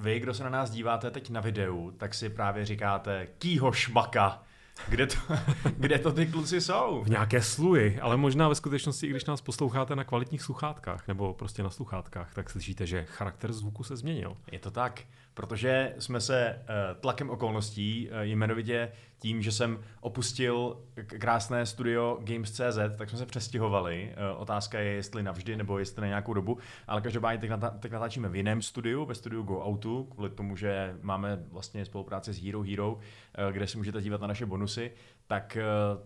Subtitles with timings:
[0.00, 4.42] vy, kdo se na nás díváte teď na videu, tak si právě říkáte, kýho šmaka,
[4.88, 5.16] kde to,
[5.76, 7.02] kde to ty kluci jsou?
[7.04, 11.34] V nějaké sluji, ale možná ve skutečnosti, i když nás posloucháte na kvalitních sluchátkách nebo
[11.34, 14.36] prostě na sluchátkách, tak slyšíte, že charakter zvuku se změnil.
[14.52, 15.02] Je to tak
[15.40, 20.76] protože jsme se uh, tlakem okolností, uh, jmenovitě tím, že jsem opustil
[21.06, 24.14] krásné studio Games.cz, tak jsme se přestěhovali.
[24.34, 27.48] Uh, otázka je, jestli navždy nebo jestli na nějakou dobu, ale každopádně
[27.80, 32.32] teď, natáčíme v jiném studiu, ve studiu Go Outu, kvůli tomu, že máme vlastně spolupráci
[32.32, 33.00] s Hero Hero, uh,
[33.52, 34.69] kde si můžete dívat na naše bonusy,
[35.26, 35.58] tak
[35.94, 36.02] uh,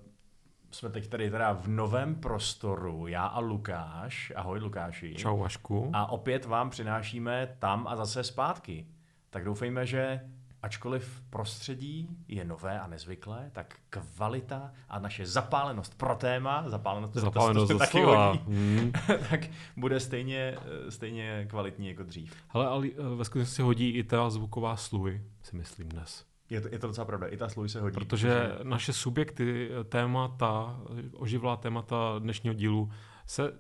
[0.71, 4.33] jsme teď tady teda v novém prostoru, já a Lukáš.
[4.37, 5.15] Ahoj Lukáši.
[5.15, 5.91] Čau Vašku.
[5.93, 8.87] A opět vám přinášíme tam a zase zpátky
[9.35, 10.21] tak doufejme, že
[10.63, 17.69] ačkoliv prostředí je nové a nezvyklé, tak kvalita a naše zapálenost pro téma, zapálenost, zapálenost
[17.69, 18.93] to, to, taky hodí, hmm.
[19.31, 19.41] tak
[19.77, 20.57] bude stejně,
[20.89, 22.35] stejně kvalitní jako dřív.
[22.49, 26.25] Hele, ale eh, ve skutečnosti hodí i ta zvuková sluj, si myslím dnes.
[26.51, 27.95] Je to, je to docela pravda, i ta sluj se hodí.
[27.95, 30.81] Protože, protože naše subjekty, témata,
[31.13, 32.91] oživlá témata dnešního dílu
[33.27, 33.53] se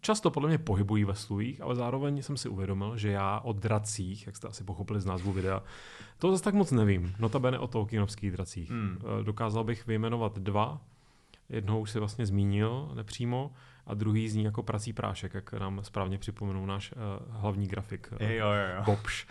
[0.00, 4.26] často podle mě pohybují ve slujích, ale zároveň jsem si uvědomil, že já o dracích,
[4.26, 5.62] jak jste asi pochopili z názvu videa,
[6.18, 7.14] to zase tak moc nevím.
[7.18, 8.70] Notabene o Tolkienovských dracích.
[8.70, 8.98] Hmm.
[9.00, 10.80] Eh, dokázal bych vyjmenovat dva.
[11.48, 13.52] Jednoho už si vlastně zmínil nepřímo
[13.86, 18.26] a druhý zní jako prací prášek, jak nám správně připomenul náš uh, hlavní grafik uh,
[18.26, 18.82] jo, jo, jo.
[18.86, 19.26] Bobš.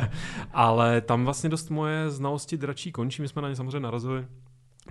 [0.52, 3.22] Ale tam vlastně dost moje znalosti dračí končí.
[3.22, 4.26] My jsme na ně samozřejmě narazili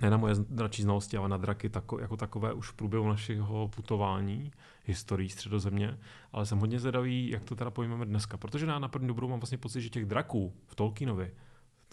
[0.00, 3.68] ne na moje dračí znalosti, ale na draky tako, jako takové už v průběhu našeho
[3.68, 4.52] putování,
[4.84, 5.98] historií středozemě,
[6.32, 9.40] ale jsem hodně zvědavý, jak to teda pojmeme dneska, protože já na první dobrou mám
[9.40, 11.30] vlastně pocit, že těch draků v Tolkienovi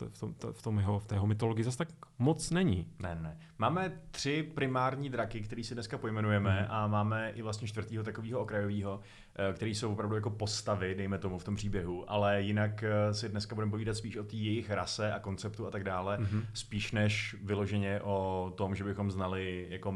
[0.08, 1.88] v, tom, v, tom jeho, v té jeho mytologii zase tak
[2.20, 2.88] moc není.
[3.00, 3.38] Ne, ne.
[3.58, 6.68] Máme tři primární draky, který si dneska pojmenujeme mm.
[6.70, 9.00] a máme i vlastně čtvrtýho takového okrajového,
[9.36, 13.30] eh, který jsou opravdu jako postavy, dejme tomu, v tom příběhu, ale jinak eh, si
[13.30, 16.44] dneska budeme povídat spíš o té jejich rase a konceptu a tak dále, mm-hmm.
[16.54, 19.96] spíš než vyloženě o tom, že bychom znali jako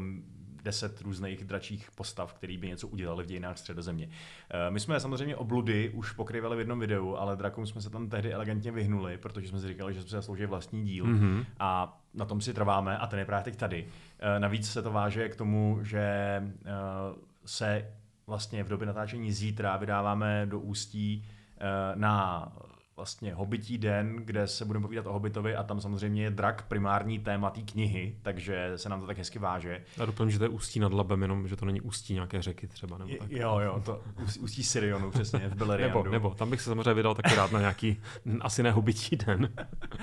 [0.64, 4.08] deset různých dračích postav, který by něco udělali v dějinách středozemě.
[4.50, 8.08] Eh, my jsme samozřejmě obludy už pokryvali v jednom videu, ale drakům jsme se tam
[8.08, 11.44] tehdy elegantně vyhnuli, protože jsme si říkali, že se zaslouží vlastní díl mm-hmm.
[11.58, 13.86] a na tom si trváme a ten je právě teď tady.
[14.18, 16.70] Eh, navíc se to váže k tomu, že eh,
[17.44, 17.90] se
[18.26, 21.24] vlastně v době natáčení zítra vydáváme do ústí
[21.94, 22.52] na
[22.96, 27.18] vlastně Hobití den, kde se budeme povídat o Hobitovi a tam samozřejmě je drak primární
[27.18, 29.82] téma té knihy, takže se nám to tak hezky váže.
[30.00, 32.66] A doplním, že to je ústí nad Labem, jenom že to není ústí nějaké řeky
[32.66, 32.98] třeba.
[32.98, 33.30] Nebo tak.
[33.30, 34.02] Jo, jo, to
[34.40, 35.98] ústí Sirionu přesně, v Beleriandu.
[35.98, 38.00] nebo, nebo, tam bych se samozřejmě vydal taky rád na nějaký,
[38.40, 39.48] asi ne Hobití den.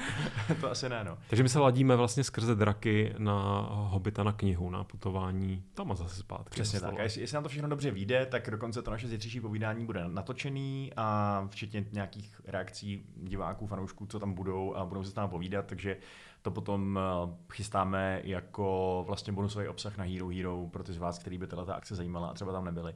[0.61, 1.17] to asi ne, no.
[1.29, 5.95] Takže my se ladíme vlastně skrze draky na Hobita na knihu, na putování tam a
[5.95, 6.49] zase zpátky.
[6.49, 6.99] Přesně tak.
[6.99, 10.03] A jestli, jestli nám to všechno dobře vyjde, tak dokonce to naše zítřejší povídání bude
[10.07, 15.29] natočený a včetně nějakých reakcí reakcí diváků, fanoušků, co tam budou a budou se tam
[15.29, 15.97] povídat, takže
[16.41, 21.19] to potom eh, chystáme jako vlastně bonusový obsah na Hero Hero pro ty z vás,
[21.19, 22.95] který by tato akce zajímala a třeba tam nebyli.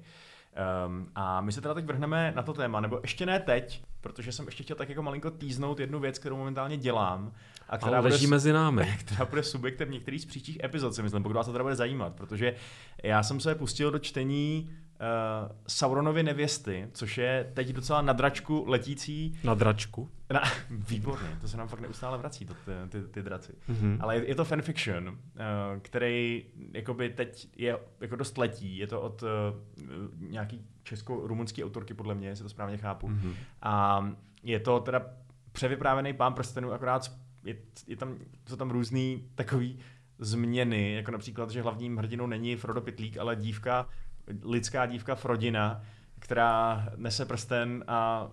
[0.88, 4.32] Um, a my se teda teď vrhneme na to téma, nebo ještě ne teď, protože
[4.32, 7.32] jsem ještě chtěl tak jako malinko týznout jednu věc, kterou momentálně dělám.
[7.70, 8.98] A která Ale leží bude, mezi námi.
[9.00, 12.14] Která bude subjektem některých z příštích epizod, si myslím, pokud vás to teda bude zajímat,
[12.14, 12.56] protože
[13.04, 14.70] já jsem se pustil do čtení
[15.06, 19.40] uh, Sauronovy nevěsty, což je teď docela na dračku letící...
[19.44, 20.10] Na dračku?
[20.34, 23.54] Na, výborně, to se nám fakt neustále vrací, to, ty, ty, ty draci.
[23.70, 23.98] Mm-hmm.
[24.00, 25.16] Ale je, je to fanfiction, uh,
[25.82, 29.30] který jakoby teď je jako dost letí, je to od uh,
[30.30, 33.08] nějaký česko-rumunský autorky, podle mě, jestli to správně chápu.
[33.08, 33.34] Mm-hmm.
[33.62, 34.06] A
[34.44, 35.06] je to teda
[35.52, 37.12] převyprávěný pán prstenů, akorát
[37.46, 37.56] je,
[37.88, 38.16] je tam,
[38.50, 39.80] jsou tam různý takový
[40.20, 43.90] změny, jako například, že hlavním hrdinou není Frodo Pitlík, ale dívka
[44.44, 45.82] lidská dívka Frodina,
[46.20, 48.30] která nese prsten a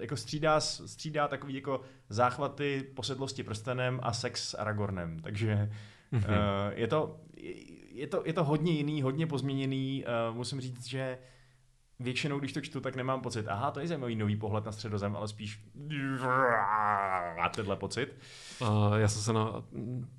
[0.00, 5.20] jako střídá, střídá takový jako záchvaty posedlosti prstenem a sex s Aragornem.
[5.20, 5.70] Takže
[6.12, 6.28] mm-hmm.
[6.28, 7.20] uh, je, to,
[7.90, 10.04] je, to, je to hodně jiný, hodně pozměněný.
[10.30, 11.18] Uh, musím říct, že
[12.00, 15.16] většinou, když to čtu, tak nemám pocit, aha, to je zajímavý nový pohled na středozem,
[15.16, 15.64] ale spíš
[17.54, 18.16] tenhle pocit.
[18.60, 19.64] Uh, já jsem se na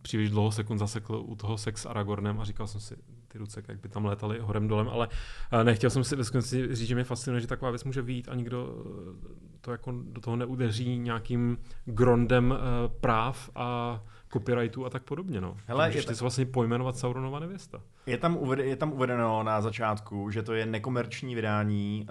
[0.01, 2.95] příliš dlouho sekund zasekl u toho sex s Aragornem a říkal jsem si,
[3.33, 6.87] ty ruce, jak by tam létaly horem dolem, ale uh, nechtěl jsem si ve říct,
[6.87, 10.35] že mě fascinuje, že taková věc může vyjít a nikdo eh, to jako do toho
[10.35, 12.57] neudeří nějakým grondem uh,
[13.01, 14.01] práv a
[14.33, 15.41] copyrightu a tak podobně.
[15.41, 15.57] No.
[15.65, 17.81] Hele, Můžeš ty vlastně pojmenovat Sauronova nevěsta.
[18.05, 22.07] Je tam, uved, je tam uvedeno na začátku, že to je nekomerční vydání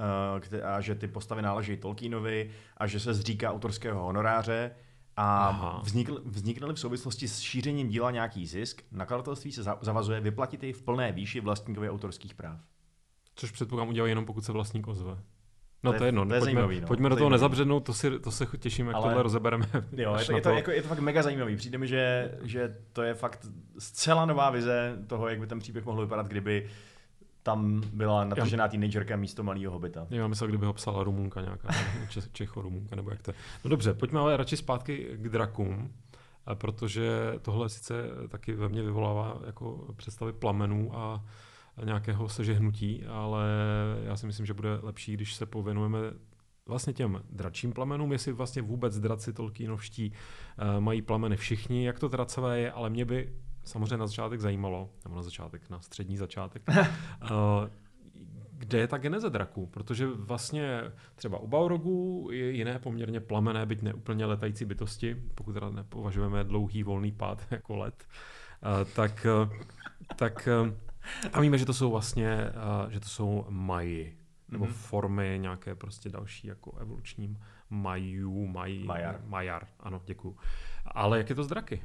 [0.52, 4.70] uh, a že ty postavy náleží Tolkienovi a že se zříká autorského honoráře
[5.16, 10.72] a vznikl, vznikl v souvislosti s šířením díla nějaký zisk, nakladatelství se zavazuje vyplatit jej
[10.72, 12.60] v plné výši vlastníkovi autorských práv.
[13.34, 15.18] Což předpokládám udělají jenom pokud se vlastník ozve.
[15.84, 16.86] No to je jedno, to je pojďme, zajímavý, no.
[16.86, 17.32] pojďme do toho Zajímavý.
[17.40, 19.66] nezabřednout, to, si, to se těším, jak Ale- tohle rozebereme.
[19.96, 21.56] Jo, je to, je, to, jako, je to fakt mega zajímavý.
[21.56, 23.46] Přijde mi, že, že to je fakt
[23.78, 26.68] zcela nová vize toho, jak by ten příběh mohl vypadat, kdyby
[27.42, 30.06] tam byla natržená teenagerka místo malého hobita.
[30.10, 31.68] Já myslel, kdyby ho psala Rumunka nějaká,
[32.08, 33.34] Če- Čecho-Rumunka, nebo jak to je.
[33.64, 35.92] No dobře, pojďme ale radši zpátky k drakům,
[36.46, 37.10] a protože
[37.42, 37.94] tohle sice
[38.28, 41.24] taky ve mně vyvolává jako představy plamenů a,
[41.76, 43.44] a nějakého sežehnutí, ale
[44.04, 45.98] já si myslím, že bude lepší, když se pověnujeme
[46.66, 52.08] vlastně těm dračím plamenům, jestli vlastně vůbec draci Tolkienovští eh, mají plameny všichni, jak to
[52.08, 53.32] dracové je, ale mě by
[53.64, 56.86] samozřejmě na začátek zajímalo, nebo na začátek, na střední začátek, eh,
[58.52, 60.80] kde je ta geneze draků, protože vlastně
[61.14, 66.82] třeba u Balrogů je jiné poměrně plamené, byť neúplně letající bytosti, pokud teda nepovažujeme dlouhý
[66.82, 68.04] volný pád jako let,
[68.62, 69.66] eh, tak, eh,
[70.16, 70.48] tak
[71.32, 72.50] a víme, že to jsou vlastně,
[72.88, 74.18] že to jsou maji,
[74.48, 74.74] nebo Mhm.
[74.74, 77.38] formy nějaké prostě další jako evoluční
[77.70, 79.20] majů, maj, Majar.
[79.26, 80.36] majar, ano, děkuju.
[80.86, 81.82] Ale jak je to s draky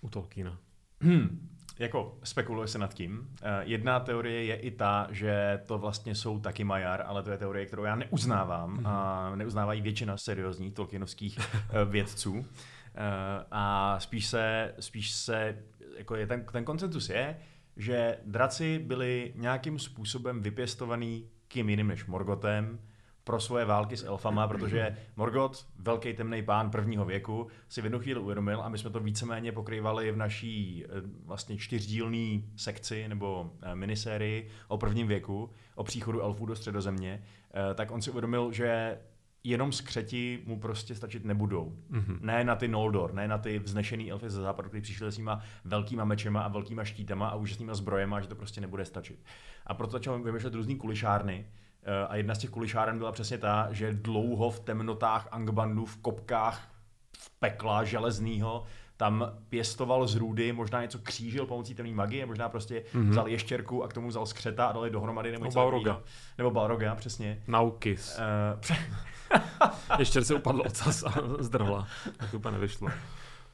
[0.00, 0.58] u Tolkiena?
[1.00, 1.46] Hmm.
[1.78, 3.28] Jako spekuluje se nad tím.
[3.42, 7.38] Eh, Jedna teorie je i ta, že to vlastně jsou taky Majar, ale to je
[7.38, 12.46] teorie, kterou já neuznávám a neuznávají většina seriózních tolkienovských eh, vědců.
[12.94, 15.58] Eh, A spíš se, spíš se
[15.96, 17.36] jako je ten, ten koncentus je,
[17.76, 22.78] že draci byli nějakým způsobem vypěstovaný kým jiným než Morgotem
[23.24, 27.98] pro svoje války s elfama, protože Morgoth, velký temný pán prvního věku, si v jednu
[27.98, 30.88] chvíli uvědomil a my jsme to víceméně pokrývali v naší eh,
[31.24, 37.22] vlastně čtyřdílné sekci nebo eh, minisérii o prvním věku, o příchodu elfů do středozemě,
[37.54, 38.98] eh, tak on si uvědomil, že
[39.44, 41.76] jenom skřeti mu prostě stačit nebudou.
[41.88, 42.18] Mhm.
[42.20, 45.42] Ne na ty Noldor, ne na ty vznešený elfy ze západu, kteří přišli s těma
[45.64, 49.24] velkýma mečema a velkýma štítama a úžasnýma zbrojema, že to prostě nebude stačit.
[49.66, 51.46] A proto začal vymýšlet různý kulišárny.
[51.84, 55.96] Eh, A jedna z těch kulišáren byla přesně ta, že dlouho v temnotách Angbandu, v
[55.96, 56.68] kopkách,
[57.18, 58.64] v pekla železnýho,
[58.96, 63.04] tam pěstoval z růdy, možná něco křížil pomocí temné magie, možná prostě Mhm.
[63.04, 63.10] mm-hmm.
[63.10, 66.00] vzal ještěrku a k tomu vzal skřeta a dali dohromady nebo něco Balroga.
[66.38, 67.42] Nebo Balroga, přesně.
[67.46, 68.18] Naukis.
[68.54, 68.76] Uh, pře-
[69.98, 71.86] Ještě se upadl ocas a zdrhla.
[72.16, 72.88] Tak to úplně nevyšlo.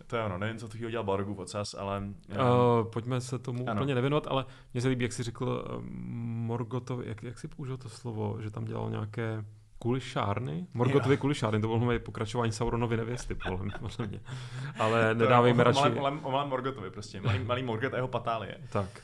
[0.06, 2.02] To je ono, nevím, co to chtěl dělat Balrogův ocas, ale...
[2.30, 3.80] Uh, pojďme se tomu Ano.
[3.80, 4.44] úplně nevěnovat, ale
[4.74, 5.84] mně se líbí, jak jsi řekl uh,
[6.46, 9.44] Morgotovi, jak, jak jsi použil to slovo, že tam dělal nějaké
[9.78, 10.66] kulišárny?
[10.74, 13.72] Morgotovi kulišárny, to bylo moje pokračování Sauronovy nevěsty, podle mě.
[14.06, 14.20] mě.
[14.78, 15.80] Ale nedávejme radši...
[15.80, 18.58] o malém- O malém Morgotovi prostě, malý, malý Morgot a jeho patálie.
[18.72, 19.02] Tak.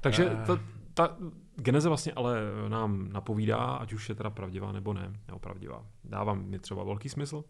[0.00, 0.46] Takže Eh.
[0.46, 0.58] ta,
[0.94, 1.16] ta
[1.56, 2.36] geneze vlastně ale
[2.68, 5.86] nám napovídá, ať už je teda pravdivá nebo ne, nebo pravdivá.
[6.04, 7.44] Dává mi třeba velký smysl,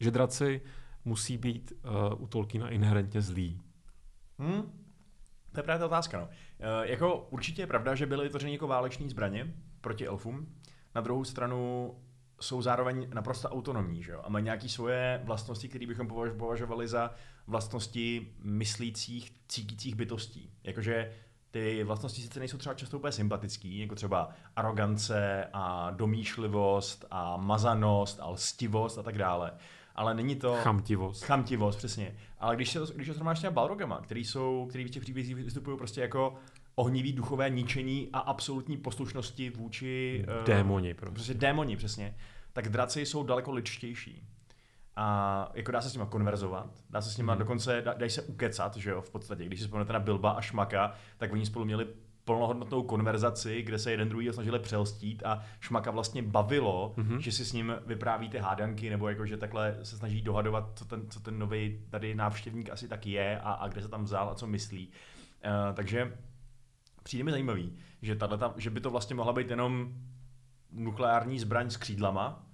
[0.00, 0.60] že draci
[1.06, 3.60] musí být uh, u Tolkiena inherentně zlí.
[4.38, 4.86] Hmm?
[5.52, 6.20] To je právě ta otázka.
[6.20, 6.28] No.
[6.60, 10.48] E, jako určitě je pravda, že byly vytvořeny jako váleční zbraně proti elfům.
[10.94, 11.94] Na druhou stranu
[12.40, 14.20] jsou zároveň naprosto autonomní, že jo?
[14.24, 17.10] A mají nějaké svoje vlastnosti, které bychom považ- považovali za
[17.46, 20.50] vlastnosti myslících, cítících bytostí.
[20.64, 21.12] Jakože
[21.50, 28.20] ty vlastnosti sice nejsou třeba často úplně sympatický, jako třeba arogance a domýšlivost a mazanost
[28.20, 29.52] a lstivost a tak dále.
[29.96, 30.54] Ale není to...
[30.62, 31.24] Chamtivost.
[31.24, 32.14] Chamtivost, přesně.
[32.38, 35.02] Ale když se to, když to srovnáš s těma Balrogama, který jsou, který v těch
[35.02, 36.34] příbězích vystupují prostě jako
[36.74, 40.24] ohnivý duchové ničení a absolutní poslušnosti vůči...
[40.28, 41.14] eh, Démoni, prostě.
[41.14, 42.14] Prostě démoni, přesně.
[42.52, 44.22] Tak draci jsou daleko ličtější.
[44.96, 47.38] A jako dá se s nima konverzovat, dá se s nima Mhm.
[47.38, 49.44] dokonce, dá, dají se ukecat, že jo, v podstatě.
[49.44, 51.86] Když si vzpomenete na Bilba a Šmaka, tak oni spolu měli
[52.26, 57.08] plnohodnotnou konverzaci, kde se jeden druhý snažili přelstít a Šmaka vlastně bavilo, Mhm.
[57.08, 57.18] mm-hmm.
[57.18, 61.10] že si s ním vyprávíte hádanky, nebo jako, že takhle se snaží dohadovat, co ten,
[61.10, 64.34] co ten nový tady návštěvník asi tak je a, a kde se tam vzal a
[64.34, 64.88] co myslí.
[64.88, 66.18] Uh, takže
[67.02, 69.94] přijde mi zajímavý, že, tato, že by to vlastně mohla být jenom
[70.72, 72.46] nukleární zbraň s křídlama,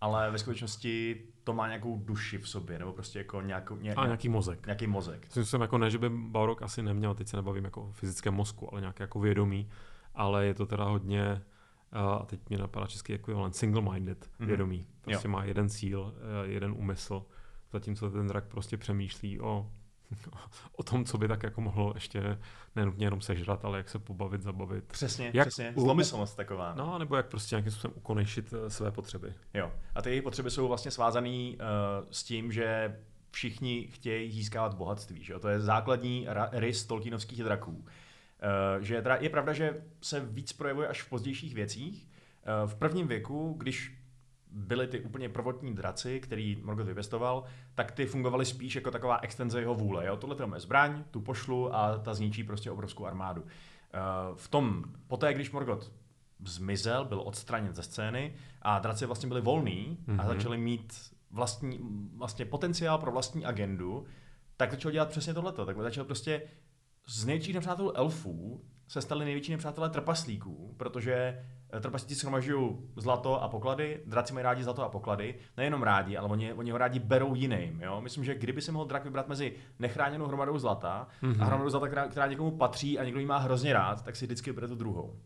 [0.00, 4.04] ale ve skutečnosti to má nějakou duši v sobě, nebo prostě jako nějakou, ně, A
[4.06, 4.66] nějaký mozek.
[4.66, 5.24] nějaký mozek.
[5.24, 8.34] Myslím jsem jako ne, že by Balrog asi neměl, teď se nebavím jako o fyzickém
[8.34, 9.68] mozku, ale nějaké jako vědomí,
[10.14, 11.42] ale je to teda hodně,
[11.92, 14.46] a teď mě napadá český ekvivalent, single-minded Mhm.
[14.48, 14.86] vědomí.
[15.00, 17.26] Prostě má jeden cíl, eh, jeden úmysl,
[17.72, 19.70] zatímco ten drak prostě přemýšlí o,
[20.72, 22.38] o tom, co by tak jako mohl ještě
[22.76, 24.84] nenutně jenom sežrat, ale jak se pobavit, zabavit.
[24.84, 25.72] Přesně, Jak přesně.
[25.76, 26.74] u- Zlomyslnost taková.
[26.74, 29.34] No, nebo jak prostě nějakým způsobem ukonejšit eh, své potřeby.
[29.54, 29.72] Jo.
[29.94, 31.56] A ty potřeby jsou vlastně svázané uh,
[32.10, 32.96] s tím, že
[33.30, 35.24] všichni chtějí získávat bohatství.
[35.24, 35.32] Že?
[35.32, 35.38] jo?
[35.38, 37.72] To je základní ra- rys tolkienovských draků.
[37.72, 42.06] Uh, že teda je pravda, že se víc projevuje až v pozdějších věcích.
[42.64, 43.98] Uh, v prvním věku, když
[44.56, 47.44] byli ty úplně prvotní draci, který Morgoth vypěstoval,
[47.74, 50.06] tak ty fungovaly spíš jako taková extenze jeho vůle.
[50.06, 50.16] Jo?
[50.16, 53.42] Tohle je zbraň, tu pošlu a ta zničí prostě obrovskou armádu.
[53.42, 53.48] Uh,
[54.36, 55.92] v tom, poté, když Morgoth
[56.44, 60.20] zmizel, byl odstraněn ze scény a draci vlastně byli volní mm-hmm.
[60.20, 60.26] a Mhm.
[60.26, 60.94] začali mít
[61.30, 61.80] vlastní,
[62.16, 64.04] vlastně potenciál pro vlastní agendu,
[64.56, 65.66] tak začal dělat přesně tohleto.
[65.66, 66.42] Tak začal prostě
[67.06, 73.48] z největších nepřátel elfů se stali největší nepřátelé trpaslíků, protože eh, trpaslíci shromažují zlato a
[73.48, 77.34] poklady, draci mají rádi zlato a poklady, nejenom rádi, ale oni, oni ho rádi berou
[77.34, 77.80] jiným.
[77.80, 78.00] Jo?
[78.00, 81.42] Myslím, že kdyby si mohl drak vybrat mezi nechráněnou hromadou zlata mm-hmm.
[81.42, 84.26] a hromadou zlata, která, která někomu patří a někdo ji má hrozně rád, tak si
[84.26, 85.16] vždycky vybere tu druhou.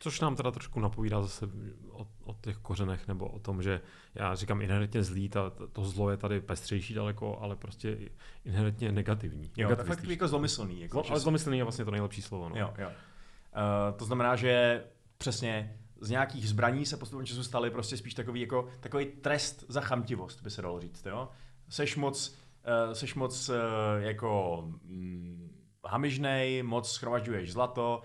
[0.00, 1.46] Což nám teda trošku napovídá zase
[1.90, 3.80] o, o těch kořenech, nebo o tom, že
[4.14, 7.98] já říkám inherentně zlý, ta, to zlo je tady pestřejší daleko, ale prostě
[8.44, 9.50] inherentně negativní.
[9.56, 10.80] Jo, to je fakt jako zlomyslný.
[10.80, 12.48] Jako, Zlo, ale zlomyslný je vlastně to nejlepší slovo.
[12.48, 12.56] No.
[12.56, 12.88] Jo, jo.
[12.88, 14.84] Uh, to znamená, že
[15.18, 19.80] přesně z nějakých zbraní se postupem času staly prostě spíš takový, jako, takový trest za
[19.80, 21.06] chamtivost, by se dalo říct.
[21.06, 21.28] Jo?
[21.68, 22.38] Seš moc,
[22.86, 23.56] uh, seš moc uh,
[23.98, 25.50] jako mm,
[25.86, 28.02] hamižnej, moc schromažďuješ zlato,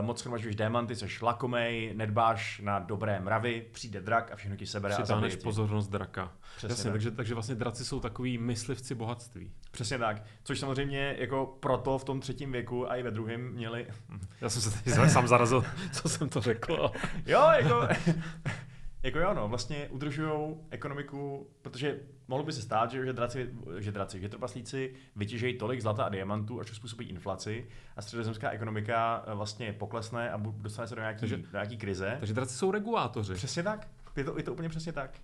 [0.00, 4.94] moc schromažďuješ démanty, seš lakomej, nedbáš na dobré mravy, přijde drak a všechno ti sebere
[4.94, 5.44] a Přitáhneš zabije tě.
[5.44, 6.32] pozornost draka.
[6.56, 6.92] Přesně Jasně, tak.
[6.92, 9.52] takže, takže vlastně draci jsou takový myslivci bohatství.
[9.70, 10.22] Přesně tak.
[10.44, 13.86] Což samozřejmě jako proto v tom třetím věku a i ve druhém měli
[14.40, 16.90] Já jsem se teď sám zarazil, co jsem to řekl.
[17.26, 17.88] Jo, jako,
[19.02, 23.92] jako jo, no, vlastně udržují ekonomiku, protože mohlo by se stát, že, že draci, že
[23.92, 29.24] draci, že trpaslíci vytěžejí tolik zlata a diamantů, až to způsobí inflaci a středozemská ekonomika
[29.26, 32.16] eh, vlastně poklesne a dostane se do nějaký, Takže- do nějaký krize.
[32.18, 33.34] Takže draci jsou regulátoři.
[33.34, 33.88] Přesně tak.
[34.16, 35.18] Je to, je to úplně přesně tak.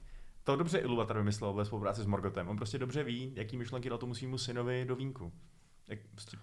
[0.45, 2.49] To dobře Iluvatar vymyslel ve spolupráci s Morgotem.
[2.49, 5.33] On prostě dobře ví, jaký myšlenky dal tomu svýmu synovi do vínku.
[5.89, 6.37] Jak, prostě,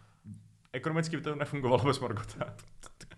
[0.73, 2.53] ekonomicky by to nefungovalo bez Morgota.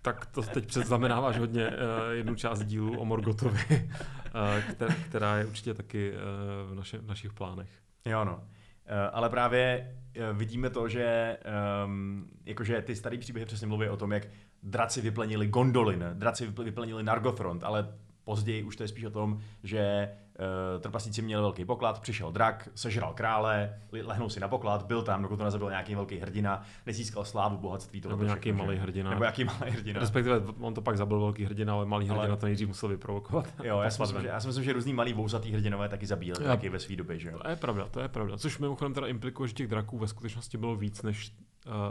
[0.08, 1.74] Tak to teď předznamenáváš hodně uh,
[2.12, 7.34] jednu část dílu o Morgotovi, uh, která, je určitě taky uh, v, naše, v našich
[7.34, 7.70] plánech.
[8.06, 8.44] Jo, no.
[8.88, 11.38] Eh, Ale právě eh, vidíme to, že
[11.86, 14.28] um, jakože ty starý příběhy přesně mluví o tom, jak
[14.64, 17.94] draci vyplenili Gondolin, draci vypl- vyplenili Nargothrond, ale
[18.28, 22.70] později už to je spíš o tom, že uh, trpaslíci měli velký poklad, přišel drak,
[22.76, 27.26] sežral krále, lehnul si na poklad, byl tam, dokud to nezabil nějaký velký hrdina, nezískal
[27.26, 28.02] slávu, bohatství.
[28.02, 29.10] tohle Nebo nějaký všechno, malý hrdina.
[29.10, 30.00] Nebo nějaký malý hrdina.
[30.00, 33.54] Respektive on to pak zabil velký hrdina, ale malý Ale- hrdina to nejdřív musel vyprovokovat.
[33.64, 36.46] Jo, já si, myslím, že, já si myslím, že různý malý vousatý hrdinové taky zabíjeli
[36.46, 37.40] taky ve své době, že jo.
[37.40, 38.38] To je pravda, to je pravda.
[38.38, 41.34] Což mimochodem teda implikuje, že těch draků ve skutečnosti bylo víc, než,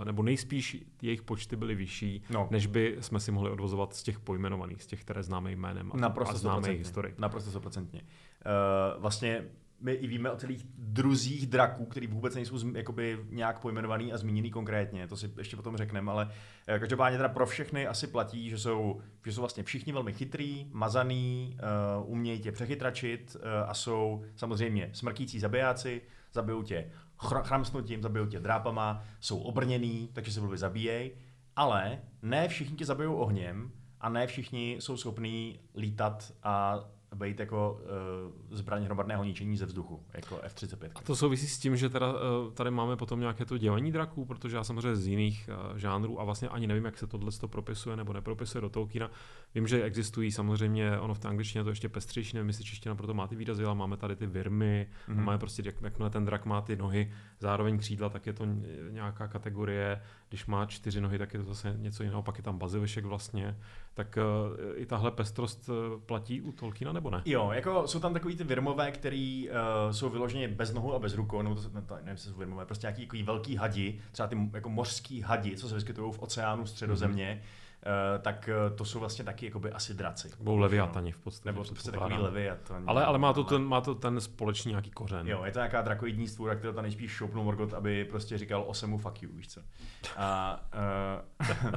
[0.04, 2.48] nebo nejspíš jejich počty byly vyšší, No.
[2.50, 5.96] než by jsme si mohli odvozovat z těch pojmenovaných, z těch, které známe jménem a,
[5.96, 7.14] Naprosto a známe jejich historii.
[7.18, 8.00] Naprosto stoprocentně.
[8.02, 9.44] Uh, vlastně
[9.80, 14.50] my i víme o celých druzích draků, který vůbec nejsou jakoby nějak pojmenovaný a zmíněný
[14.50, 16.30] konkrétně, to si ještě potom řekneme, ale
[16.66, 20.66] eh, každopádně teda pro všechny asi platí, že jsou, že jsou vlastně všichni velmi chytrý,
[20.72, 21.58] mazaný,
[21.98, 26.02] uh, umějí tě přechytračit uh, a jsou samozřejmě smrtící zabijáci,
[26.32, 31.16] zabijou tě chramsnutím, zabijou tě drápama, jsou obrněný, takže se blbě zabíjej,
[31.56, 37.80] ale ne všichni tě zabijou ohněm a ne všichni jsou schopní lítat a být jako
[38.50, 40.90] uh, zbraň hromadného ničení ze vzduchu, jako F-35.
[40.94, 44.24] A to souvisí s tím, že teda, eh, tady máme potom nějaké to dělení draků,
[44.24, 47.48] protože já samozřejmě z jiných eh, žánrů a vlastně ani nevím, jak se tohle to
[47.48, 49.10] propisuje nebo nepropisuje do Tolkiena.
[49.54, 52.94] Vím, že existují samozřejmě, ono v té angličtině je to ještě pestřejší, nevím, jestli čeština
[52.94, 55.14] proto má ty výrazy, ale máme tady ty virmy, mm-hmm.
[55.14, 55.24] Mhm.
[55.24, 58.46] máme prostě, jak, jakmile ten drak má ty nohy, zároveň křídla, tak je to
[58.90, 62.58] nějaká kategorie, když má čtyři nohy, tak je to zase něco jiného, pak je tam
[62.58, 63.56] bazilišek vlastně,
[63.94, 67.22] tak uh, i tahle pestrost eh, platí u Tolkiena nebo ne?
[67.24, 69.56] Jo, jako jsou tam takový ty virmové, který uh,
[69.92, 73.02] jsou vyloženě bez nohou a bez rukou, nebo to, nevím, jestli jsou virmové, prostě nějaký
[73.02, 77.65] takový velký hadi, třeba ty jako mořský hadi, co se vyskytují v oceánu středozemě, mm-hmm.
[77.86, 80.30] Uh, tak uh, to jsou vlastně taky jakoby asi draci.
[80.40, 81.48] Budou leviatani v podstatě.
[81.48, 82.24] Nebo prostě takový předpokládám.
[82.24, 82.84] leviatan.
[82.86, 85.28] Ale, ale má, to ten, má to ten společný nějaký kořen.
[85.28, 88.98] Jo, je to nějaká drakoidní stvůra, kterou tam nejspíš šoupnul Morgot, aby prostě říkal osemu
[88.98, 89.60] fuck you, víš co.
[90.16, 90.60] A,
[91.40, 91.72] uh, uh,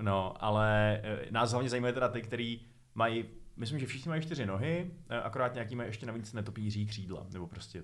[0.00, 2.60] no, ale nás hlavně zajímají teda ty, který
[2.94, 3.24] mají,
[3.56, 4.90] myslím, že všichni mají čtyři nohy,
[5.22, 7.82] akorát nějaký mají ještě navíc netopíří křídla, nebo prostě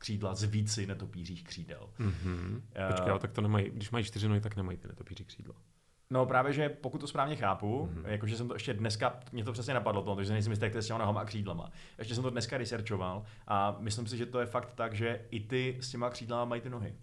[0.00, 1.90] křídla z víci netopířích křídel.
[2.00, 2.60] Mm-hmm.
[2.74, 5.54] Eh, Počkej, ale tak to nemají, když mají čtyři nohy, tak nemají ty netopíří křídla.
[6.12, 8.02] No právě, že pokud to správně chápu, Mhm.
[8.02, 8.08] mm-hmm.
[8.08, 10.78] jakože jsem to ještě dneska, mě to přesně napadlo, to, takže nejsem jistý, jak to
[10.78, 11.70] je s těma nohama a křídlama.
[11.98, 15.40] Ještě jsem to dneska researchoval a myslím si, že to je fakt tak, že i
[15.40, 16.94] ty s těma křídlama mají ty nohy.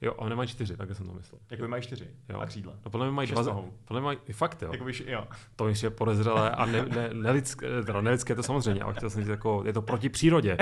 [0.00, 1.40] Jo, ale nemají čtyři, tak jsem to myslel.
[1.50, 2.40] Jakoby mají čtyři Jo.
[2.40, 2.72] a křídla.
[2.84, 3.72] No podle mě mají Šest dva, nohou.
[3.84, 5.24] podle mě mají, fakt jo, Jakoby, jo.
[5.56, 9.28] to je podezřelé a ne, ne, nelidské, teda nelidské to samozřejmě, ale chtěl jsem říct
[9.28, 10.56] jako, je to proti přírodě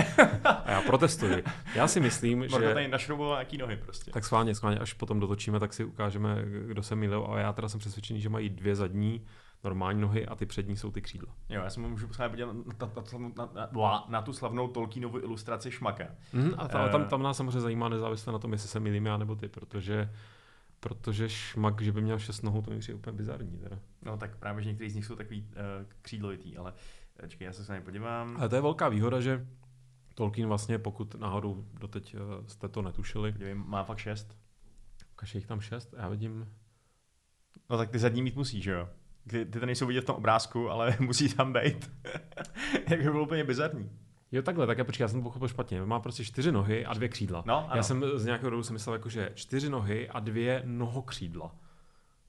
[0.45, 1.45] a já protestuji.
[1.75, 2.75] Já si myslím, Morgan že...
[2.75, 4.11] tady našrouboval nějaký nohy prostě.
[4.11, 7.69] Tak schválně, schválně, až potom dotočíme, tak si ukážeme, kdo se mýlil, ale já teda
[7.69, 9.25] jsem přesvědčený, že mají dvě zadní
[9.65, 11.35] normální nohy a ty přední jsou ty křídla.
[11.49, 15.71] Jo, já se můžu právě podívat na, na, na, na, na, tu slavnou Tolkienovu ilustraci
[15.71, 16.05] Šmaka.
[16.33, 16.91] Mm, a ta, Eh.
[16.91, 20.11] tam, tam nás samozřejmě zajímá nezávisle na tom, jestli se milím já nebo ty, protože
[20.83, 23.59] Protože šmak, že by měl šest nohou, to mi přijde úplně bizarní.
[23.59, 23.79] Teda.
[24.03, 26.73] No tak právě, že některý z nich jsou takový uh, křídlovitý, ale
[27.19, 28.37] eh, čekaj, já se s podívám.
[28.37, 29.47] Ale to je velká výhoda, že
[30.15, 33.33] Tolkien vlastně, pokud náhodou doteď uh, jste to netušili.
[33.33, 34.37] Podívej, má fakt šest.
[35.13, 36.49] Ukaž jich tam šest, já vidím.
[37.71, 38.89] No tak ty zadní mít musí, že jo?
[39.29, 41.91] Ty, ty to nejsou vidět v tom obrázku, ale musí tam být.
[42.91, 43.91] Jak by bylo úplně bizarní.
[44.33, 45.83] Jo, takhle, tak já počkej, já jsem to pochopil špatně.
[45.83, 47.43] Má prostě čtyři nohy a dvě křídla.
[47.47, 47.77] No, ano.
[47.77, 51.55] Já jsem z nějakého důvodu jsem myslel, jako, že čtyři nohy a dvě nohokřídla.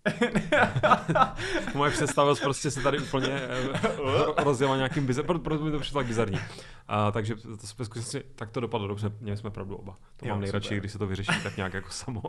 [1.76, 6.08] Moje představost prostě se tady úplně eh, rozjela nějakým bizar, proto mi to přišlo tak
[6.08, 6.40] bizarní.
[6.88, 9.98] A, takže to jsme zkusili, tak to dopadlo dobře, měli jsme pravdu oba.
[10.18, 10.80] To jo, mám nejradši, super.
[10.80, 12.22] když se to vyřeší tak nějak jako samo.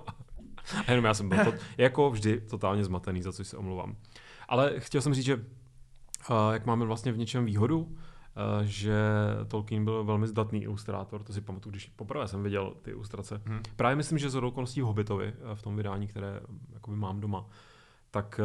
[0.86, 3.96] A jenom já jsem byl to, jako vždy totálně zmatený, za což se omlouvám.
[4.54, 5.42] Ale chtěl jsem říct, že uh,
[6.52, 7.96] jak máme vlastně v něčem výhodu,
[8.36, 8.98] Eh, že
[9.48, 13.42] Tolkien byl velmi zdatný ilustrátor, to si pamatuju, když poprvé jsem viděl ty ilustrace.
[13.46, 13.60] Hmm.
[13.76, 17.20] Právě myslím, že z okolností v Hobbitovi, eh, v tom vydání, které eh, jakoby mám
[17.20, 17.46] doma,
[18.10, 18.40] tak,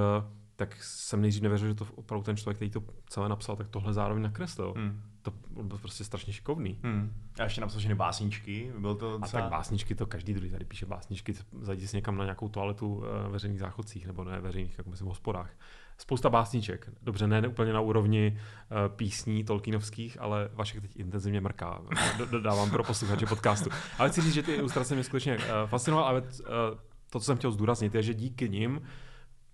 [0.56, 3.94] tak jsem nejdřív nevěřil, že to opravdu ten člověk, který to celé napsal, tak tohle
[3.94, 4.74] zároveň nakreslil.
[4.78, 5.02] Hmm.
[5.22, 5.32] To
[5.64, 6.80] byl prostě strašně šikovný.
[6.84, 7.14] Hmm.
[7.40, 8.72] A ještě napsal že básničky.
[8.80, 9.42] Byl to docela...
[9.42, 11.34] A tak básničky, to každý druhý tady píše básničky.
[11.62, 15.10] Zajdi si někam na nějakou toaletu ve veřejných záchodcích, nebo ne veřejných, jako myslím v
[15.10, 15.52] hospodách
[16.00, 16.90] spousta básniček.
[17.02, 21.82] Dobře, ne, ne úplně na úrovni uh, písní tolkienovských, ale Vašek teď intenzivně mrká.
[22.32, 23.70] Dodávám pro posluchače podcastu.
[23.98, 26.28] Ale chci říct, že ty ilustrace mě skutečně uh, fascinovaly, ale uh,
[27.10, 28.82] to, co jsem chtěl zdůraznit, je, že díky nim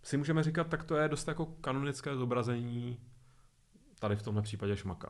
[0.04, 3.00] si můžeme říkat, tak to je dost jako kanonické zobrazení
[4.00, 5.10] tady v tomhle případě šmaka.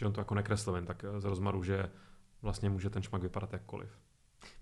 [0.00, 1.90] Že on to jako nekreslil tak z rozmaru, že
[2.42, 3.98] vlastně může ten šmak vypadat jakkoliv.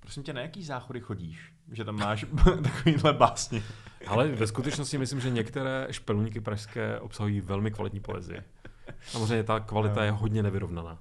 [0.01, 1.53] Prosím tě, na jaký záchody chodíš?
[1.73, 2.27] Že tam máš
[2.63, 3.63] takovýhle básně.
[4.07, 8.43] Ale ve skutečnosti myslím, že některé špelníky pražské obsahují velmi kvalitní poezii.
[9.07, 10.99] Samozřejmě ta kvalita je hodně nevyrovnaná.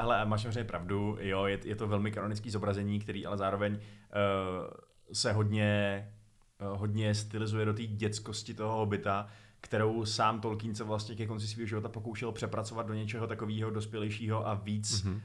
[0.00, 3.80] Ale máš samozřejmě pravdu, jo, je, je to velmi kanonický zobrazení, který ale zároveň uh,
[5.12, 6.08] se hodně,
[6.72, 9.26] uh, hodně stylizuje do té dětskosti toho hobita,
[9.60, 14.48] kterou sám Tolkien se vlastně ke konci svého života pokoušel přepracovat do něčeho takového dospělejšího
[14.48, 15.20] a víc mm-hmm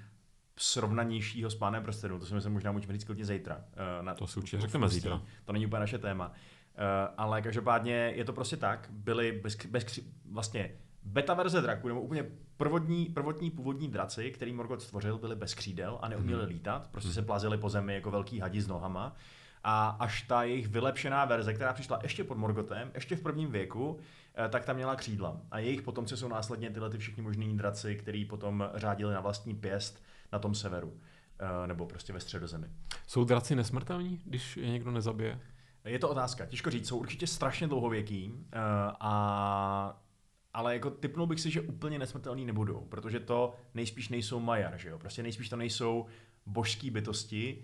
[0.58, 2.20] srovnanějšího s pánem prstenů.
[2.20, 3.56] To si myslím, možná můžeme říct klidně zítra.
[3.56, 5.22] Uh, na, to si určitě řekneme zítra.
[5.46, 6.28] To není úplně naše téma.
[6.28, 6.34] Uh,
[7.18, 10.00] ale každopádně je to prostě tak, byly bez, bez,
[10.32, 10.72] vlastně
[11.04, 12.26] beta verze draku, nebo úplně
[12.58, 16.50] prvotní, prvotní původní draci, který Morgoth stvořil, byly bez křídel a neuměli hmm.
[16.50, 17.14] lítat, prostě hmm.
[17.14, 19.16] se plazili po zemi jako velký hadi s nohama.
[19.64, 24.00] A až ta jejich vylepšená verze, která přišla ještě pod Morgotem, ještě v prvním věku,
[24.46, 25.42] eh, tak tam měla křídla.
[25.52, 29.56] A jejich potomci jsou následně tyhle ty všichni možný draci, který potom řádili na vlastní
[29.56, 31.00] pěst na tom severu.
[31.40, 32.68] Eh, nebo prostě ve středozemi.
[33.08, 35.40] Jsou draci nesmrtelní, když je někdo nezabije?
[35.86, 36.88] Je to otázka, těžko říct.
[36.88, 38.60] Jsou určitě strašně dlouhověký, eh,
[39.00, 40.02] a,
[40.54, 44.90] ale jako typnul bych si, že úplně nesmrtelní nebudou, protože to nejspíš nejsou Majar, že
[44.90, 45.00] jo?
[45.00, 46.06] Prostě nejspíš to nejsou
[46.46, 47.64] božské bytosti,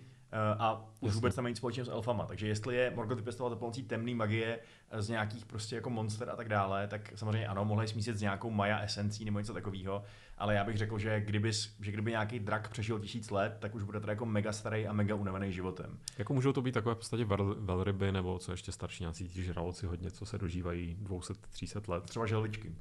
[0.58, 2.26] a už vůbec tam nic společného s elfama.
[2.26, 4.58] Takže jestli je Morgoth vypěstoval pomocí temné magie
[4.90, 8.20] eh, z nějakých prostě jako monster a tak dále, tak samozřejmě ano, mohli smísit s
[8.20, 10.04] nějakou Maja esencí nebo něco takového,
[10.38, 13.82] ale já bych řekl, že kdyby, že kdyby nějaký drak přežil tisíc let, tak už
[13.82, 15.98] bude to jako mega starý a mega unavený životem.
[16.18, 17.24] Jako můžou to být takové v podstatě
[17.58, 22.04] velryby nebo co ještě starší nějaký žraloci hodně, co se dožívají 200-300 let.
[22.04, 22.74] Třeba želvičky.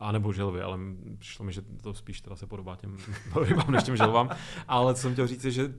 [0.00, 0.78] A nebo želvy, ale
[1.18, 2.96] přišlo mi, že to spíš teda se podobá těm
[3.42, 4.30] rybám než těm želvám.
[4.68, 5.72] Ale co jsem chtěl říct, je, že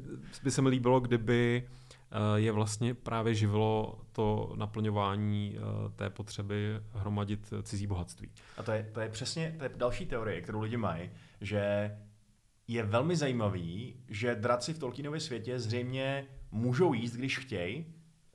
[0.44, 1.68] by se mi líbilo, kdyby
[2.12, 8.32] eh, je vlastně právě živilo to naplňování eh, té potřeby hromadit cizí bohatství.
[8.58, 11.10] A to je, to je přesně to je další teorie, kterou lidi mají,
[11.42, 11.92] že
[12.68, 17.86] je velmi zajímavý, že draci v Tolkienově světě zřejmě můžou jíst, když chtějí,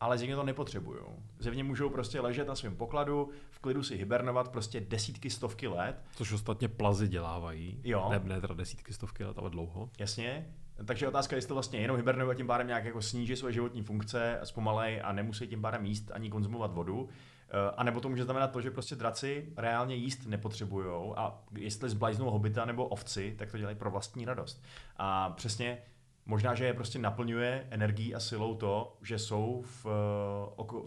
[0.04, 1.00] ale zřejmě to nepotřebují.
[1.38, 5.96] Zřejmě můžou prostě ležet na svém pokladu, v klidu si hibernovat prostě desítky, stovky let.
[6.16, 7.80] Což ostatně plazy dělávají.
[7.84, 8.08] Jo.
[8.10, 9.90] Ne, ne teda desítky, stovky let, ale dlouho.
[9.98, 10.46] Jasně.
[10.84, 13.82] Takže otázka je, jestli vlastně jenom hibernují a tím pádem nějak jako sníží svoje životní
[13.82, 17.08] funkce, zpomalej a nemusí tím pádem jíst ani konzumovat vodu.
[17.48, 21.90] Eh, a nebo to může znamenat to, že prostě draci reálně jíst nepotřebují a jestli
[21.90, 24.62] zblajznou hobita nebo ovci, tak to dělají pro vlastní radost.
[24.96, 25.78] A přesně
[26.26, 29.84] Možná, že je prostě naplňuje energií a silou to, že jsou v,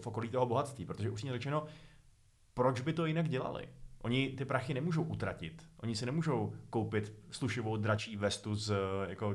[0.00, 1.66] v okolí toho bohatství, protože upřímně řečeno,
[2.54, 3.68] proč by to jinak dělali?
[4.02, 5.68] Oni ty prachy nemůžou utratit.
[5.82, 8.74] Oni si nemůžou koupit slušivou dračí vestu z
[9.08, 9.34] jako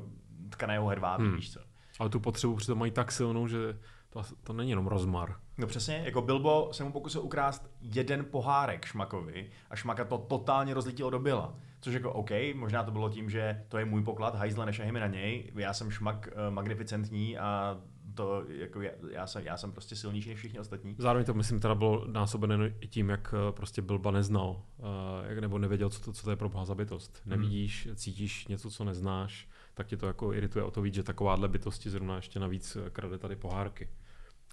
[0.49, 1.35] tkaného hedvábí, hmm.
[1.35, 1.59] víš co.
[1.99, 5.35] Ale tu potřebu přitom mají tak silnou, že to, to není jenom rozmar.
[5.57, 10.73] No přesně, jako Bilbo se mu pokusil ukrást jeden pohárek Šmakovi a Šmaka to totálně
[10.73, 11.55] rozlítilo do byla.
[11.83, 15.07] Což jako OK, možná to bylo tím, že to je můj poklad, hajzle nešahejme na
[15.07, 17.77] něj, já jsem šmak uh, magnificentní a
[18.15, 20.95] to jako já, já, jsem, já jsem prostě silnější než všichni ostatní.
[20.97, 24.85] Zároveň to myslím teda bylo násobené i tím, jak eh, prostě Bilba neznal, uh,
[25.27, 27.21] jak nebo nevěděl, co to, co to je pro boha za bytost.
[27.25, 27.31] Hmm.
[27.31, 31.47] Nevidíš, cítíš něco, co neznáš, tak tě to jako irituje o to víc, že takováhle
[31.47, 33.89] bytosti zrovna ještě navíc krade tady pohárky.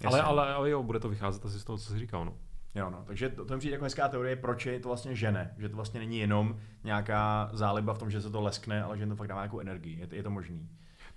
[0.05, 2.25] Ale, ale, ale jo, bude to vycházet asi z toho, co jsi říkal.
[2.25, 2.37] No.
[2.75, 3.03] Jo, no.
[3.07, 5.55] Takže to, to mi přijde jako hezká teorie, proč je to vlastně žene.
[5.57, 9.07] Že to vlastně není jenom nějaká záliba v tom, že se to leskne, ale že
[9.07, 9.99] to fakt dává nějakou energii.
[9.99, 10.69] Je, to, je to možný.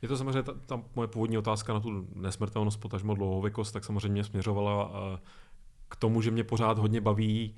[0.03, 4.25] Je to samozřejmě ta, ta moje původní otázka na tu nesmrtelnost, potažmo dlouhověkost, tak samozřejmě
[4.25, 5.19] směřovala uh,
[5.89, 7.55] k tomu, že mě pořád hodně baví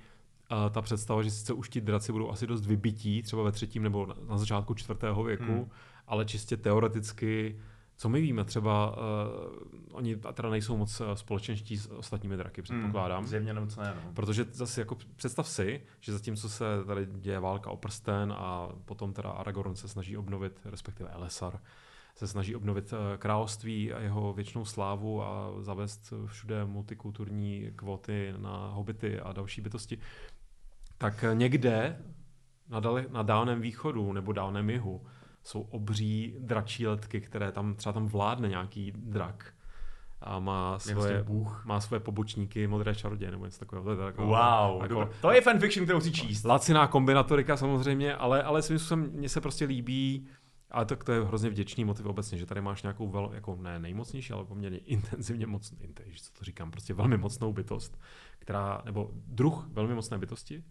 [0.51, 3.83] uh, ta představa, že sice už ti draci budou asi dost vybití, třeba ve třetím
[3.83, 5.71] nebo na, na začátku čtvrtého věku, hmm.
[6.07, 7.61] ale čistě teoreticky
[7.97, 9.03] co my víme, třeba uh,
[9.93, 13.19] oni teda nejsou moc eh, společenští s ostatními draky, předpokládám.
[13.19, 14.13] Hmm, zjevně moc ne, no.
[14.13, 19.13] Protože zase jako představ si, že zatímco se tady děje válka o prsten a potom
[19.13, 21.61] teda Aragorn se snaží obnovit, respektive Elessar,
[22.15, 28.69] se snaží obnovit eh, království a jeho věčnou slávu a zavést všude multikulturní kvóty na
[28.69, 29.99] hobity a další bytosti,
[30.99, 32.03] tak někde
[32.69, 35.03] na, dale, na dálném východu nebo dálném jihu
[35.47, 39.53] jsou obří dračí letky, které tam třeba tam vládne nějaký drak
[40.21, 41.65] a má svoje, bůh.
[41.67, 43.85] má svoje pobočníky modré čaroděje nebo něco takového.
[43.85, 46.45] To je taková, wow, jako, to je fanfiction, kterou si číst.
[46.45, 50.27] Laciná kombinatorika samozřejmě, ale, ale svým způsobem mně se prostě líbí,
[50.71, 53.79] ale to, to je hrozně vděčný motiv obecně, že tady máš nějakou vel, jako ne
[53.79, 55.79] nejmocnější, ale poměrně intenzivně mocnou,
[56.23, 58.01] co to říkám, prostě velmi mocnou bytost,
[58.39, 60.65] která, nebo druh velmi mocné bytosti,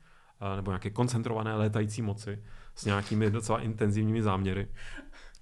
[0.56, 2.44] nebo nějaké koncentrované létající moci
[2.76, 4.68] s nějakými docela intenzivními záměry.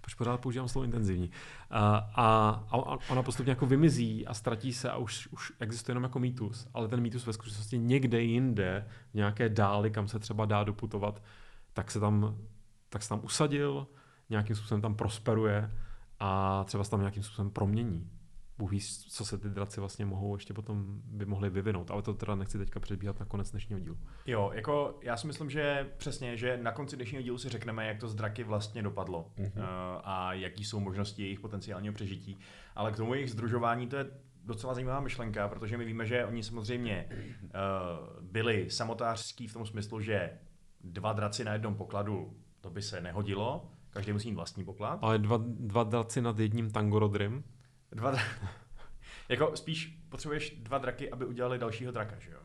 [0.02, 1.32] Proč pořád používám slovo intenzivní.
[1.70, 6.04] A, a, a ona postupně jako vymizí a ztratí se a už, už existuje jenom
[6.04, 10.46] jako mýtus, ale ten mýtus ve skutečnosti někde jinde, v nějaké dáli, kam se třeba
[10.46, 11.24] dá doputovat,
[11.74, 12.38] tak se tam,
[12.90, 13.88] tak se tam usadil,
[14.30, 15.72] nějakým způsobem tam prosperuje
[16.20, 18.10] a třeba se tam nějakým způsobem promění.
[18.58, 22.14] Bůh ví, co se ty draci vlastně mohou ještě potom by mohli vyvinout, ale to
[22.14, 23.98] teda nechci teďka předbíhat na konec dnešního dílu.
[24.26, 28.00] Jo, jako já si myslím, že přesně, že na konci dnešního dílu si řekneme, jak
[28.00, 29.64] to z draky vlastně dopadlo mm-hmm.
[30.04, 32.38] a jaký jsou možnosti jejich potenciálního přežití.
[32.76, 34.06] Ale k tomu jejich združování to je
[34.46, 37.50] docela zajímavá myšlenka, protože my víme, že oni samozřejmě uh,
[38.22, 40.40] byli samotářský v tom smyslu, že
[40.84, 45.00] dva draci na jednom pokladu, to by se nehodilo, každý musí mít vlastní poklad.
[45.02, 47.44] Ale dva, dva draci nad jedním tangorodrym.
[47.94, 48.22] Dva dra...
[49.30, 52.40] jako spíš potřebuješ dva draky, aby udělali dalšího draka, že jo?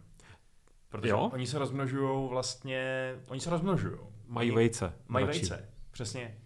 [0.88, 1.30] Protože jo?
[1.32, 3.98] oni se rozmnožují vlastně, oni se rozmnožují.
[4.26, 4.92] Mají vejce.
[5.08, 5.40] Mají radši.
[5.40, 6.38] vejce, přesně.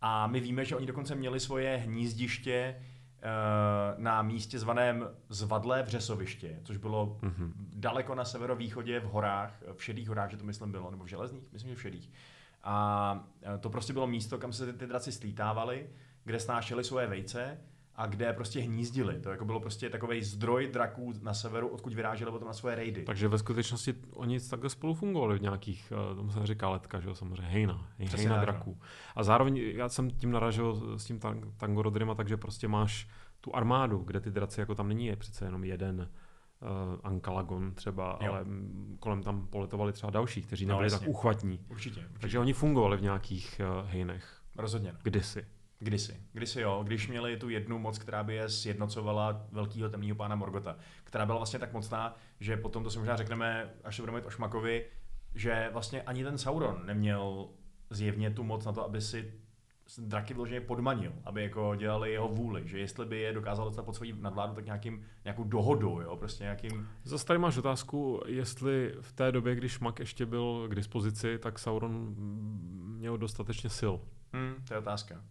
[0.00, 6.60] A my víme, že oni dokonce měli svoje hnízdiště uh, na místě zvaném Zvadlé vřesoviště,
[6.64, 7.52] což bylo mm-hmm.
[7.56, 11.52] daleko na severovýchodě v horách, v šedých horách, že to myslím bylo, nebo v železných,
[11.52, 12.10] myslím, že v šedých.
[12.62, 15.90] A eh, to prostě bylo místo, kam se ty, ty draci slítávali,
[16.24, 17.58] kde snášeli svoje vejce
[17.98, 19.20] a kde prostě hnízdili.
[19.20, 23.02] To jako bylo prostě takový zdroj draků na severu, odkud vyráželi potom na svoje rejdy.
[23.02, 27.08] Takže ve skutečnosti oni takhle spolu fungovali v nějakých, eh, tomu se říká letka, že
[27.08, 28.76] jo, samozřejmě, hejna, hejna draků.
[28.80, 28.86] No.
[29.16, 31.20] A zároveň já jsem tím naražil s tím
[31.56, 33.08] Tango Rodrima, takže prostě máš
[33.40, 36.08] tu armádu, kde ty draci jako tam není, je přece jenom jeden
[36.60, 36.68] uh,
[37.04, 38.32] Ankalagon třeba, jo.
[38.32, 38.44] ale
[38.98, 41.60] kolem tam poletovali třeba další, kteří no, nebyli no, tak uchvatní.
[41.68, 42.18] Určitě, určitě.
[42.20, 44.40] Takže oni fungovali v nějakých uh, hejnech.
[44.56, 44.92] Rozhodně.
[44.92, 44.98] No.
[45.02, 45.46] Kdysi.
[45.80, 50.34] Kdysi, kdysi jo, když měli tu jednu moc, která by je sjednocovala velkýho temného pána
[50.34, 54.18] Morgota, která byla vlastně tak mocná, že potom to si možná řekneme, až se budeme
[54.18, 54.84] mít o Šmakovi,
[55.34, 57.48] že vlastně ani ten Sauron neměl
[57.90, 59.32] zjevně tu moc na to, aby si
[59.98, 63.96] draky vloženě podmanil, aby jako dělali jeho vůli, že jestli by je dokázal dostat pod
[63.96, 66.88] svojí nadvládu, tak nějakým, nějakou dohodu, jo, prostě nějakým...
[67.04, 71.58] Zase tady máš otázku, jestli v té době, když Šmak ještě byl k dispozici, tak
[71.58, 72.14] Sauron
[72.98, 73.94] měl dostatečně sil.
[74.32, 75.24] Hmm, to je otázka.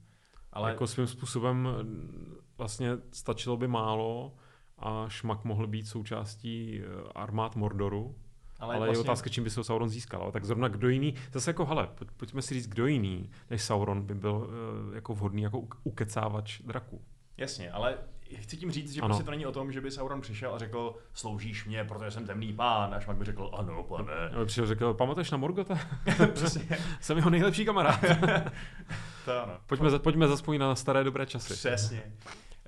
[0.54, 1.68] Ale jako svým způsobem
[2.58, 4.36] vlastně stačilo by málo
[4.78, 8.16] a Šmak mohl být součástí eh, armád Mordoru,
[8.60, 9.02] ale, ale vlastně...
[9.02, 10.22] je otázka, čím by se Sauron získal.
[10.22, 14.02] Ale tak zrovna kdo jiný, zase jako hele, pojďme si říct, kdo jiný než Sauron
[14.02, 17.02] by byl uh, jako vhodný jako ukecávač draků.
[17.38, 17.98] Jasně, ale
[18.36, 19.08] chci tím říct, že ano.
[19.08, 22.26] prostě to není o tom, že by Sauron přišel a řekl, sloužíš mě, protože jsem
[22.26, 24.14] temný pán, a Šmak by řekl, ano, pane.
[24.40, 25.80] By přišel řekl, pamatuješ na Morgota?
[26.34, 26.78] Přesně.
[27.02, 28.00] jsem jeho nejlepší kamarád.
[29.26, 29.54] to ano.
[29.66, 31.54] Pojďme, za, pojďme zaspomínat na staré dobré časy.
[31.54, 32.04] Přesně.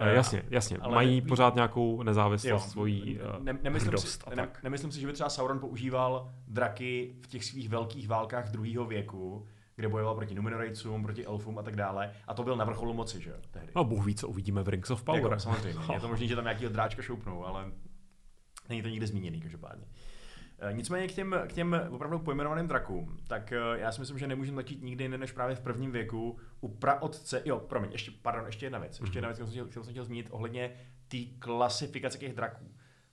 [0.01, 0.77] Uh, jasně, jasně.
[0.77, 4.35] Ale Mají ne, pořád nějakou nezávislost, svoji uh, ne, nemyslím hrdost si.
[4.35, 8.85] Ne, nemyslím si, že by třeba Sauron používal draky v těch svých velkých válkách druhého
[8.85, 9.47] věku,
[9.79, 12.13] kde bojoval proti Numenorejcům, proti elfům a tak dále.
[12.27, 13.35] A to byl na vrcholu moci, že jo?
[13.51, 13.71] Tehdy.
[13.75, 15.21] No, Bůh ví, co uvidíme v Rings of Power.
[15.23, 15.79] Jako, samozřejmě.
[15.93, 17.71] Je to možné, že tam nějaký dráčka šoupnou, ale
[18.69, 19.85] není to nikdy zmíněný, každopádně.
[20.59, 24.27] Eh, nicméně k těm, k těm opravdu pojmenovaným drakům, tak eh, já si myslím, že
[24.27, 28.45] nemůžeme začít nikdy jiné než právě v prvním věku u praotce, jo, promiň, ještě, pardon,
[28.45, 30.71] ještě jedna věc, ještě jedna věc, kterou jsem, kterou jsem chtěl zmínit ohledně
[31.07, 32.65] té klasifikace těch draků.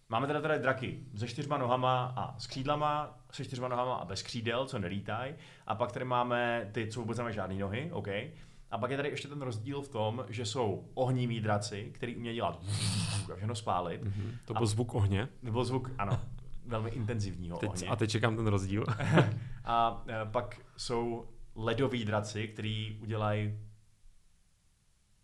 [0.09, 4.23] Máme teda tady draky se čtyřma nohama a s křídlama, se čtyřma nohama a bez
[4.23, 5.35] křídel, co nelítají.
[5.67, 8.09] A pak tady máme ty, co vůbec nemají žádné nohy, OK.
[8.71, 12.35] A pak je tady ještě ten rozdíl v tom, že jsou ohniví draci, který umějí
[12.35, 12.63] dělat
[13.33, 14.05] a všechno spálit.
[14.05, 14.31] Mm-hmm.
[14.45, 15.29] To byl a, zvuk ohně.
[15.43, 16.21] Nebo zvuk, ano,
[16.67, 17.89] velmi intenzivního teď, ohně.
[17.89, 18.85] A teď čekám ten rozdíl.
[19.65, 23.59] a e, pak jsou ledoví draci, který udělají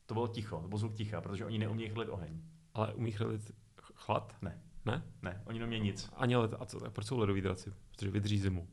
[0.07, 2.41] to bylo ticho, to byl zvuk ticha, protože oni neumějí chlit oheň.
[2.75, 3.53] Ale umí chlit
[3.95, 4.37] chlad?
[4.43, 4.63] Ne.
[4.85, 5.03] Ne?
[5.23, 6.11] Ne, oni neumějí nic.
[6.17, 7.73] Ani led, a co, tak proč jsou ledoví draci?
[7.91, 8.69] Protože vydrží zimu.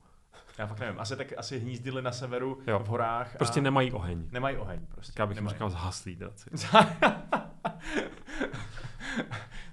[0.58, 1.00] Já fakt nevím.
[1.00, 2.80] Asi tak asi hnízdili na severu jo.
[2.80, 3.38] v horách.
[3.38, 4.28] Prostě nemají oheň.
[4.32, 4.86] Nemají oheň.
[4.86, 5.22] Prostě.
[5.22, 5.54] Já bych nemají.
[5.54, 6.50] říkal zhaslí draci.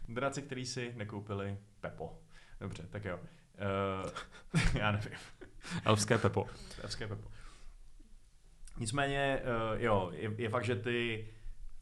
[0.09, 2.19] draci, který si nekoupili Pepo.
[2.61, 3.19] Dobře, tak jo.
[3.19, 5.13] Uh, já nevím.
[5.85, 6.47] Elfské Pepo.
[6.83, 7.29] Elfské Pepo.
[8.79, 11.29] Nicméně, uh, jo, je, je fakt, že ty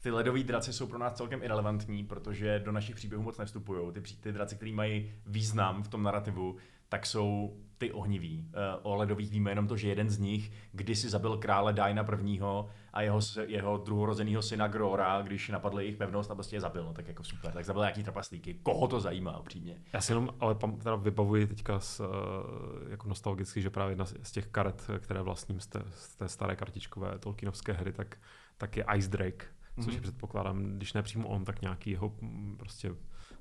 [0.05, 3.93] ty ledové draci jsou pro nás celkem irrelevantní, protože do našich příběhů moc nevstupují.
[3.93, 6.55] Ty, ty draci, které mají význam v tom narrativu,
[6.89, 8.49] tak jsou ty ohniví.
[8.53, 12.69] Eh, o ledových víme jenom to, že jeden z nich kdysi zabil krále Dajna prvního
[12.93, 16.83] a jeho, jeho druhorozeného syna Grora, když napadl jejich pevnost a prostě je zabil.
[16.83, 17.51] No, tak jako super.
[17.51, 18.53] Tak zabil nějaký trpaslíky.
[18.63, 19.77] Koho to zajímá upřímně?
[19.93, 24.31] Já si jenom ale teda vybavuji teďka z, eh, jako nostalgicky, že právě jedna z
[24.31, 28.17] těch karet, které vlastním z té, z té staré kartičkové Tolkienovské hry, tak,
[28.57, 30.01] tak je Ice Drake což mm-hmm.
[30.01, 32.91] předpokládám, když ne přímo on, tak nějaký jeho mm, prostě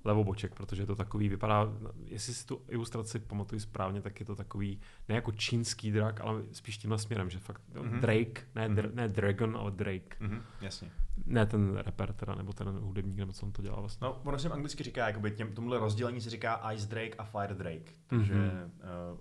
[0.04, 1.68] levoboček, protože to takový vypadá,
[2.04, 6.42] jestli si tu ilustraci pamatuju správně, tak je to takový ne jako čínský drak, ale
[6.52, 8.00] spíš tímhle směrem, že fakt mm-hmm.
[8.00, 8.74] Drake, ne, mm-hmm.
[8.74, 10.16] dr, ne Dragon, ale Drake.
[10.20, 10.90] Mm-hmm, jasně.
[11.26, 14.04] Ne ten rapper teda, nebo ten hudebník, nebo co on to dělá vlastně.
[14.04, 17.54] No, ono se anglicky říká, jakoby těm, tomuhle rozdělení se říká Ice Drake a Fire
[17.54, 19.12] Drake, takže mm-hmm.
[19.12, 19.18] uh,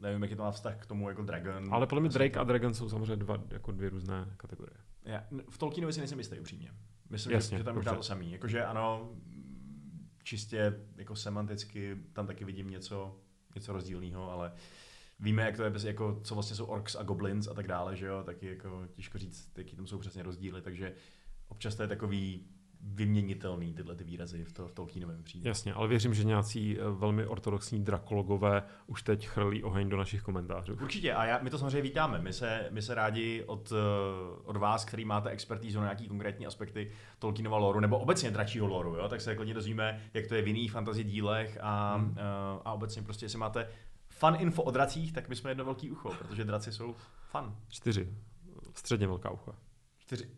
[0.00, 1.74] nevím, jaký to má vztah k tomu jako Dragon.
[1.74, 4.76] Ale podle mě Drake a Dragon jsou samozřejmě dva, jako dvě různé kategorie.
[5.04, 6.70] Já, v Tolkienovi si nejsem jistý upřímně.
[7.10, 8.32] Myslím, Jasně, že, že tam možná to samý.
[8.32, 9.10] Jakože ano,
[10.22, 13.20] čistě jako semanticky tam taky vidím něco,
[13.54, 14.52] něco rozdílného, ale
[15.20, 18.06] víme, jak to je, jako, co vlastně jsou orcs a goblins a tak dále, že
[18.06, 20.94] jo, taky jako těžko říct, jaký tam jsou přesně rozdíly, takže
[21.48, 22.46] občas to je takový
[22.82, 25.48] vyměnitelný tyhle ty výrazy v, to, v Tolkienovém příběhu.
[25.48, 30.22] Jasně, ale věřím, že nějací eh, velmi ortodoxní drakologové už teď chrlí oheň do našich
[30.22, 30.78] komentářů.
[30.82, 32.18] Určitě a já, my to samozřejmě vítáme.
[32.18, 33.76] My se, my se rádi od, eh,
[34.44, 38.96] od vás, který máte expertízu na nějaký konkrétní aspekty Tolkienova loru nebo obecně dračího loru,
[38.96, 39.08] jo?
[39.08, 42.14] tak se klidně dozvíme, jak to je v jiných fantasy dílech a, hmm.
[42.18, 43.68] a, eh, a obecně prostě, jestli máte
[44.08, 46.94] fun info o dracích, tak my jsme jedno velký ucho, protože draci jsou
[47.30, 47.56] fun.
[47.68, 48.14] Čtyři.
[48.74, 49.52] Středně velká ucha.
[49.98, 50.30] Čtyři.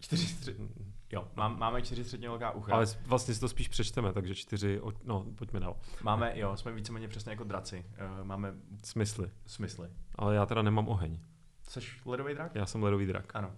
[0.00, 0.56] Čtyři, čtyři.
[1.12, 2.74] Jo, mám, máme čtyři středně velká ucha.
[2.74, 5.76] Ale vlastně si to spíš přečteme, takže čtyři, no pojďme dál.
[6.02, 7.86] Máme, jo, jsme víceméně přesně jako draci.
[8.18, 9.30] Uh, máme smysly.
[9.46, 9.88] Smysly.
[10.14, 11.18] Ale já teda nemám oheň.
[11.68, 12.54] Jsi ledový drak?
[12.54, 13.36] Já jsem ledový drak.
[13.36, 13.52] Ano.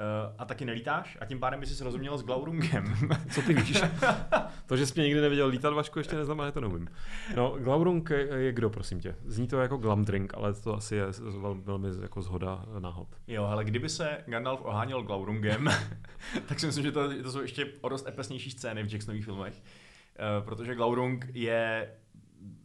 [0.00, 2.94] Uh, a taky nelítáš a tím pádem by si zrozuměl s Glaurungem.
[3.30, 3.82] Co ty víš?
[4.66, 6.88] to, že jsi mě nikdy neviděl lítat, Vašku, ještě neznamená, že to neumím.
[7.36, 9.16] No, Glaurung je kdo, prosím tě?
[9.24, 11.06] Zní to jako Glamdring, ale to asi je
[11.54, 13.08] velmi jako zhoda náhod.
[13.26, 15.68] Jo, ale kdyby se Gandalf oháněl Glaurungem,
[16.46, 19.54] tak si myslím, že to, to jsou ještě o dost epesnější scény v Jacksonových filmech.
[19.54, 21.90] Uh, protože Glaurung je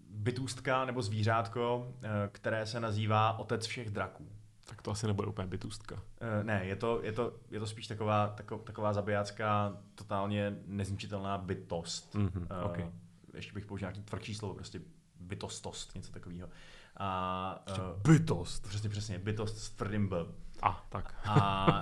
[0.09, 4.38] bytůstka nebo zvířátko, uh, které se nazývá otec všech draků.
[4.69, 5.95] Tak to asi nebude úplně bytůstka.
[5.95, 11.37] Uh, ne, je to, je, to, je to spíš taková, tako, taková zabijácká, totálně nezničitelná
[11.37, 12.15] bytost.
[12.15, 12.91] Mm-hmm, uh, okay.
[13.33, 14.81] Ještě bych použil nějaký tvrdší slovo, prostě
[15.19, 16.49] bytostost, něco takového.
[16.97, 18.67] A, uh, bytost.
[18.67, 20.17] Přesně, přesně, bytost s tvrdým B.
[20.61, 21.15] A, tak.
[21.25, 21.81] A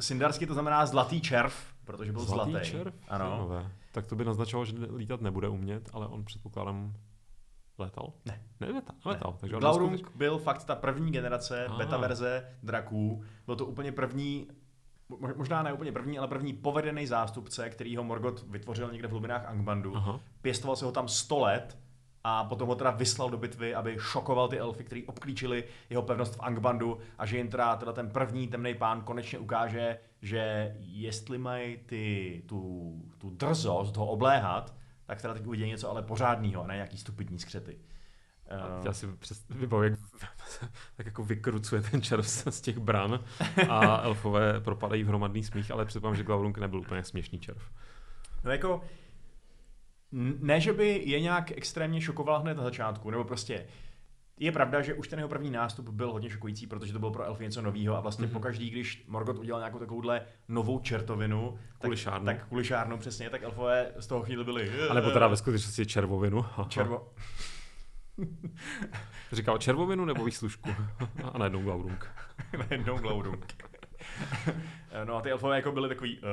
[0.00, 2.50] syndarsky to znamená zlatý červ, protože byl zlatý.
[2.50, 2.94] Zlatý červ?
[3.08, 3.70] Ano.
[3.92, 6.94] Tak to by naznačovalo, že lítat nebude umět, ale on předpokládám
[7.78, 8.12] Letal?
[8.24, 8.42] Ne.
[8.60, 9.32] Nelétal, letal.
[9.32, 9.38] Ne.
[9.40, 10.16] Takže Glaurung skutek...
[10.16, 11.78] byl fakt ta první generace, ah.
[11.78, 13.24] beta verze draků.
[13.46, 14.48] Byl to úplně první,
[15.36, 19.46] možná ne úplně první, ale první povedený zástupce, který ho Morgoth vytvořil někde v hlubinách
[19.46, 19.96] Angbandu.
[19.96, 20.20] Aha.
[20.40, 21.78] Pěstoval se ho tam 100 let
[22.28, 26.36] a potom ho teda vyslal do bitvy, aby šokoval ty elfy, kteří obklíčili jeho pevnost
[26.36, 31.38] v Angbandu a že jim teda, teda ten první temný pán konečně ukáže, že jestli
[31.38, 34.74] mají ty, tu, tu drzost ho obléhat,
[35.06, 37.78] tak teda teď uvidí něco ale pořádného, a ne nějaký stupidní skřety.
[38.84, 39.06] Já si
[39.50, 40.00] vybavuji, jak
[40.96, 43.24] tak jako vykrucuje ten červ z těch bran
[43.68, 47.70] a elfové propadají v hromadný smích, ale předpokládám, že Glaurung nebyl úplně směšný červ.
[48.44, 48.84] No jako,
[50.40, 53.66] ne, že by je nějak extrémně šokoval hned na začátku, nebo prostě
[54.38, 57.24] je pravda, že už ten jeho první nástup byl hodně šokující, protože to bylo pro
[57.24, 58.32] elfy něco nového a vlastně mm-hmm.
[58.32, 62.26] pokaždý, když Morgoth udělal nějakou takovouhle novou čertovinu, kulišárnu.
[62.26, 64.88] Tak, tak kulišárnu přesně, tak elfové z toho chvíli byli.
[64.90, 66.44] A nebo teda ve skutečnosti červovinu.
[66.68, 67.08] Červo.
[69.32, 70.70] Říkal červovinu nebo výslužku?
[71.32, 72.10] A najednou Glaurung.
[72.70, 73.46] najednou Glaurung.
[75.04, 76.24] no a ty elfové jako byli takový, uh,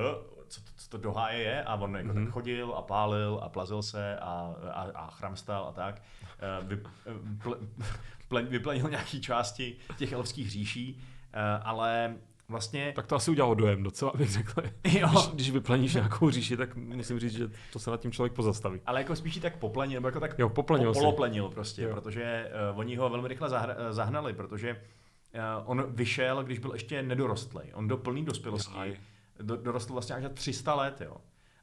[0.47, 2.13] co, to, co to doháje je a on jako mm-hmm.
[2.13, 2.31] tak mhm.
[2.31, 6.01] chodil a pálil a plazil se a, a, a chramstal a tak.
[6.39, 7.11] Eh, vy, eh,
[7.43, 7.57] ple,
[8.27, 11.03] ple, vyplenil nějaký části těch elfských říší,
[11.33, 12.15] eh, ale
[12.49, 12.93] vlastně...
[12.95, 14.61] Tak to asi udělalo dojem docela, bych řekl.
[14.83, 15.07] Jo.
[15.07, 18.81] Když, když vyplaníš nějakou říši, tak musím říct, že to se nad tím člověk pozastaví.
[18.85, 20.99] Ale jako spíš tak poplenil, nebo jako tak Jo, poplenil po, si.
[20.99, 21.89] poloplenil prostě, Jo.
[21.93, 26.73] protože uh, oni ho velmi rychle zahra, uh, zahnali, protože uh, on vyšel, když byl
[26.73, 27.61] ještě nedorostlý.
[27.73, 28.97] On do plné dospělosti Jaj.
[29.39, 31.17] Do, dorostl vlastně až za 300 let, jo.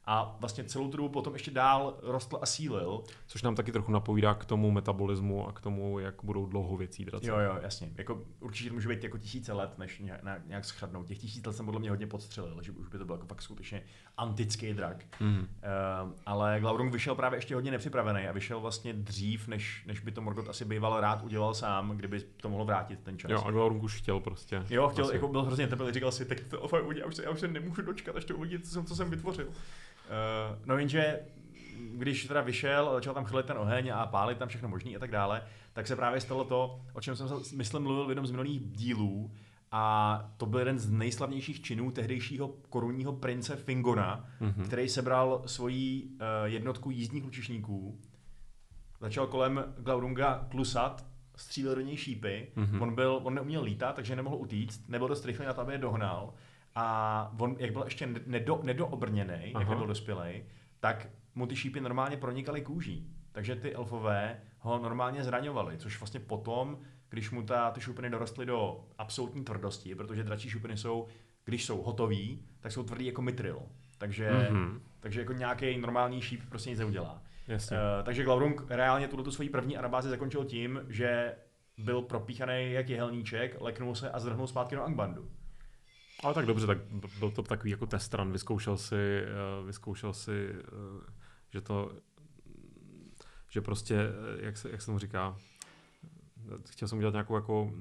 [0.05, 3.03] A vlastně celou tu dobu potom ještě dál rostl a sílil.
[3.27, 7.05] Což nám taky trochu napovídá k tomu metabolismu a k tomu, jak budou dlouho věcí
[7.05, 7.27] draci.
[7.27, 7.91] Jo, jo, jasně.
[7.97, 10.01] Jako, určitě to může být jako tisíce let, než
[10.45, 11.07] nějak, schradnout.
[11.07, 13.41] Těch tisíc let jsem podle mě hodně podstřelil, že už by to byl jako fakt
[13.41, 13.83] skutečně
[14.17, 15.05] antický drak.
[15.19, 15.37] Mm.
[15.37, 15.45] Uh,
[16.25, 20.21] ale Glaurung vyšel právě ještě hodně nepřipravený a vyšel vlastně dřív, než, než by to
[20.21, 23.31] Morgoth asi býval rád udělal sám, kdyby to mohlo vrátit ten čas.
[23.31, 24.65] Jo, a Glaurung už chtěl prostě.
[24.69, 25.15] Jo, chtěl, Asi.
[25.15, 27.81] jako byl hrozně tepelý, říkal si, teď to já už se, já už se nemůžu
[27.81, 29.47] dočkat, až to uvidí, co jsem, co jsem vytvořil.
[30.11, 31.19] Uh, no jenže,
[31.93, 34.99] když teda vyšel a začal tam chlit ten oheň a pálit tam všechno možný a
[34.99, 35.43] tak dále,
[35.73, 38.59] tak se právě stalo to, o čem jsem se, myslím, mluvil v jednom z minulých
[38.71, 39.31] dílů,
[39.73, 44.51] a to byl jeden z nejslavnějších činů tehdejšího korunního prince Fingona, Mhm.
[44.51, 44.65] mm-hmm.
[44.65, 47.99] který sebral svoji uh, jednotku jízdních lučišníků,
[49.01, 52.65] začal kolem Glaurunga tlusat, střílel do něj šípy, Mhm.
[52.65, 52.81] mm-hmm.
[52.83, 55.77] on, byl, on neuměl lítat, takže nemohl utíct, nebyl dost rychlý na to, aby je
[55.77, 56.33] dohnal
[56.75, 60.45] a on, jak byl ještě nedo, nedoobrněný, jak nebyl dospělej,
[60.79, 63.07] tak mu ty šípy normálně pronikaly kůží.
[63.31, 66.77] Takže ty elfové ho normálně zraňovali, což vlastně potom,
[67.09, 71.07] když mu ta, ty šupiny dorostly do absolutní tvrdosti, protože dračí šupiny jsou,
[71.45, 73.59] když jsou hotový, tak jsou tvrdý jako mitril.
[73.97, 74.57] Takže, Mhm.
[74.57, 74.79] mm-hmm.
[74.99, 77.21] takže jako nějaký normální šíp prostě nic neudělá.
[77.47, 77.77] Jasně.
[77.77, 81.35] Uh, takže Glaurung reálně tuto svoji první anabázi zakončil tím, že
[81.77, 85.29] byl propíchaný jak jehelníček, leknul se a zdrhnul zpátky do Angbandu.
[86.23, 86.77] Ale tak dobře, tak
[87.19, 91.11] byl to takový jako test run, vyzkoušel si, eh, vyzkoušel si, eh,
[91.49, 91.91] že to,
[93.49, 95.37] že prostě, eh, jak se, jak se mu říká,
[96.69, 97.71] chtěl jsem udělat nějakou jako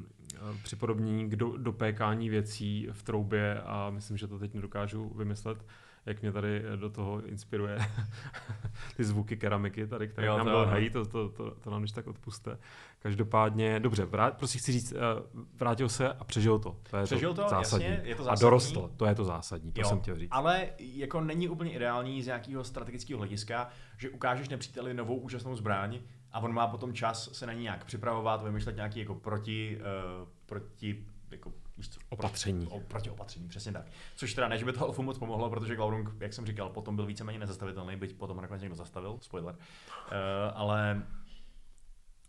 [0.63, 5.65] připodobnění k do, dopékání věcí v troubě a myslím, že to teď nedokážu vymyslet,
[6.11, 7.79] jak mě tady eh, do toho inspiruje
[8.97, 11.93] ty zvuky keramiky tady, které Jo, nám to dolhají, to, to, to, to nám když
[11.93, 12.59] tak odpuste.
[12.99, 14.97] Každopádně, dobře, vrát, prostě chci říct, eh,
[15.55, 16.77] vrátil se a přežil to.
[16.91, 17.87] To je Přežil to, zásadní.
[17.87, 18.41] jasně, je to A zásadní.
[18.41, 20.29] dorostl, to je to zásadní, to Jo, jsem chtěl říct.
[20.33, 23.69] Ale jako není úplně ideální z nějakého strategického hlediska,
[23.99, 25.99] že ukážeš nepříteli novou úžasnou zbraň
[26.33, 29.79] a on má potom čas se na ní nějak připravovat, vymýšlet nějaký jako proti,
[30.23, 31.53] uh, proti jako,
[32.09, 32.67] Opatření.
[32.67, 33.87] O, proti opatření, přesně tak.
[34.17, 36.97] Což teda ne, že by to Elfu moc pomohlo, protože Glaurung, jak jsem říkal, potom
[36.97, 39.55] byl víceméně nezastavitelný, byť potom nakonec někdo zastavil, spoiler.
[39.55, 39.59] Uh,
[40.55, 41.03] ale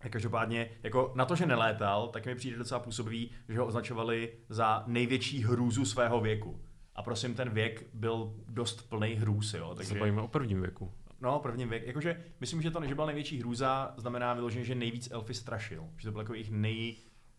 [0.10, 4.84] Každopádně, jako na to, že nelétal, tak mi přijde docela působivý, že ho označovali za
[4.88, 6.62] největší hrůzu svého věku.
[6.96, 9.76] A prosím, ten věk byl dost plný hrůz, jo.
[9.76, 9.94] Takže...
[9.94, 10.94] Se bavíme o prvním věku.
[11.22, 11.88] no, prvním věk.
[11.88, 15.84] Jakože, myslím, že to, že byla největší hrůza, znamená vyloženě, že nejvíc elfy strašil.
[15.98, 16.52] Že to byl jako jejich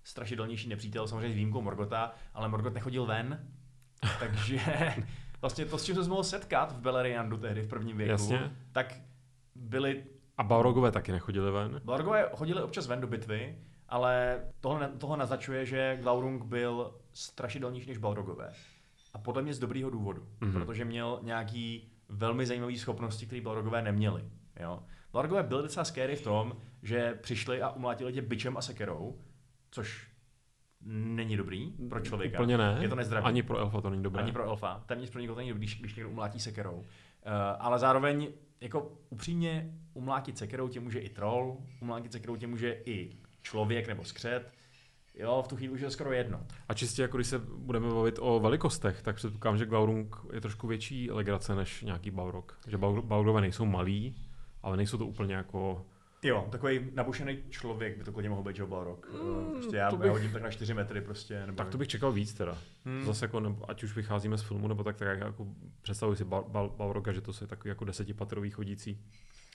[0.03, 3.47] nejstrašidelnější nepřítel, samozřejmě s výjimkou Morgota, ale Morgot nechodil ven.
[4.21, 4.61] takže
[5.41, 8.57] vlastně to, s čím se mohl setkat v Beleriandu tehdy v prvním věku, Jasně.
[8.73, 8.95] tak
[9.55, 10.05] byly
[10.39, 11.81] A Balrogové taky nechodili ven.
[11.85, 17.99] Balrogové chodili občas ven do bitvy, ale tohle, toho naznačuje, že Glaurung byl strašidelnější než
[17.99, 18.53] Balrogové.
[19.15, 20.51] A podle mě z dobrýho důvodu, Mhm.
[20.51, 20.55] mm-hmm.
[20.65, 24.25] protože měl nějaký velmi zajímavé schopnosti, které Balrogové neměli.
[24.61, 24.83] Jo?
[25.13, 29.19] Balrogové byli docela scary v tom, že přišli a umlátili tě bičem a sekerou,
[29.73, 30.09] což
[30.85, 32.39] není dobrý pro člověka.
[32.39, 32.79] Úplně ne.
[32.81, 33.27] Je to nezdravý.
[33.27, 34.23] Ani pro elfa to není dobré.
[34.23, 34.83] Ani pro elfa.
[34.87, 36.75] Téměř pro někoho to není dobrý, když, když někdo umlátí sekerou.
[36.77, 36.85] Uh,
[37.59, 38.29] ale zároveň,
[38.61, 44.05] jako upřímně, umlátit sekerou tě může i troll, umlátit sekerou tě může i člověk nebo
[44.05, 44.53] skřet.
[45.15, 46.47] Jo, v tu chvíli už je to skoro jedno.
[46.69, 50.67] A čistě jako když se budeme bavit o velikostech, tak předpokládám, že Glaurung je trošku
[50.67, 52.59] větší legrace než nějaký Balrog.
[52.67, 54.17] Že Balrogové nejsou malí,
[54.63, 55.87] ale nejsou to úplně jako...
[56.25, 59.07] Jo, takový nabušený člověk by to klidně mohl být Joe Balrog.
[59.13, 60.07] Mm, prostě já, to bych...
[60.07, 61.47] já hodím tak na 4 metry prostě.
[61.47, 61.57] Nebo...
[61.57, 62.59] Tak to bych čekal víc teda.
[62.85, 63.05] Hmm.
[63.05, 65.47] Zase jako, nebo, ať už vycházíme z filmu, nebo tak, tak jako
[65.83, 68.99] představuji si Bal- Bal- Balroga, že to je takový jako desetipatrový chodící,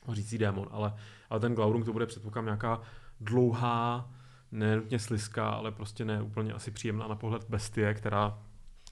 [0.06, 0.94] hořící démon, ale,
[1.30, 2.82] ale ten Glaurung to bude předpokládám nějaká
[3.22, 4.12] dlouhá,
[4.52, 8.40] ne nutně sliská, ale prostě ne úplně asi příjemná na pohled bestie, která,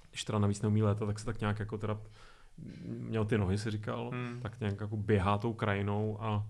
[0.09, 1.97] když teda navíc neumí létat, tak se tak nějak jako teda
[2.85, 4.39] měl ty nohy, si říkal, hmm.
[4.41, 6.47] tak nějak jako běhá tou krajinou a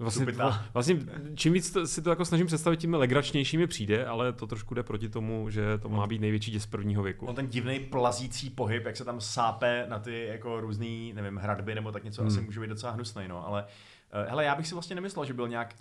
[0.00, 0.26] Vlastně,
[0.74, 0.96] vlastně
[1.34, 4.74] čím víc to, si to jako snažím představit, tím legračnější mi přijde, ale to trošku
[4.74, 7.26] jde proti tomu, že to má být největší děs prvního věku.
[7.26, 11.74] On ten divný plazící pohyb, jak se tam sápe na ty jako různý, nevím, hradby
[11.74, 12.28] nebo tak něco, Hmm.
[12.28, 15.32] asi může být docela hnusný, no, ale uh, hele, já bych si vlastně nemyslel, že
[15.32, 15.74] byl nějak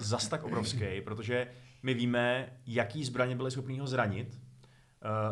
[0.00, 1.46] zas tak obrovský, protože
[1.82, 4.38] my víme, jaký zbraně byly schopný ho zranit.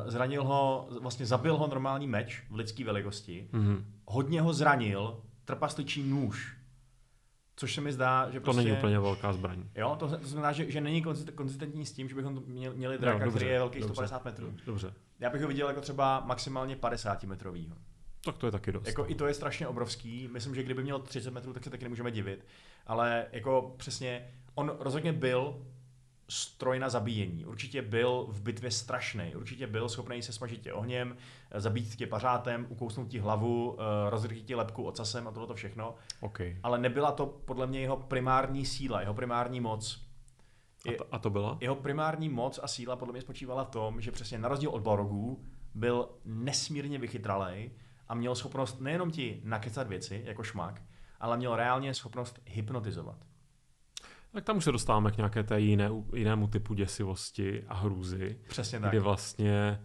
[0.05, 3.85] Uh, zranil ho, vlastně zabil ho normální meč v lidské velikosti, Mhm.
[4.07, 6.56] hodně ho zranil trpasličí nůž.
[7.57, 8.63] Což se mi zdá, že To prostě...
[8.63, 9.65] není úplně velká zbraň.
[9.75, 13.25] Jo, to, to znamená, že, že není konzist- konzistentní s tím, že bychom měli, draka,
[13.25, 13.95] dobře, který je velký dobře.
[13.95, 14.55] 150 metrů.
[14.67, 14.93] Dobře.
[15.21, 17.77] Já bych ho viděl jako třeba maximálně 50 metrovýho.
[18.25, 18.87] Tak to je taky dost.
[18.87, 20.29] Jako i to je strašně obrovský.
[20.33, 22.47] Myslím, že kdyby měl 30 metrů, tak se taky nemůžeme divit.
[22.87, 25.67] Ale jako přesně, on rozhodně byl
[26.29, 27.45] stroj na zabíjení.
[27.45, 29.35] Určitě byl v bitvě strašný.
[29.37, 31.17] Určitě byl schopný se smažit tě ohněm,
[31.51, 35.95] eh, zabít tě pařátem, ukousnout ti hlavu, eh, rozrýt ti lepku ocasem a tohle všechno.
[36.21, 36.41] OK.
[36.63, 40.07] Ale nebyla to podle mě jeho primární síla, jeho primární moc.
[40.89, 41.59] A to, a to byla?
[41.61, 44.83] Jeho primární moc a síla podle mě spočívala v tom, že přesně na rozdíl od
[44.83, 47.71] Balrogů byl nesmírně vychytralej
[48.09, 50.83] a měl schopnost nejenom ti nakecat věci, jako šmak,
[51.21, 53.17] ale měl reálně schopnost hypnotizovat.
[54.37, 58.81] Tak tam už se dostáváme k nějaké té jiné, jinému typu děsivosti a hrůzy, Přesně
[58.81, 58.91] tak.
[58.91, 59.81] kdy vlastně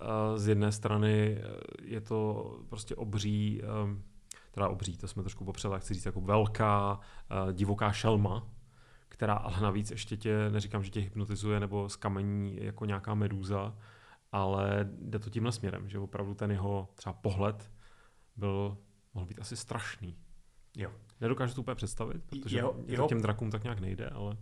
[0.00, 1.42] eh, z jedné strany eh,
[1.82, 4.02] je to prostě obří, eh,
[4.50, 7.00] teda obří, to jsme trošku popřeli, chci říct jako velká
[7.52, 8.48] divoká šelma,
[9.08, 13.76] která ale navíc ještě tě, neříkám, že tě hypnotizuje nebo skamení jako nějaká medúza,
[14.32, 17.72] ale jde to tímhle směrem, že opravdu ten jeho třeba pohled
[18.36, 18.78] byl,
[19.14, 20.18] mohl být asi strašný.
[20.76, 20.90] Jo.
[21.20, 24.30] Nedokážu to úplně představit, protože Jeho- jeho, jeho- těm drakům tak nějak nejde, ale...
[24.30, 24.38] Uh,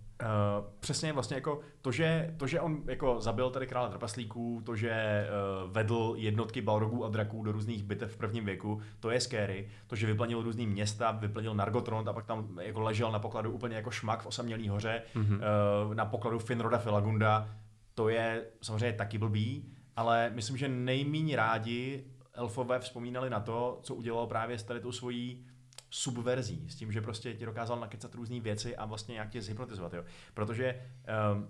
[0.80, 5.26] přesně vlastně jako to, že, to, že on jako zabil tady krále trpaslíků, to, že
[5.64, 9.68] uh, vedl jednotky balrogů a draků do různých bitev v prvním věku, to je scary.
[9.86, 13.76] To, že vyplanil různý města, vyplanil Nargothrond a pak tam jako ležel na pokladu úplně
[13.76, 15.40] jako šmak v osamělý hoře, Mhm.
[15.88, 17.48] uh, na pokladu Finroda Felagunda,
[17.94, 22.04] to je samozřejmě taky blbý, ale myslím, že nejméně rádi
[22.34, 25.46] elfové vzpomínali na to, co udělal právě s tady tou svojí
[25.92, 29.94] subverzí, s tím, že prostě ti dokázal nakecat různé věci a vlastně nějak tě zhypnotizovat.
[29.94, 30.04] Jo.
[30.34, 30.90] Protože
[31.34, 31.48] um,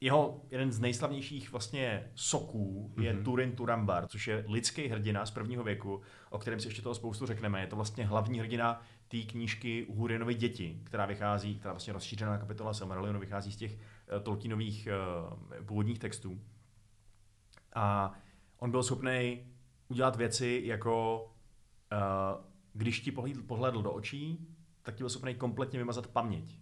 [0.00, 3.24] jeho jeden z nejslavnějších vlastně soků je Mhm.
[3.24, 7.26] Turin Turambar, což je lidský hrdina z prvního věku, o kterém si ještě toho spoustu
[7.26, 7.60] řekneme.
[7.60, 12.74] Je to vlastně hlavní hrdina té knížky Hurinovy děti, která vychází, která vlastně rozšířená kapitola
[12.74, 14.88] Silmarillionu vychází z těch uh, Tolkienových
[15.58, 16.40] uh, původních textů.
[17.74, 18.14] A
[18.58, 19.46] on byl schopný
[19.88, 21.24] udělat věci jako
[21.92, 24.48] uh, když ti pohlédl, pohlédl do očí,
[24.82, 26.58] tak ti byl schopný kompletně vymazat paměť.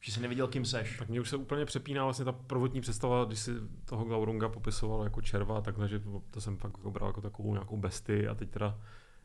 [0.00, 0.98] Že jsi nevěděl, kým seš.
[0.98, 3.50] Tak mě už se úplně přepíná vlastně ta prvotní představa, když si
[3.84, 7.76] toho Glaurunga popisoval jako červa, takhle, že to jsem fakt jako bral jako takovou nějakou
[7.76, 8.80] bestii a teď teda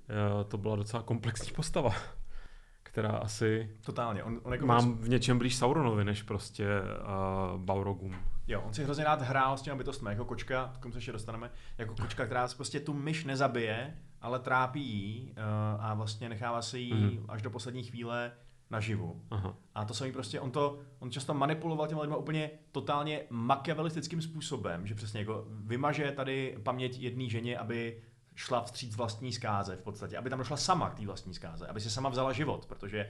[0.09, 1.95] eh, to byla docela komplexní postava,
[2.83, 4.23] která asi Totálně.
[4.23, 8.15] On, on jako mám v něčem blíž Sauronovi, než prostě uh, Baurogum.
[8.47, 11.11] Jo, on si hrozně rád hrál s těma bytostmi, jako kočka, k tomu se ještě
[11.11, 16.61] dostaneme, jako kočka, která prostě tu myš nezabije, ale trápí jí uh, a vlastně nechává
[16.61, 17.25] se jí Mhm.
[17.27, 18.31] až do poslední chvíle
[18.69, 19.21] naživu.
[19.31, 19.57] Aha.
[19.75, 24.87] A to samý prostě, on to, on často manipuloval těma lidma úplně totálně machiavelistickým způsobem,
[24.87, 28.01] že přesně jako vymaže tady paměť jedné ženě, aby
[28.35, 31.81] šla vstříc vlastní zkáze v podstatě, aby tam došla sama k té vlastní zkáze, aby
[31.81, 33.09] si sama vzala život, protože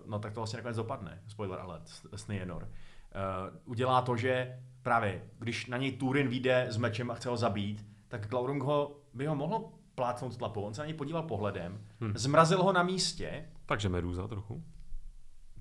[0.00, 2.62] uh, no tak to vlastně nakonec dopadne, spoiler alert, s Nienor.
[2.62, 2.68] Uh,
[3.64, 7.86] udělá to, že právě když na něj Turin vyjde s mečem a chce ho zabít,
[8.08, 12.12] tak Glaurung ho, by ho mohlo plácnout tlapou, on se na něj podíval pohledem, Hm.
[12.14, 14.64] zmrazil ho na místě, Takže Meduza trochu.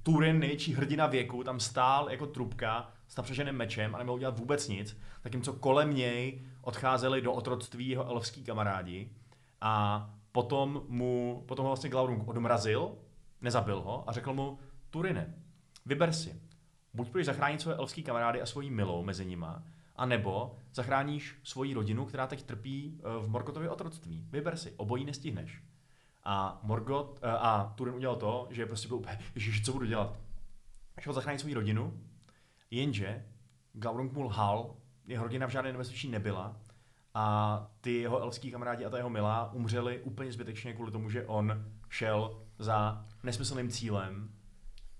[0.03, 4.67] Turin, největší hrdina věku, tam stál jako trubka s napřeženým mečem a nemohl dělat vůbec
[4.67, 9.09] nic, zatímco kolem něj odcházeli do otroctví jeho elfský kamarádi.
[9.61, 12.91] A potom mu, potom ho vlastně Glaurung odmrazil,
[13.41, 15.33] nezabil ho a řekl mu, Turine,
[15.85, 16.41] vyber si,
[16.97, 19.63] buď budeš zachránit svoje elfský kamarády a svoji milou mezi nima,
[19.95, 24.25] a nebo zachráníš svoji rodinu, která teď trpí eh, v Morgotově otroctví.
[24.29, 25.63] Vyber si, obojí nestihneš.
[26.23, 30.19] A Morgot eh, a Turin udělal to, že prostě byl úplně, ježiš, co budu dělat?
[30.99, 31.93] Šel zachránit svou rodinu,
[32.71, 33.25] jenže
[33.73, 34.75] Glaurung mu lhal,
[35.07, 36.55] jeho rodina v žádné nebezpečí nebyla
[37.13, 41.25] a ty jeho elfský kamarádi a ta jeho milá umřeli úplně zbytečně kvůli tomu, že
[41.25, 44.36] on šel za nesmyslným cílem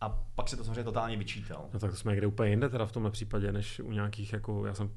[0.02, 1.70] a pak se to samozřejmě totálně vyčítal.
[1.74, 4.66] No tak to jsme někde úplně jinde teda v tomhle případě, než u nějakých, jako
[4.66, 4.92] já jsem,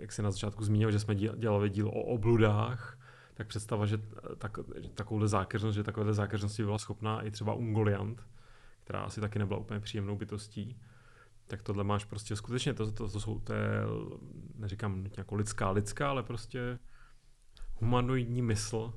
[0.00, 2.98] jak si na začátku zmínil, že jsme děl- dělali díl o obludách,
[3.34, 3.98] tak představa, že
[4.38, 8.26] tak, že takovouhle zákeřnost, že takovéhle zákeřnosti byla schopná i třeba Ungoliant,
[8.84, 10.76] která asi taky nebyla úplně příjemnou bytostí,
[11.46, 13.80] tak tohle máš prostě skutečně, to, to, to jsou, to je,
[14.54, 16.78] neříkám jako lidská, lidská, ale prostě
[17.74, 18.94] humanoidní mysl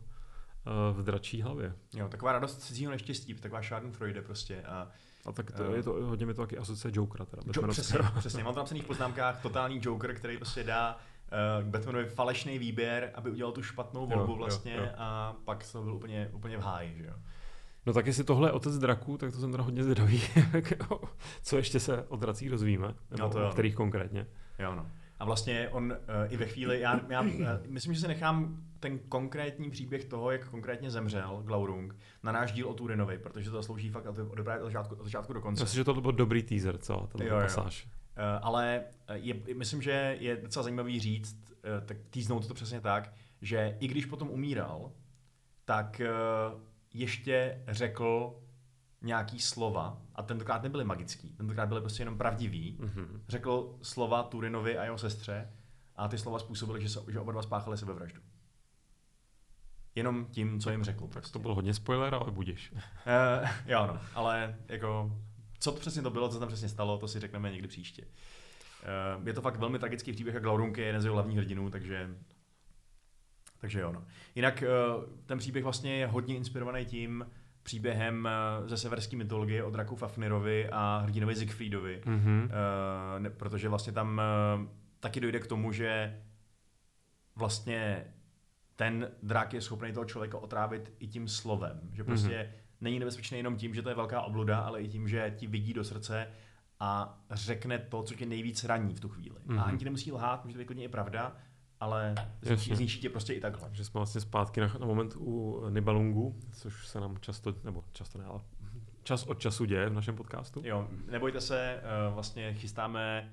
[0.93, 1.73] v dračí hlavě.
[1.93, 4.61] Jo, taková radost cizího neštěstí, taková Schadenfreude prostě.
[4.63, 4.87] A
[5.25, 5.75] A tak to, Eh.
[5.75, 7.43] je to, hodně mi to taky asociuje Jokera teda.
[7.55, 8.43] Jo, přesně, přesně.
[8.43, 10.97] Mám tam napsaných v poznámkách totální Joker, který prostě dá
[11.61, 14.85] uh, Batmanovi falešný výběr, aby udělal tu špatnou Jo, volbu jo, vlastně jo.
[14.97, 17.13] a pak to byl úplně, úplně v háji, že jo.
[17.85, 20.21] No tak jestli tohle je otec draků, tak to jsem teda hodně zvědavý,
[21.43, 23.49] co ještě se o dracích dozvíme, nebo No to o jo.
[23.51, 24.27] kterých konkrétně.
[24.59, 24.85] Jo, no.
[25.21, 27.29] A vlastně on uh, i ve chvíli, já, já uh,
[27.67, 32.69] myslím, že se nechám ten konkrétní příběh toho, jak konkrétně zemřel Glaurung, na náš díl
[32.69, 35.63] o Turinovi, protože to zaslouží fakt od začátku, od začátku do konce.
[35.63, 37.09] Myslím, že to byl dobrý teaser, co?
[37.17, 37.85] Ten jo, pasáž.
[37.85, 37.91] Jo.
[37.91, 43.13] Uh, ale je, myslím, že je docela zajímavý říct, uh, tak týznout to přesně tak,
[43.41, 44.91] že i když potom umíral,
[45.65, 46.01] tak
[46.53, 46.61] uh,
[46.93, 48.35] ještě řekl
[49.01, 53.07] nějaký slova, a tentokrát nebyly magický, tentokrát byly prostě jenom pravdivý, mm-hmm.
[53.27, 55.49] řekl slova Turinovi a jeho sestře
[55.95, 58.21] a ty slova způsobily, že, se, že oba dva spáchali sebevraždu.
[59.95, 61.07] Jenom tím, co jim řekl.
[61.07, 61.13] Prostě.
[61.13, 62.71] Tak to byl hodně spoiler, ale budeš.
[62.73, 65.19] uh, jo, no, ale jako,
[65.59, 68.05] co to přesně to bylo, co tam přesně stalo, to si řekneme někdy příště.
[69.17, 71.69] Uh, je to fakt velmi tragický příběh a Glaurunk je jeden z jeho hlavních hrdinů,
[71.69, 72.15] takže
[73.59, 74.05] takže jo, no.
[74.35, 74.63] Jinak
[74.97, 77.25] uh, ten příběh vlastně je hodně inspirovaný tím,
[77.63, 82.43] příběhem eh, ze severské mytologie o draku Fafnirovi a hrdinovi Siegfriedovi, mm-hmm.
[82.43, 84.21] uh, protože vlastně tam
[84.57, 84.67] uh,
[84.99, 86.21] taky dojde k tomu, že
[87.35, 88.05] vlastně
[88.75, 92.81] ten drak je schopný toho člověka otrávit i tím slovem, že prostě mm-hmm.
[92.81, 95.73] není nebezpečný jenom tím, že to je velká obluda, ale i tím, že ti vidí
[95.73, 96.27] do srdce
[96.79, 99.39] a řekne to, co tě nejvíc raní v tu chvíli.
[99.39, 99.59] Mm-hmm.
[99.59, 101.35] A ani ti nemusí lhát, může to být klidně i pravda,
[101.81, 103.69] ale zničí, zničí tě prostě i takhle.
[103.71, 108.17] Že jsme vlastně zpátky na, na moment u Nibalungu, což se nám často, nebo často
[108.17, 108.41] ne, ale
[109.03, 110.61] čas od času děje v našem podcastu.
[110.65, 113.31] Jo, nebojte se, eh, vlastně chystáme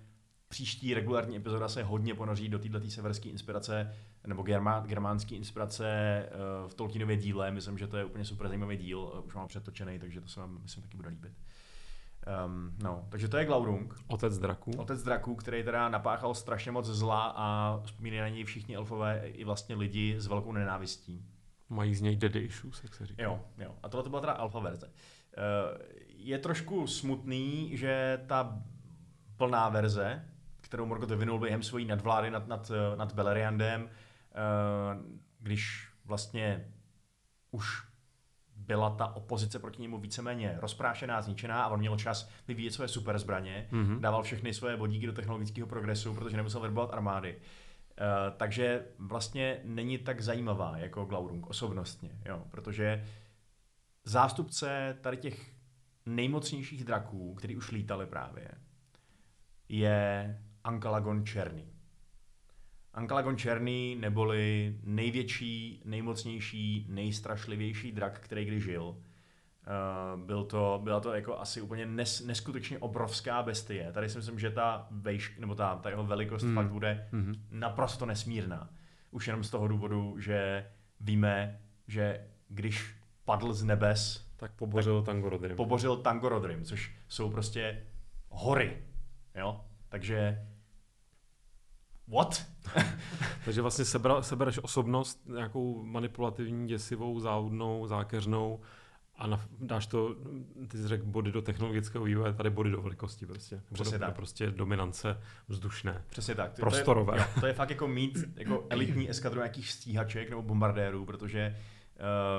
[0.49, 3.95] příští regulární epizoda se hodně ponoří do této severské inspirace
[4.27, 6.31] nebo germán, germánské inspirace eh,
[6.69, 7.51] v Tolkienově díle.
[7.51, 10.41] Myslím, že to je úplně super zajímavý díl, eh, už mám přetočený, takže to se
[10.41, 11.33] vám myslím taky bude líbit.
[12.47, 13.95] Um, no, takže to je Glaurung.
[14.07, 14.71] Otec draků.
[14.77, 19.45] Otec draků, který teda napáchal strašně moc zla a vzpomínají na něj všichni elfové i
[19.45, 21.25] vlastně lidi s velkou nenávistí.
[21.69, 23.23] Mají z něj daddy issues, jak se říká.
[23.23, 23.75] Jo, jo.
[23.83, 24.87] A tohle to byla teda alfa verze.
[24.87, 24.93] Uh,
[26.09, 28.63] je trošku smutný, že ta
[29.37, 30.25] plná verze,
[30.61, 33.89] kterou Morgoth vyvinul během svojí nadvlády nad, nad, nad Beleriandem, uh,
[35.41, 36.73] když vlastně
[37.51, 37.88] už
[38.69, 43.19] byla ta opozice proti němu víceméně rozprášená, zničená a on měl čas vyvíjet své super
[43.19, 44.01] zbraně, mm-hmm.
[44.01, 47.37] dával všechny své vodíky do technologického progresu, protože nemusel verbovat armády.
[47.37, 53.05] Uh, takže vlastně není tak zajímavá jako Glaurung osobnostně, jo, protože
[54.05, 55.53] zástupce tady těch
[56.07, 58.49] nejmocnějších draků, který už lítali právě,
[59.69, 61.78] je Ankalagon Černý.
[62.95, 68.83] Ankalagon Černý, neboli největší, nejmocnější, nejstrašlivější drak, který kdy žil.
[68.85, 73.93] Uh, byl to, byla to jako asi úplně nes, neskutečně obrovská bestie.
[73.93, 76.55] Tady si myslím, že ta vejš, nebo ta, ta jeho velikost mm.
[76.55, 77.35] fakt bude mm.
[77.51, 78.71] naprosto nesmírná.
[79.11, 80.67] Už jenom z toho důvodu, že
[81.01, 85.57] víme, že když padl z nebes, tak pobořil Tangorodrim.
[85.57, 87.87] Pobořil Tangorodrim, což jsou prostě
[88.29, 88.83] hory.
[89.35, 89.65] Jo?
[89.89, 90.47] Takže
[92.09, 92.47] what?
[93.45, 98.61] Takže vlastně sebra, sebereš osobnost nějakou manipulativní, děsivou, záudnou, zákeřnou
[99.19, 100.17] a na, dáš to,
[100.69, 103.63] ty jsi řekl body do technologického vývoje, tady body do velikosti prostě.
[103.73, 104.15] Přesně do, tak.
[104.15, 106.05] Prostě dominance vzdušné.
[106.09, 106.53] Přesně tak.
[106.53, 107.13] To, prostorové.
[107.13, 111.57] To je, to je fakt jako mít jako elitní eskadru nějakých stíhaček nebo bombardérů, protože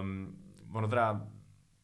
[0.01, 0.37] um,
[0.73, 1.27] ono teda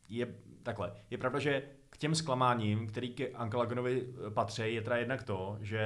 [0.09, 0.27] je
[0.63, 0.91] takhle.
[1.09, 5.83] Je pravda, že k těm zklamáním, který k Ankalagonovi patří, je teda jednak to, že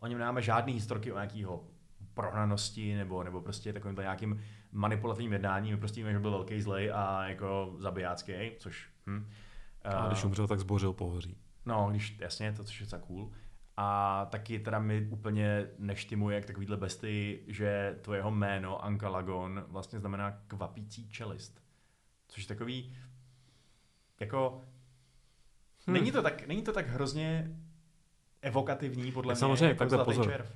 [0.00, 1.64] o něm nemáme žádný historky o nějakého
[2.14, 4.40] prohnanosti nebo, nebo prostě takovým nějakým
[4.72, 5.74] manipulativním jednáním.
[5.74, 8.88] My prostě víme, že byl velký zlej a jako zabijácký, což...
[9.06, 9.30] Hm.
[9.84, 11.36] A když umřel, tak zbořil pohoří.
[11.66, 13.30] No, když, jasně, to což je za cool.
[13.76, 19.98] A taky teda mi úplně neštimuje jak takovýhle besty, že to jeho jméno Ankalagon vlastně
[19.98, 21.62] znamená kvapící čelist.
[22.28, 22.96] Což je takový,
[24.20, 24.64] jako,
[25.86, 25.94] hmm.
[25.94, 27.56] není, to tak, není to tak hrozně
[28.44, 29.36] evokativní, podle mě.
[29.36, 30.26] Samozřejmě, jako takhle pozor.
[30.26, 30.46] Červ.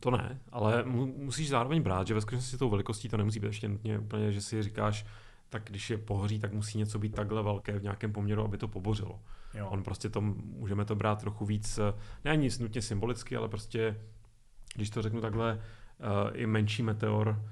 [0.00, 0.84] To ne, ale
[1.16, 4.40] musíš zároveň brát, že ve skutečnosti tou velikostí to nemusí být ještě nutně úplně, že
[4.40, 5.06] si říkáš,
[5.48, 8.68] tak když je pohoří, tak musí něco být takhle velké v nějakém poměru, aby to
[8.68, 9.20] pobořilo.
[9.54, 9.68] Jo.
[9.68, 11.78] On prostě to, můžeme to brát trochu víc,
[12.24, 14.00] ne ani nutně symbolicky, ale prostě,
[14.74, 17.42] když to řeknu takhle, uh, i menší meteor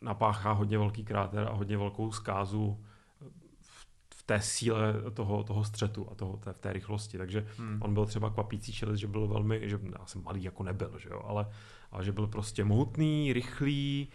[0.00, 2.84] napáchá hodně velký kráter a hodně velkou zkázu
[4.30, 7.18] té síle toho, toho střetu a toho, té, v té rychlosti.
[7.18, 7.82] Takže hmm.
[7.82, 11.08] on byl třeba kvapící čelist, že byl velmi, že já jsem malý jako nebyl, že
[11.08, 11.46] jo, ale,
[11.90, 14.08] ale že byl prostě mohutný, rychlý,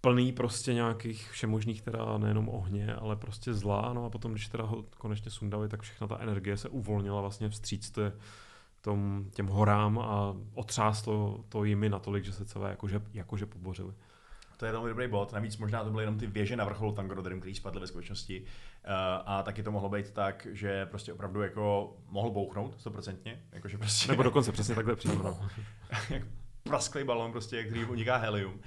[0.00, 4.64] plný prostě nějakých všemožných teda nejenom ohně, ale prostě zlá, no a potom, když teda
[4.64, 8.12] ho konečně sundali, tak všechna ta energie se uvolnila vlastně vstříc té,
[8.80, 13.94] tom, těm horám a otřáslo to jimi natolik, že se celé jakože, jakože pobořili.
[14.56, 15.32] To je velmi dobrý bod.
[15.32, 18.40] Navíc možná to byly jenom ty věže na vrcholu Tangorodrim, který spadly ve skutečnosti.
[18.40, 18.92] Uh,
[19.26, 23.42] a taky to mohlo být tak, že prostě opravdu jako mohl bouchnout stoprocentně.
[23.52, 24.08] Jakože prostě...
[24.08, 25.22] Nebo dokonce přesně takhle přímo.
[25.22, 25.48] No.
[26.62, 28.52] prasklý balon, prostě, který uniká helium.
[28.52, 28.60] Uh,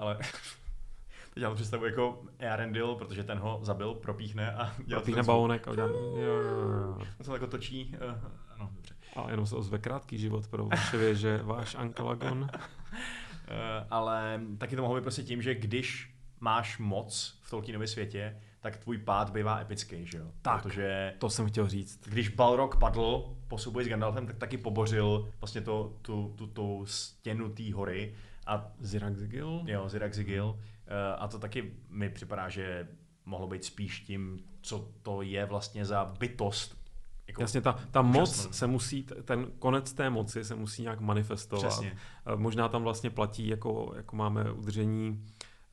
[0.00, 0.16] ale
[1.34, 5.68] teď já to představu jako Earendil, protože ten ho zabil, propíchne a dělá Propíchne balonek
[5.68, 6.98] a udělá, jo, jo, jo.
[7.20, 8.14] On se jako točí, uh,
[8.54, 8.94] ano, dobře.
[9.16, 12.48] A jenom se ozve krátký život pro vaše věže, váš Ankalagon.
[13.50, 18.36] uh, ale taky to mohlo být prostě tím, že když máš moc v Tolkienově světě,
[18.60, 20.26] tak tvůj pád bývá epický, že jo?
[20.42, 22.00] Tak, Protože to jsem chtěl říct.
[22.08, 26.86] Když Balrog padl po souboji s Gandalfem, tak taky pobořil vlastně to, tu, tu, tu
[26.86, 28.14] stěnu té hory.
[28.46, 29.62] A Ziraxigil?
[29.66, 30.58] Jo, Ziraxigil.
[30.86, 32.88] Eh, a to taky mi připadá, že
[33.24, 36.81] mohlo být spíš tím, co to je vlastně za bytost,
[37.26, 41.66] jako Jasně, ta, ta moc se musí, ten konec té moci se musí nějak manifestovat.
[41.66, 41.96] Přesně.
[42.26, 45.24] Eh, možná tam vlastně platí, jako, jako máme udržení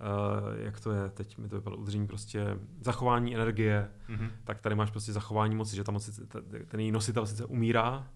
[0.01, 2.45] Uh, jak to je, teď mi to vypadalo, udržení prostě
[2.81, 4.31] zachování energie, mm-hmm.
[4.43, 6.19] tak tady máš prostě zachování moci, že ta moc,
[6.67, 8.07] ten její nositel sice umírá,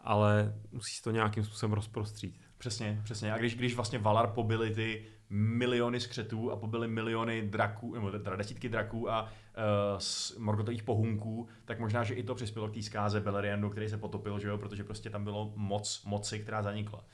[0.00, 2.40] ale musíš to nějakým způsobem rozprostřít.
[2.58, 3.32] Přesně, přesně.
[3.32, 8.36] A když, když vlastně Valar pobili ty miliony skřetů a pobili miliony draků, nebo teda
[8.36, 13.20] desítky draků a uh, morgotových pohunků, tak možná, že i to přispělo k té zkáze
[13.20, 17.04] Beleriandu, který se potopil, že jo, protože prostě tam bylo moc moci, která zanikla.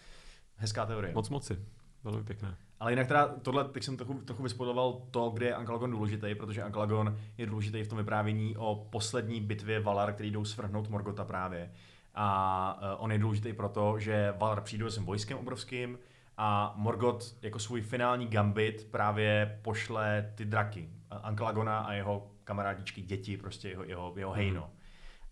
[0.56, 1.14] Hezká teorie.
[1.14, 1.58] Moc moci.
[2.04, 2.56] Velmi pěkné.
[2.80, 6.62] Ale jinak teda tohle, teď jsem trochu, trochu vyspodoval to, kde je Ankalagon důležitý, protože
[6.62, 11.72] Ankalagon je důležitý v tom vyprávění o poslední bitvě Valar, který jdou svrhnout Morgota právě.
[12.14, 15.98] A uh, on je důležitý proto, že Valar přijde s vojskem obrovským
[16.36, 20.90] a Morgot jako svůj finální gambit právě pošle ty draky.
[21.10, 24.40] Ankalagona a jeho kamarádičky, děti, prostě jeho, jeho, jeho mhm.
[24.40, 24.70] hejno.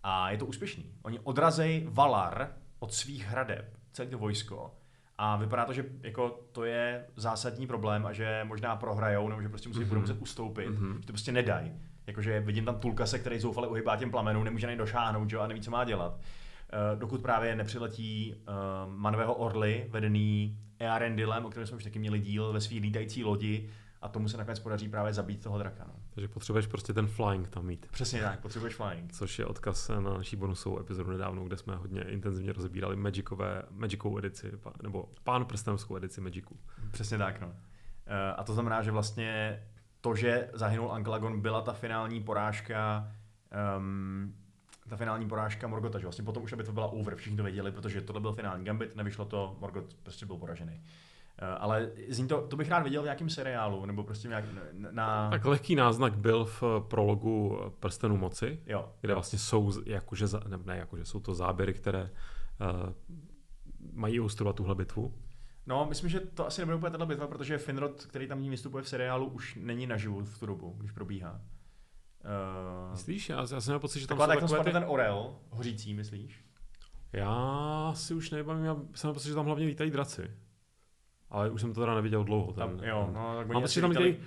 [0.03, 0.91] A je to úspěšný.
[1.03, 4.75] Oni odrazej Valar od svých hradeb, celé to vojsko,
[5.17, 9.49] a vypadá to, že jako to je zásadní problém a že možná prohrajou, nebo že
[9.49, 9.87] prostě musí, mm-hmm.
[9.87, 10.99] budou muset ustoupit, mm-hmm.
[10.99, 11.71] že to prostě nedají.
[12.07, 15.37] Jakože vidím tam Tulkase, který zoufale uhybá těm plamenům, nemůže ani došáhnout, že?
[15.37, 16.13] a neví, co má dělat.
[16.13, 22.19] Uh, dokud právě nepřiletí uh, Manvého Orly, vedený Earendilem, o kterém jsme už taky měli
[22.19, 23.69] díl ve své lítající lodi,
[24.05, 25.83] a tomu se nakonec podaří právě zabít toho draka.
[25.87, 25.93] No.
[26.09, 27.87] Takže potřebuješ prostě ten flying tam mít.
[27.91, 29.13] Přesně tak, potřebuješ flying.
[29.13, 34.17] Což je odkaz na naší bonusovou epizodu nedávno, kde jsme hodně intenzivně rozebírali Magicové, Magicovou
[34.17, 34.51] edici,
[34.83, 36.59] nebo Pán prstenovskou edici Magicu.
[36.91, 37.53] Přesně tak, no.
[38.05, 39.61] Eh, a to znamená, že vlastně
[40.01, 43.11] to, že zahynul Ankelagon, byla ta finální porážka
[43.77, 44.35] um,
[44.89, 47.71] ta finální porážka Morgota, že vlastně potom už aby to byla over, všichni to věděli,
[47.71, 50.81] protože tohle byl finální gambit, nevyšlo to, Morgot prostě byl poražený.
[51.37, 55.29] Eh, ale zní to, to bych rád viděl v nějakém seriálu, nebo prostě nějak na...
[55.29, 58.89] Tak lehký náznak byl v prologu Prstenu moci, jo.
[59.01, 62.93] kde vlastně jsou, jakože, ne, ne jakože, jsou to záběry, které uh,
[63.93, 65.13] mají ilustrovat tuhle bitvu.
[65.67, 68.83] No, myslím, že to asi nebude úplně tato bitva, protože Finrod, který tam ní vystupuje
[68.83, 71.41] v seriálu, už není naživu v tu dobu, když probíhá.
[72.25, 73.29] Uh, myslíš?
[73.29, 74.71] Já, já jsem měl pocit, že tam Takhle, jsou tak takové ty...
[74.71, 76.45] ten orel hořící, myslíš?
[77.13, 80.31] Já si už nevím, já jsem měl pocit, že tam hlavně lítají draci.
[81.29, 82.53] Ale už jsem to teda neviděl dlouho.
[82.53, 84.17] Ten, tam, jo, no, tak mám pocit, že tam, dělej,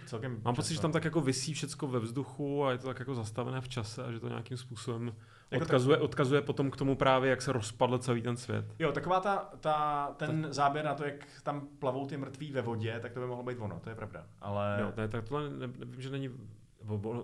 [0.43, 3.15] mám pocit, že tam tak jako vysí všecko ve vzduchu a je to tak jako
[3.15, 5.13] zastavené v čase a že to nějakým způsobem
[5.51, 6.05] jako odkazuje, tak...
[6.05, 8.65] odkazuje potom k tomu právě, jak se rozpadl celý ten svět.
[8.79, 10.53] Jo, taková ta, ta, ten tak...
[10.53, 13.59] záběr na to, jak tam plavou ty mrtví ve vodě, tak to by mohlo být
[13.59, 14.27] ono, to je pravda.
[14.41, 14.79] Ale...
[14.81, 16.31] Jo, ne, tak tohle ne, nevím, že není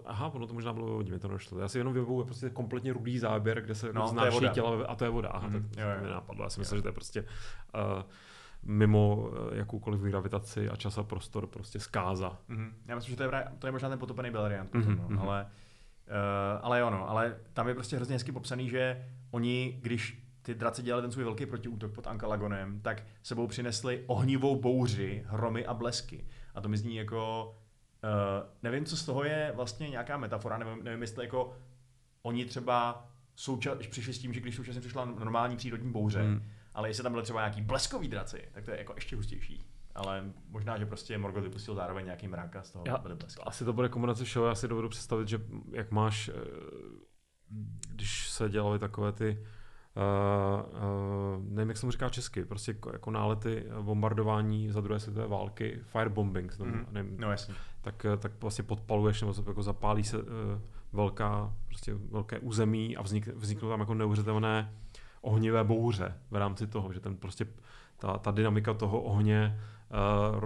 [0.04, 1.58] Aha, ono to možná bylo ve vodě, mi to nešlo.
[1.58, 5.04] Já si jenom vybavuju prostě kompletně rudý záběr, kde se no, znáší těla a to
[5.04, 5.28] je voda.
[5.28, 6.02] Aha, mm, tak to jo, jo.
[6.02, 6.44] mi napadlo.
[6.44, 8.02] Já si myslím, že to je prostě uh,
[8.62, 12.38] mimo eh, jakoukoliv gravitaci a čas a prostor prostě zkáza.
[12.50, 12.72] Mm-hmm.
[12.86, 15.08] Já myslím, že to je, to je možná ten potopený Beleriand, mm-hmm.
[15.08, 19.78] no, ale, uh, ale jo, no, ale tam je prostě hrozně hezky popsaný, že oni,
[19.82, 25.24] když ty draci dělali ten svůj velký protiútok pod Ankalagonem, tak sebou přinesli ohnivou bouři,
[25.26, 26.26] hromy a blesky.
[26.54, 27.54] A to mi zní jako,
[28.04, 31.56] uh, nevím, co z toho je vlastně nějaká metafora, nevím, nevím jestli jako
[32.22, 36.42] oni třeba souča- přišli s tím, že když současně přišla normální přírodní bouře, mm
[36.74, 39.66] ale jestli tam byly třeba nějaký bleskový draci, tak to je jako ještě hustější.
[39.94, 43.42] Ale možná, že prostě Morgoth vypustil zároveň nějaký mrak a z toho já, byly blesky.
[43.46, 45.40] Asi to bude kombinace všeho, já si dovedu představit, že
[45.70, 46.32] jak máš, eh,
[47.90, 49.46] když se dělaly takové ty
[49.96, 55.00] Uh, uh, nevím, jak se mu říká česky, prostě jako, jako nálety bombardování za druhé
[55.00, 56.86] světové války, firebombing, tomu, mm.
[56.90, 57.54] nevím, no, jasně.
[57.84, 60.24] Tak, tak vlastně podpaluješ nebo jako zapálí se uh,
[60.92, 64.72] velká, prostě velké území a vznik, vzniknou tam jako neuvěřitelné
[65.20, 67.46] ohnivé bouře v rámci toho, že ten prostě
[67.98, 69.60] ta, ta dynamika toho ohně
[70.34, 70.40] uh,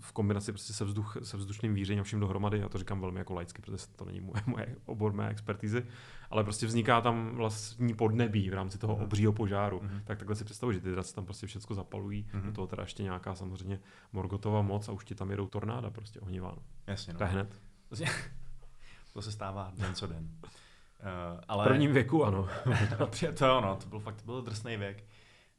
[0.00, 3.18] v kombinaci prostě se, vzduch, se vzdušným vířením a vším dohromady, já to říkám velmi
[3.18, 5.86] jako laicky, protože to není moje, moje obor mé expertízy,
[6.30, 9.02] ale prostě vzniká tam vlastní podnebí v rámci toho mm.
[9.02, 9.80] obřího požáru.
[9.82, 10.00] Mm.
[10.04, 12.42] Tak takhle si představuji, že ty draci tam prostě všechno zapalují, mm.
[12.42, 13.80] do toho teda ještě nějaká samozřejmě
[14.12, 16.56] Morgotova moc a už ti tam jedou tornáda prostě ohnivá.
[16.86, 17.18] Jasně, no.
[17.18, 17.60] To hned.
[19.12, 20.28] To se stává den co den.
[20.42, 21.64] Uh, ale...
[21.64, 22.48] V prvním věku, ano.
[23.38, 25.04] to no, to byl fakt to byl drsný věk.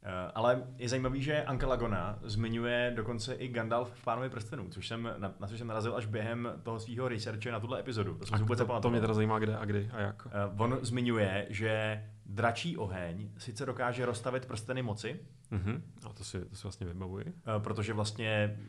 [0.06, 4.88] Uh, ale je zajímavý, že Anka Lagona zmiňuje dokonce i Gandalf v Pánovi prstenů, což
[4.88, 8.18] jsem, na, na co jsem narazil až během toho svého researche na tuhle epizodu.
[8.18, 10.26] To, jsem vůbec to, to mě teda zajímá, kde a kdy a jak.
[10.26, 15.20] Uh, on zmiňuje, že dračí oheň sice dokáže rozstavit prsteny moci,
[15.52, 15.84] Mhm.
[16.06, 17.26] A to si, to si vlastně vybavuji.
[17.26, 18.60] uh, protože vlastně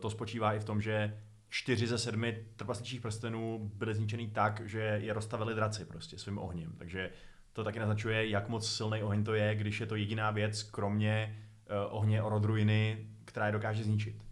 [0.00, 1.18] to spočívá i v tom, že
[1.48, 6.72] čtyři ze sedmi trpasličích prstenů byly zničený tak, že je rozstavili draci prostě svým ohněm.
[6.78, 7.10] Takže
[7.52, 11.38] to taky naznačuje, jak moc silný oheň to je, když je to jediná věc, kromě
[11.70, 14.24] uh, ohně Orodruiny, která je dokáže zničit.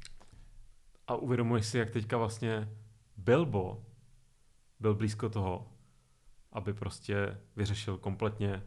[1.06, 2.68] A uvědomuješ si, jak teďka vlastně
[3.16, 3.84] Bilbo
[4.80, 5.72] byl blízko toho,
[6.52, 8.62] aby prostě vyřešil kompletně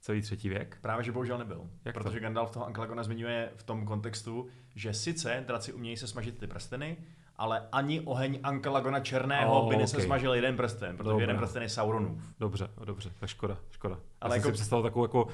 [0.00, 0.78] celý třetí věk.
[0.80, 1.70] Právě, že bohužel nebyl.
[1.84, 2.00] Jak to?
[2.00, 6.46] protože Gandalf toho Anklagona zmiňuje v tom kontextu, že sice draci umějí se smažit ty
[6.46, 6.96] prsteny,
[7.36, 9.86] ale ani oheň Anklagona černého Oh, by okay.
[9.86, 11.22] se smažil jeden prsten, protože Dobrá.
[11.22, 12.22] jeden prsten je Sauronův.
[12.40, 13.98] Dobře, dobře, tak škoda, škoda.
[14.20, 15.30] Ale Já jsem jako- si představil takovou jako uh,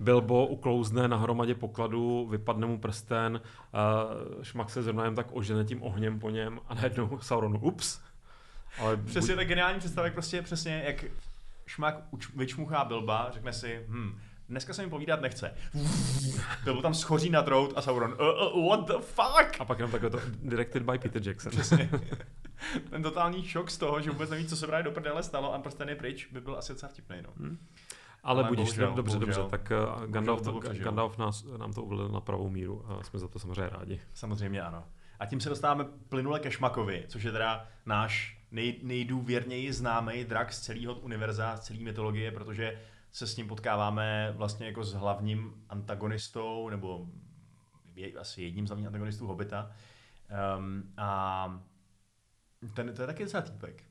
[0.00, 3.40] Bilbo uklouzne na hromadě pokladu, vypadne mu prsten,
[4.36, 8.00] uh, šmak se zrovna jen tak ožene tím ohněm po něm a najednou Sauronu, ups.
[8.80, 11.04] Ale Přesně tak geniální představa, jak prostě přesně, jak
[11.66, 14.18] šmak uč- vyčmuchá Bilba, řekne si, hm,
[14.50, 15.54] dneska se mi povídat nechce.
[16.64, 19.60] Bilbo tam schoří na trout a Sauron, uh, uh, what the fuck?
[19.60, 21.52] A pak jenom takhle to directed by Peter Jackson.
[21.52, 21.90] Přesně.
[22.90, 25.58] Ten totální šok z toho, že vůbec neví, co se právě do prdele stalo a
[25.58, 27.16] prsten je pryč, by byl asi docela vtipný.
[27.22, 27.30] No.
[27.36, 27.58] Hm.
[28.22, 29.42] Ale, Ale budíš, bohužel, dobře, bohužel.
[29.42, 30.84] dobře, tak uh, Gandalf, to přežil.
[30.84, 34.00] Gandalf nás, nám to uvedl na pravou míru a jsme za to samozřejmě rádi.
[34.14, 34.84] Samozřejmě ano.
[35.18, 40.52] A tím se dostáváme plynule ke Šmakovi, což je teda náš nej, nejdůvěrněji známý drak
[40.52, 42.78] z celého univerza, z celé mytologie, protože
[43.12, 47.06] se s ním potkáváme vlastně jako s hlavním antagonistou, nebo
[47.94, 49.70] je, asi jedním z hlavních antagonistů Hobita.
[50.58, 51.62] Um, a
[52.74, 53.84] ten, to je taky docela týpek.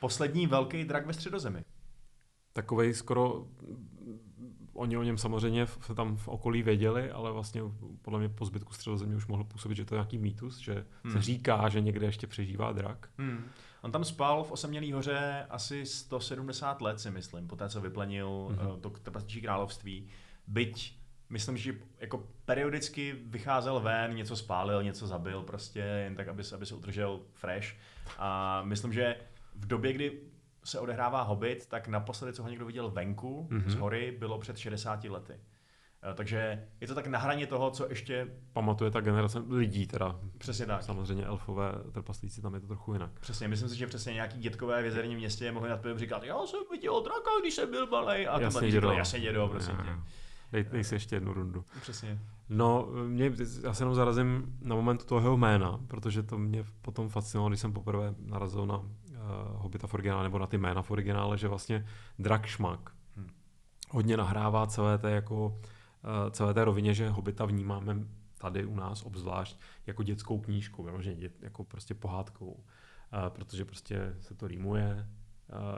[0.00, 1.64] Poslední velký drak ve středozemi.
[2.52, 3.46] Takovej skoro,
[4.74, 7.62] oni o něm samozřejmě v, tam v okolí věděli, ale vlastně
[8.02, 11.12] podle mě po zbytku středozemě už mohl působit, že to je nějaký mýtus, že hmm.
[11.12, 11.22] se Hmm.
[11.22, 13.08] říká, že někde ještě přežívá drak.
[13.18, 13.44] Hmm.
[13.82, 18.80] On tam spal v Osamělý hoře asi 170 let, si myslím, poté co vyplenil mm-hmm.
[18.80, 20.08] to trpasličí království.
[20.46, 20.98] Byť,
[21.28, 26.54] myslím, že jako periodicky vycházel ven, něco spálil, něco zabil, prostě jen tak, aby se,
[26.54, 27.68] aby se udržel fresh.
[28.18, 29.16] A myslím, že
[29.54, 30.20] v době, kdy
[30.64, 33.60] se odehrává Hobbit, tak naposledy, co ho někdo viděl venku Mhm.
[33.60, 33.70] mm-hmm.
[33.70, 35.34] z hory, bylo před 60 lety.
[36.10, 40.20] Eh, Takže je to tak na hraně toho, co ještě Pamatuje ta generace lidí teda.
[40.38, 40.82] přesně tak.
[40.82, 43.10] Samozřejmě elfové trpaslíci, tam je to trochu jinak.
[43.20, 46.46] Přesně, myslím si, že přesně nějaký dětkové v jezerním městě mohli nad pivem říkat, já
[46.46, 48.28] jsem viděl draka, když jsem byl malej.
[48.28, 48.90] A Jasně, dědo.
[48.92, 49.90] jasně dědo, prosím tě.
[50.52, 51.64] Dej, dej si ještě jednu rundu.
[51.80, 52.18] Přesně.
[52.48, 57.08] No, mě, já se jenom zarazím na moment toho jeho jména, protože to mě potom
[57.08, 58.82] fascinovalo, když jsem poprvé narazil na
[59.54, 61.86] Hobita v originále, nebo na ty jména v originále, že vlastně
[62.18, 63.30] drak šmak Hmm.
[63.90, 67.96] hodně nahrává celé té, jako, uh, celé té rovině, že Hobita vnímáme
[68.38, 74.34] tady u nás obzvlášť jako dětskou knížku, vyloženě jako prostě pohádkou, uh, protože prostě se
[74.34, 75.08] to rýmuje,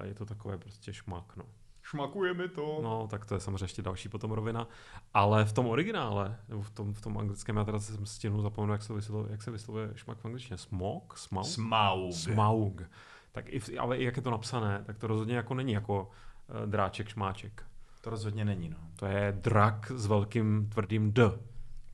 [0.03, 1.45] je to takové prostě šmak, no.
[1.83, 2.81] Šmakuje mi to.
[2.83, 4.69] No, tak to je samozřejmě ještě další potom rovina.
[5.15, 8.73] Ale v tom originále, nebo v tom, v tom anglickém, já teda jsem stihnul zapomenout,
[8.73, 10.59] jak se vyslovuje, jak se vyslovuje šmak v angličtině.
[10.59, 11.19] Smog?
[11.19, 11.47] Smaug?
[11.47, 12.13] Smaug.
[12.13, 12.83] Smaug.
[13.37, 16.11] Tak i, v- ale i jak je to napsané, tak to rozhodně jako není jako
[16.61, 17.63] uh, dráček, šmáček.
[18.01, 18.77] To rozhodně není, no.
[18.97, 21.23] To je drak s velkým tvrdým D.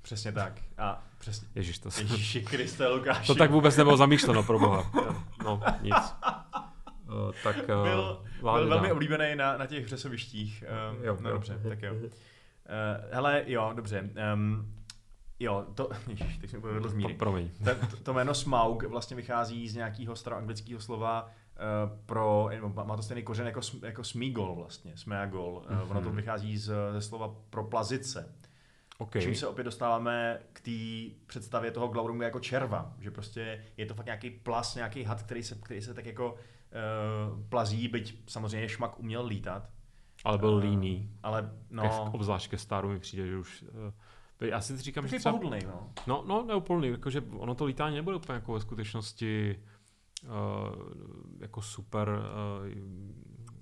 [0.03, 0.61] Přesně tak.
[0.79, 1.49] A přesně.
[1.55, 3.27] Ježíš, to, se- Ježíši Kriste, Lukáši.
[3.27, 4.93] to tak vůbec nebylo zamýšleno, pro boha.
[5.45, 5.95] No, nic.
[7.07, 10.65] Uh, tak uh, byl, byl velmi oblíbený na, na těch řesovištích.
[10.97, 11.35] Um, Jo, no jo.
[11.35, 11.95] dobře, tak jo.
[11.95, 12.01] Uh,
[13.13, 14.11] hele, jo, dobře.
[14.35, 14.75] Um,
[15.43, 17.15] jo, to, ježiš, teď jsem úplně vedl z míry.
[17.15, 17.51] Promiň.
[17.65, 22.97] To, to, to jméno Smaug vlastně vychází z nějakého staroanglického slova uh, pro, nebo má
[22.97, 25.67] to stejný kořen jako, jako smígol vlastně, smeagol.
[25.71, 26.17] Uh, ono to Mhm.
[26.17, 28.35] vychází z, ze slova pro plazice.
[28.99, 29.23] Okay.
[29.23, 33.95] Čím se opět dostáváme k té představě toho Glaurunga jako červa, že prostě je to
[33.95, 38.69] fakt nějaký plas, nějaký had, který se, který se tak jako uh, plazí, byť samozřejmě
[38.69, 39.69] šmak uměl lítat.
[40.25, 41.11] Ale byl Eh, líný.
[41.23, 41.83] Ale no.
[41.83, 43.63] Ke, obzvlášť ke staru mi přijde, že už...
[43.63, 43.93] Uh,
[44.43, 45.33] já si říkám, že takový třeba...
[45.33, 45.93] pohodlný, no.
[46.07, 49.61] No, no, neúplný, jakože ono to lítání nebude úplně jako ve skutečnosti
[50.25, 50.31] uh,
[51.41, 52.67] jako super uh,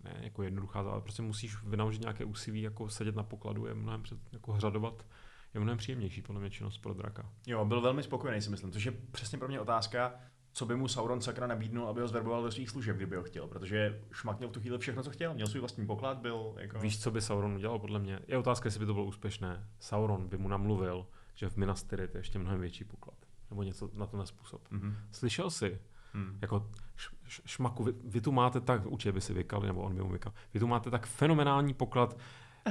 [0.04, 4.02] ne, jako jednoduchá, ale prostě musíš vynaložit nějaké úsilí, jako sedět na pokladu je mnohem
[4.02, 5.06] před, jako hřadovat,
[5.54, 7.32] je mnohem příjemnější podle mě činnost pro draka.
[7.46, 10.14] Jo, byl velmi spokojený, si myslím, což je přesně pro mě otázka,
[10.52, 13.46] co by mu Sauron sakra nabídnul, aby ho zverboval do svých služeb, kdyby ho chtěl,
[13.46, 16.78] protože šmak měl v tu chvíli všechno, co chtěl, měl svůj vlastní poklad, byl jako...
[16.78, 18.18] Víš, co by Sauron udělal podle mě?
[18.28, 19.66] Je otázka, jestli by to bylo úspěšné.
[19.78, 23.16] Sauron by mu namluvil, že v Minas Tirith je ještě mnohem větší poklad.
[23.50, 24.62] Nebo něco na ten způsob.
[24.70, 24.96] Mhm.
[25.12, 25.78] Slyšel jsi,
[26.12, 26.38] Hmm.
[26.42, 29.94] jako š, š, šmaku, vy, vy tu máte tak, určitě by si vykal, nebo on
[29.94, 32.16] by mu vykal, vy tu máte tak fenomenální poklad,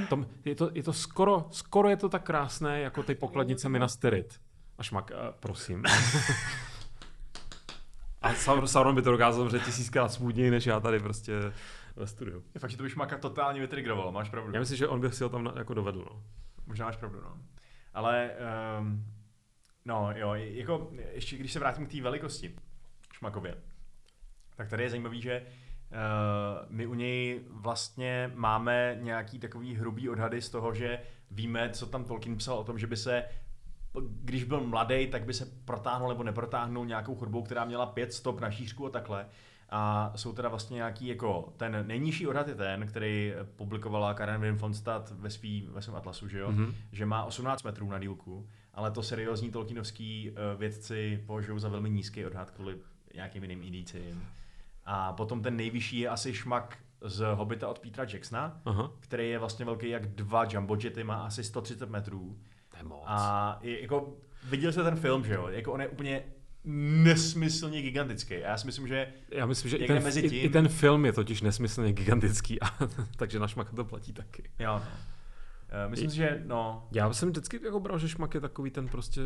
[0.09, 3.97] Tom, je, to, je to skoro, skoro je to tak krásné, jako ty pokladnice Minas
[3.97, 4.39] Tirith.
[4.77, 5.83] A šmak, uh, prosím.
[8.21, 8.33] A
[8.65, 11.33] Sauron by to dokázal že tisíckrát smutněji, než já tady prostě
[11.95, 12.43] ve studiu.
[12.53, 14.51] Je fakt, že to by šmaka totálně vytrigroval, máš pravdu.
[14.53, 16.05] Já myslím, že on by si ho tam jako dovedl.
[16.09, 16.23] No.
[16.65, 17.37] Možná máš pravdu, no.
[17.93, 18.31] Ale,
[18.79, 19.05] um,
[19.85, 22.55] no jo, jako ještě když se vrátím k té velikosti
[23.13, 23.55] šmakově,
[24.55, 30.41] tak tady je zajímavý, že uh, my u něj vlastně máme nějaký takový hrubý odhady
[30.41, 30.99] z toho, že
[31.31, 33.23] víme, co tam Tolkien psal o tom, že by se
[34.21, 38.39] když byl mladý, tak by se protáhnul nebo neprotáhnul nějakou chodbou, která měla pět stop
[38.39, 39.25] na šířku a takhle.
[39.69, 44.55] A jsou teda vlastně nějaký, jako ten nejnižší odhad je ten, který publikovala Karen Wim
[44.55, 46.51] von Stad ve, svý, ve svém atlasu, že jo?
[46.51, 46.73] Mm-hmm.
[46.91, 51.89] Že má 18 metrů na dílku, ale to seriózní tolkienovský eh, vědci považují za velmi
[51.89, 52.77] nízký odhad kvůli
[53.13, 54.27] nějakým jiným indicím.
[54.85, 58.91] A potom ten nejvyšší je asi šmak z Hobita od Petra Jacksona, Aha.
[58.99, 62.37] který je vlastně velký jak dva jumbo jety, má asi 130 metrů.
[62.79, 63.03] Je moc.
[63.05, 64.13] A je, jako,
[64.49, 65.47] viděl jsi ten film, že jo?
[65.47, 66.23] Jako on je úplně
[67.03, 68.33] nesmyslně gigantický.
[68.39, 70.33] Já si myslím, že Já myslím, že i ten, mezi tím...
[70.33, 72.69] i, i ten film je totiž nesmyslně gigantický, a,
[73.17, 74.43] takže na šmaka to platí taky.
[74.59, 74.91] Jo, no.
[75.85, 76.87] Uh, myslím si, že no...
[76.91, 79.21] Já jsem vždycky jako bral, že šmak je takový ten prostě,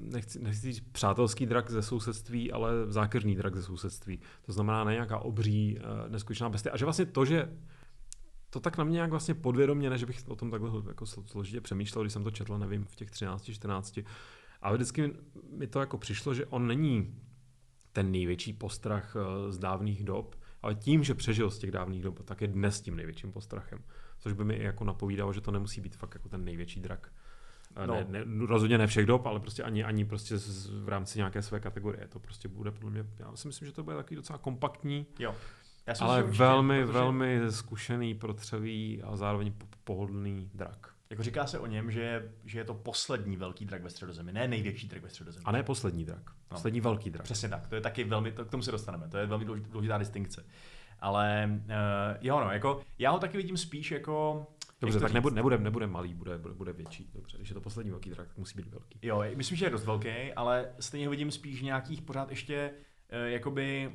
[0.00, 4.20] nechci, nechci říct přátelský drak ze sousedství, ale zákeřný drak ze sousedství.
[4.46, 6.72] To znamená ne nějaká obří, uh, neskutečná bestie.
[6.72, 7.48] A že vlastně to, že
[8.54, 11.60] to tak na mě nějak vlastně podvědomě, ne, že bych o tom takhle jako složitě
[11.60, 13.98] přemýšlel, když jsem to četl, nevím, v těch 13, 14,
[14.62, 15.12] ale vždycky
[15.52, 17.14] mi to jako přišlo, že on není
[17.92, 22.22] ten největší postrach eh, z dávných dob, ale tím, že přežil z těch dávných dob,
[22.24, 23.78] tak je dnes tím největším postrachem.
[24.18, 27.12] Což by mi jako napovídalo, že to nemusí být fakt jako ten největší drak.
[27.76, 27.94] Eh, no.
[27.94, 31.42] Ne, ne, rozhodně ne všech dob, ale prostě ani, ani prostě z, v rámci nějaké
[31.42, 32.08] své kategorie.
[32.08, 35.06] To prostě bude podle mě, já si myslím, že to bude takový docela kompaktní.
[35.18, 35.34] Jo.
[35.86, 36.92] Já ale velmi, protože...
[36.92, 39.52] velmi zkušený, protřevý a zároveň
[39.84, 40.94] pohodlný drak.
[41.10, 44.32] Jako říká se o něm, že je, že je to poslední velký drak ve středozemi,
[44.32, 45.44] ne největší drak ve středozemi.
[45.44, 46.30] A ne poslední drak.
[46.30, 46.34] No.
[46.48, 46.84] Poslední no.
[46.84, 47.24] velký drak.
[47.24, 49.98] Přesně tak, to je taky velmi, to, k tomu se dostaneme, to je velmi důležitá
[49.98, 50.44] distinkce.
[51.00, 51.70] Ale uh,
[52.20, 54.46] jo, no, jako já ho taky vidím spíš jako
[54.80, 57.10] Dobře, tak nebude, nebude, nebude malý, bude, bude, bude větší.
[57.14, 58.98] Dobře, když je to poslední velký drak, tak musí být velký.
[59.02, 63.28] Jo, myslím, že je dost velký, ale stejně ho vidím spíš nějakých pořád ještě uh,
[63.28, 63.92] jakoby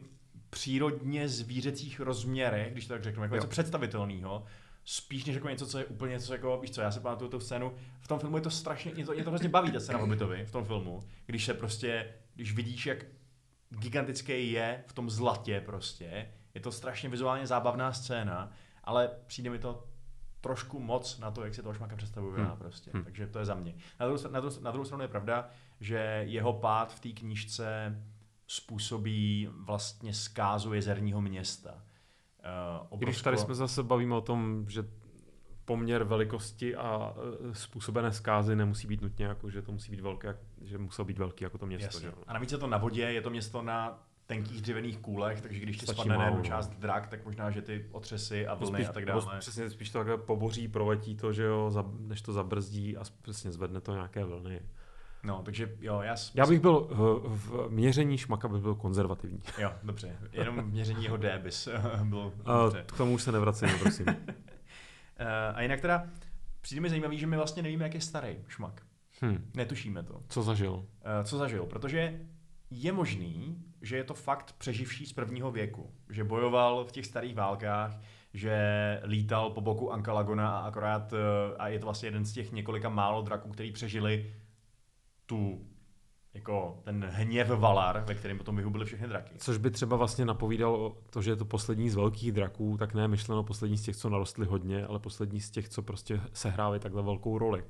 [0.49, 4.45] přírodně zvířecích rozměrech, když to tak řeknu, jako něco představitelného,
[4.85, 7.39] spíš než jako něco, co je úplně něco jako, víš co, já se pamatuju tu
[7.39, 9.99] scénu, v tom filmu je to strašně, mě to, mě to vlastně baví, ta scéna
[9.99, 13.05] Hobbitovi v tom filmu, když se prostě, když vidíš, jak
[13.69, 18.51] gigantický je v tom zlatě prostě, je to strašně vizuálně zábavná scéna,
[18.83, 19.87] ale přijde mi to
[20.41, 22.57] trošku moc na to, jak si toho šmaka představuje hmm.
[22.57, 22.91] prostě.
[22.93, 23.03] Hmm.
[23.03, 23.75] Takže to je za mě.
[23.99, 27.95] Na druhou, na, druhou, na druhou stranu je pravda, že jeho pád v té knížce
[28.51, 31.71] způsobí vlastně zkázu jezerního města.
[31.71, 31.77] Uh,
[32.89, 33.05] obrovsko...
[33.05, 34.85] Když tady jsme zase bavíme o tom, že
[35.65, 40.37] poměr velikosti a uh, způsobené zkázy nemusí být nutně jako, že to musí být velké,
[40.61, 41.99] že musel být velký jako to město.
[41.99, 42.11] Že?
[42.27, 45.77] A navíc je to na vodě, je to město na tenkých dřevěných kůlech, takže když
[45.77, 48.91] ti spadne na jednu část drak, tak možná, že ty otřesy a vlny spíš, a
[48.91, 49.39] tak dále.
[49.39, 53.81] Přesně spíš to takhle poboří, proletí to, že jo, než to zabrzdí a přesně zvedne
[53.81, 54.61] to nějaké vlny.
[55.23, 56.15] No, takže jo, já...
[56.33, 59.39] Já bych byl v, v měření šmaka bych byl konzervativní.
[59.57, 60.17] Jo, dobře.
[60.31, 61.69] Jenom v měření jeho D bys
[62.03, 62.83] byl dobře.
[62.87, 64.05] K tomu už se nevracím, prosím.
[65.53, 66.07] a jinak teda,
[66.61, 68.81] přijde mi zajímavý, že my vlastně nevíme, jak je starý šmak.
[69.21, 69.51] Hmm.
[69.55, 70.23] Netušíme to.
[70.29, 70.85] Co zažil?
[71.23, 72.19] Co zažil, protože
[72.71, 75.91] je možný, že je to fakt přeživší z prvního věku.
[76.09, 78.01] Že bojoval v těch starých válkách,
[78.33, 78.57] že
[79.03, 81.13] lítal po boku Ankalagona a akorát,
[81.57, 84.33] a je to vlastně jeden z těch několika málo draků, který přežili
[85.29, 85.65] tu
[86.33, 89.33] jako ten hněv Valar, ve kterém potom vyhubili všechny draky.
[89.37, 93.07] Což by třeba vlastně napovídalo to, že je to poslední z velkých draků, tak ne
[93.07, 97.03] myšleno poslední z těch, co narostly hodně, ale poslední z těch, co prostě sehrávají takhle
[97.03, 97.63] velkou roli.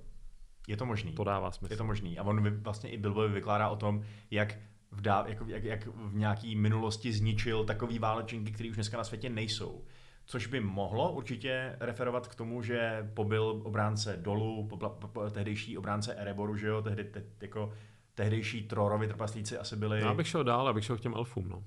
[0.68, 1.12] Je to možný.
[1.12, 1.74] To dává smysl.
[1.74, 2.20] Je to možný.
[2.20, 4.58] A on vlastně i Bilbovi vykládá o tom, jak
[4.92, 9.04] v, dá, jak, jak, jak v nějaký minulosti zničil takový válečníky, které už dneska na
[9.04, 9.84] světě nejsou.
[10.32, 15.78] Což by mohlo určitě referovat k tomu, že pobyl obránce dolů, po, po, po, tehdejší
[15.78, 17.74] obránce Ereboru, že jo, tehdy, te, jako
[18.16, 20.02] tehdejší Trorovi trpaslíci asi byli...
[20.02, 21.64] Já bych šel dál, abych šel k těm elfům, no.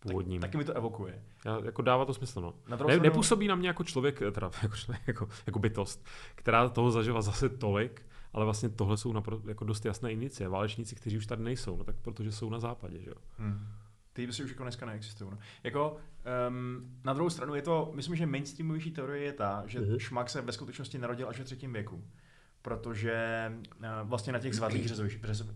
[0.00, 0.40] Původním.
[0.40, 1.22] Tak, taky mi to evokuje.
[1.44, 2.54] Já, jako dává to smysl, no.
[2.68, 3.02] Ne, stranu...
[3.02, 7.48] Nepůsobí na mě jako člověk, teda jako, člověk, jako, jako bytost, která toho zažila zase
[7.48, 10.48] tolik, ale vlastně tohle jsou napr- jako dost jasné indicie.
[10.48, 13.16] Válečníci, kteří už tady nejsou, no tak protože jsou na západě, že jo.
[13.38, 13.66] Hmm.
[14.16, 15.30] Ty si už jako dneska neexistují.
[15.30, 15.38] No.
[15.62, 15.96] Jako,
[16.48, 19.98] um, na druhou stranu je to, myslím, že mainstreamovější teorie je ta, že mm-hmm.
[19.98, 22.04] Šmak se ve skutečnosti narodil až ve třetím věku.
[22.62, 24.92] Protože uh, vlastně na těch zvatlých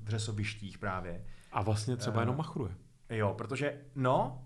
[0.02, 1.24] vřesovištích právě.
[1.52, 2.74] A vlastně třeba uh, jenom machruje.
[3.10, 4.44] Jo, protože, no,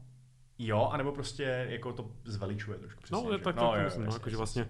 [0.58, 3.02] jo, anebo prostě jako to zveličuje trošku.
[3.02, 4.68] Přesně, no, je tak, no, tak jo, myslím, no, jako, že vlastně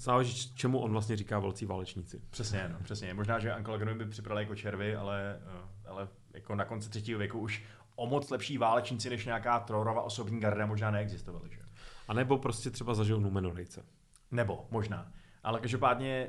[0.00, 2.22] záleží, čemu on vlastně říká velcí válečníci.
[2.30, 3.14] Přesně, no, přesně.
[3.14, 7.38] Možná, že Uncle by připravili jako červy, ale, eh, ale jako na konci třetího věku
[7.38, 7.62] už
[7.96, 11.50] o moc lepší válečníci než nějaká Trorova osobní garda možná neexistovali.
[11.52, 11.60] Že?
[12.08, 13.84] A nebo prostě třeba zažil Numenorejce.
[14.30, 15.12] Nebo, možná.
[15.42, 16.28] Ale každopádně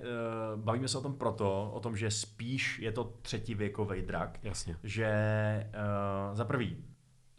[0.55, 4.39] uh, bavíme se o tom proto, o tom, že spíš je to třetí věkový drak.
[4.43, 4.77] Jasně.
[4.83, 5.09] Že
[6.29, 6.85] uh, za prvý,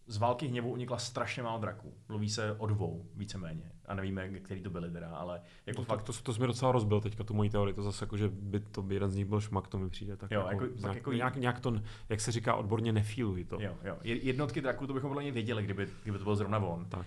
[0.07, 1.95] z války hněvu unikla strašně málo draků.
[2.09, 3.73] Mluví se o dvou, víceméně.
[3.89, 6.03] A nevíme, který to byli teda, ale jako to, fakt...
[6.03, 7.75] To, to, to jsi mi docela rozbil teďka, tu moji teorii.
[7.75, 10.17] To zase jako, že by to by jeden z nich byl šmak, to mi přijde.
[10.17, 11.75] Tak Jo, jako, jako- nějak, jako- nějak, nějak, to,
[12.09, 13.59] jak se říká odborně, nefíluji to.
[13.61, 13.99] Jo, jo.
[14.03, 16.85] Je- Jednotky draků to bychom podle věděli, kdyby, kdyby to byl zrovna on.
[16.89, 17.01] Tak.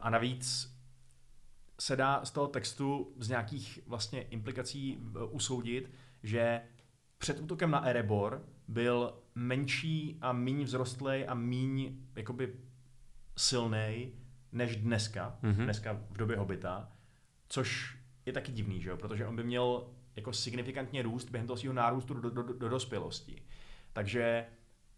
[0.00, 0.74] a navíc
[1.80, 5.90] se dá z toho textu z nějakých vlastně implikací eh, usoudit,
[6.22, 6.60] že
[7.18, 12.54] před útokem na Erebor byl menší a míň vzrostlej a míň jakoby
[13.36, 14.12] silnej
[14.52, 15.52] než dneska, Mhm.
[15.52, 15.64] mm-hmm.
[15.64, 16.92] dneska v době Hobita,
[17.48, 18.96] což je taky divný, že jo?
[18.96, 19.86] protože on by měl
[20.16, 23.42] jako signifikantně růst během toho svého nárůstu do, do, do, do dospělosti.
[23.92, 24.46] Takže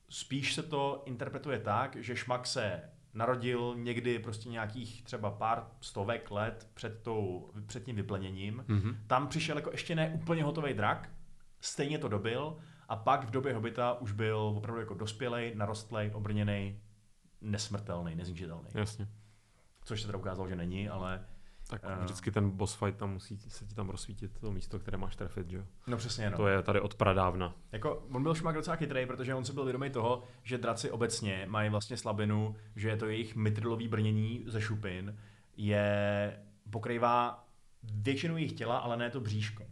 [0.09, 2.82] spíš se to interpretuje tak, že Šmak se
[3.14, 8.64] narodil někdy prostě nějakých třeba pár stovek let před, tou, před tím vypleněním.
[8.68, 8.96] Mhm.
[9.07, 11.11] Tam přišel jako ještě ne úplně hotový drak,
[11.61, 12.57] stejně to dobil
[12.88, 16.80] a pak v době Hobita už byl opravdu jako dospělej, narostlej, obrněný,
[17.40, 18.68] nesmrtelný, nezničitelný.
[18.74, 19.09] Jasně.
[19.85, 21.24] Což se teda ukázalo, že není, ale
[21.68, 22.05] Tak Eh.
[22.05, 25.51] vždycky ten boss fight tam musí se ti tam rozsvítit to místo, které máš trefit,
[25.51, 25.64] že jo?
[25.87, 26.37] no přesně no.
[26.37, 27.55] To je tady od pradávna.
[27.72, 31.47] Jako, on byl šmak docela chytrý, protože on se byl vědomý toho, že draci obecně
[31.49, 35.18] mají vlastně slabinu, že to jejich mitrilový brnění ze šupin
[35.57, 36.37] je
[36.70, 37.45] pokrývá
[37.83, 39.64] většinu jejich těla, ale ne to bříško.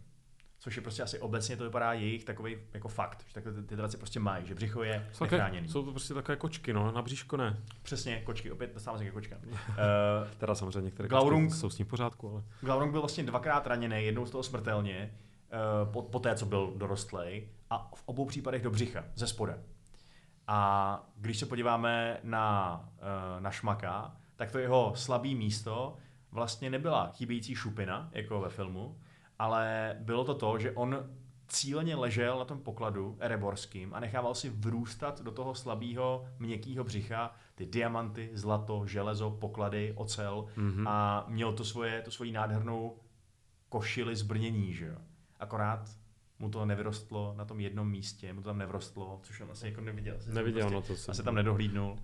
[0.61, 3.97] Což je prostě asi obecně to vypadá jejich takový jako fakt, že takhle ty, draci
[3.97, 5.67] prostě mají, že břicho je Jsou, nechráněný.
[5.67, 7.57] jsou to prostě takové kočky, no, na bříško ne.
[7.83, 9.39] Přesně, kočky, opět dostáváme se ke kočkám.
[9.49, 9.55] Uh,
[10.37, 12.43] Teda samozřejmě některé Glaurung- kočky jsou s ním v pořádku, ale...
[12.61, 15.13] Glaurung byl vlastně dvakrát raněný, jednou z toho smrtelně,
[15.85, 19.57] uh, po, po té, co byl dorostlej, a v obou případech do břicha, ze spoda.
[20.47, 22.79] A když se podíváme na,
[23.35, 25.97] uh, na Šmaka, tak to jeho slabý místo
[26.31, 28.97] vlastně nebyla chybějící šupina, jako ve filmu,
[29.39, 31.09] ale bylo to to, že on
[31.47, 37.35] cíleně ležel na tom pokladu ereborským a nechával si vrůstat do toho slabého, měkkého břicha
[37.55, 40.87] ty diamanty, zlato, železo, poklady, ocel Mhm.
[40.87, 42.97] a měl to svoje, tu svoji nádhernou
[43.69, 44.97] košili zbrnění, že jo.
[45.39, 45.89] Akorát
[46.39, 49.81] mu to nevyrostlo na tom jednom místě, mu to tam nevrostlo, což on asi jako
[49.81, 50.15] neviděl.
[50.19, 51.11] Asi Neviděl, prostě, no to se...
[51.11, 51.95] Asi tam nedohlídnul.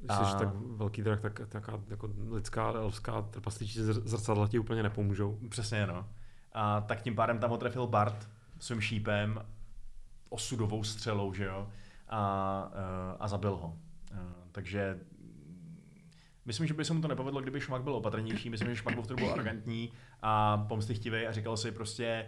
[0.00, 4.58] Když A- jsi tak velký drak, tak taká jako lidská, elfská trpasličí zr- zrcadla ti
[4.58, 5.38] úplně nepomůžou.
[5.48, 6.08] Přesně, no.
[6.54, 8.28] A tak tím pádem tam ho trefil Bart
[8.58, 9.40] svým šípem,
[10.28, 11.68] osudovou střelou, že jo,
[12.08, 13.76] a, eh, a zabil ho.
[14.12, 14.18] Eh,
[14.52, 14.98] Takže
[16.44, 18.50] myslím, že by se mu to nepovedlo, kdyby Šmak byl opatrnější.
[18.50, 19.92] Myslím, že Šmak byl v byl arrogantní
[20.22, 22.26] a pomstychtivý a říkal si prostě,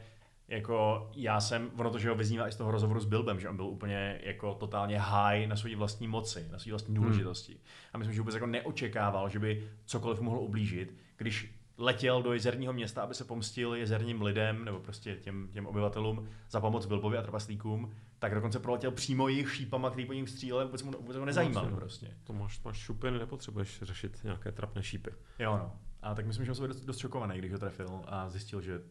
[0.48, 3.48] jako já jsem, ono to, že ho vyznívá i z toho rozhovoru s Bilbem, že
[3.48, 7.56] on byl úplně jako totálně high na své vlastní moci, na své vlastní důležitosti.
[7.92, 12.72] A myslím, že vůbec jako neočekával, že by cokoliv mohl ublížit, když letěl do jezerního
[12.72, 17.22] města, aby se pomstil jezerním lidem, nebo prostě těm, těm obyvatelům za pomoc Bilbovi a
[17.22, 21.24] trpaslíkům, tak dokonce proletěl přímo jejich šípama, který po nich střílel, vůbec mu, vůbec ho
[21.24, 22.16] nezajímal No, prostě.
[22.24, 25.10] To máš, máš šupiny, nepotřebuješ řešit nějaké trapné šípy.
[25.38, 25.72] Jo, no.
[26.02, 28.82] A tak myslím, že on byl dost, dost šokovaný, když ho trefil a zjistil, že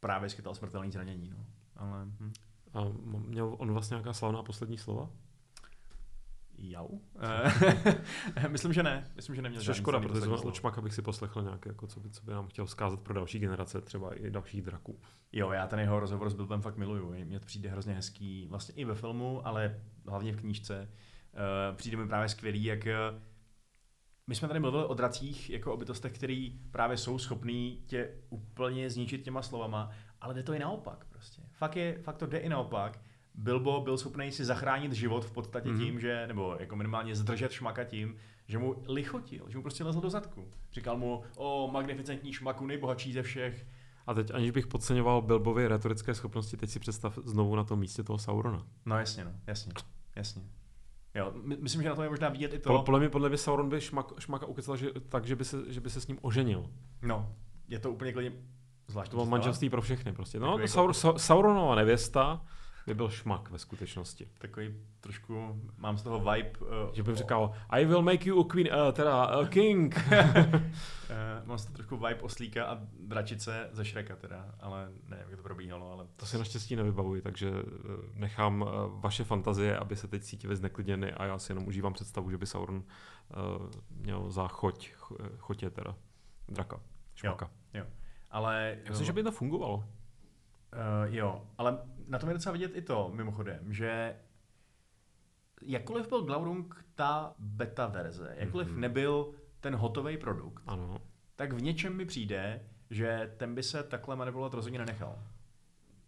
[0.00, 1.30] právě schytal smrtelný zranění.
[1.30, 1.46] No.
[1.76, 2.32] Ale hm.
[2.74, 2.80] A
[3.18, 5.10] měl on vlastně nějaká slavná poslední slova?
[6.58, 7.00] Jau.
[8.42, 9.10] Eh, myslím, že ne.
[9.16, 11.86] Myslím, že neměl Což žádný škoda, protože zrovna od Čmaka bych si poslechl nějaké, jako
[11.86, 15.00] co, by, co by nám chtěl vzkázat pro další generace, třeba i dalších draků.
[15.32, 17.14] Jo, já ten jeho rozhovor s Bilbem fakt miluju.
[17.24, 20.88] Mně to přijde hrozně hezký, vlastně i ve filmu, ale hlavně v knížce.
[21.32, 22.96] Uh, přijde mi právě skvělý, jak eh,
[24.26, 28.90] my jsme tady mluvili o dracích jako o bytostech, který právě jsou schopný tě úplně
[28.90, 29.90] zničit těma slovama,
[30.20, 31.42] ale jde to i naopak prostě.
[31.52, 33.00] Fakt, je, fakt to jde i naopak.
[33.34, 35.78] Bilbo byl schopný si zachránit život v podstatě Mhm.
[35.78, 35.84] mm-hmm.
[35.84, 38.16] tím, že, nebo jako minimálně zdržet šmaka tím,
[38.48, 40.44] že mu lichotil, že mu prostě lezl do zadku.
[40.72, 43.66] Říkal mu, o magnificentní šmaku, nejbohatší ze všech,
[44.06, 48.02] A teď, aniž bych podceňoval Bilbovy retorické schopnosti, teď si představ znovu na tom místě
[48.02, 48.66] toho Saurona.
[48.86, 49.72] No jasně, no, jasně,
[50.16, 50.42] jasně.
[51.14, 52.68] Jo, my, myslím, že na to je možná vidět i to.
[52.70, 55.72] Podle, podle mě, podle mě Sauron by šmak, šmaka ukecal že, tak, že by, se,
[55.72, 56.70] že by se s ním oženil.
[57.02, 57.34] No,
[57.68, 58.32] je to úplně klidně
[58.88, 59.10] zvláštní.
[59.10, 60.40] To bylo manželství pro všechny prostě.
[60.40, 62.44] No, jako- Saur, Sa, Sauronova nevěsta
[62.86, 64.28] by byl šmak ve skutečnosti.
[64.38, 66.50] Takový trošku, mám z toho vibe.
[66.60, 69.96] Uh, Že bych říkal, I will make you a queen, uh, teda a king.
[69.96, 70.60] uh,
[71.44, 75.42] mám z toho trošku vibe oslíka a dračice ze Shreka teda, ale nevím, jak to
[75.42, 77.62] probíhalo, ale To si naštěstí nevybavuji, takže eh,
[78.14, 82.30] nechám eh, vaše fantazie, aby se teď cítili zneklidněny a já si jenom užívám představu,
[82.30, 82.82] že by Sauron uh,
[83.90, 85.94] měl za choť, ch- chotě teda,
[86.48, 86.80] draka,
[87.14, 87.50] šmaka.
[88.30, 88.78] Ale...
[88.88, 89.84] Myslím, že by to fungovalo.
[90.74, 94.16] Uh, jo, ale na tom je docela vidět i to, mimochodem, že
[95.62, 98.78] jakkoliv byl Glaurung ta beta verze, jakkoliv mm-hmm.
[98.78, 100.98] nebyl ten hotový produkt, ano.
[101.36, 102.60] tak v něčem mi přijde,
[102.90, 105.18] že ten by se takhle manipulovat rozhodně nenechal.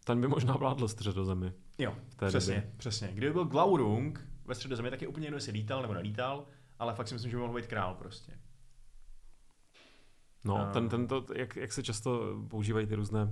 [0.03, 1.53] Ten by možná vládl středozemi.
[1.77, 1.95] Jo,
[2.27, 2.73] přesně, době.
[2.77, 3.07] přesně.
[3.13, 6.45] Kdyby byl Glaurung ve středozemi, tak je úplně jedno, jestli lítal nebo nelítal,
[6.79, 8.39] ale fakt si myslím, že by mohl být král prostě.
[10.43, 13.29] No, uh, ten, ten to, jak, jak se často používají ty různé, uh,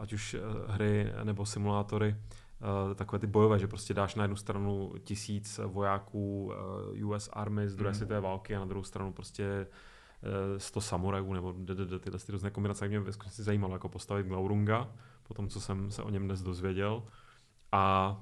[0.00, 2.16] ať už uh, hry nebo simulátory,
[2.88, 6.52] uh, takové ty bojové, že prostě dáš na jednu stranu tisíc vojáků
[7.04, 7.94] US Army z druhé mm.
[7.94, 9.66] světové války a na druhou stranu prostě
[10.58, 11.52] 100 samurajů nebo
[11.98, 14.88] tyhle ty různé kombinace, mě ve skutečnosti zajímalo, jako postavit Glaurunga,
[15.22, 17.02] po tom, co jsem se o něm dnes dozvěděl,
[17.72, 18.16] a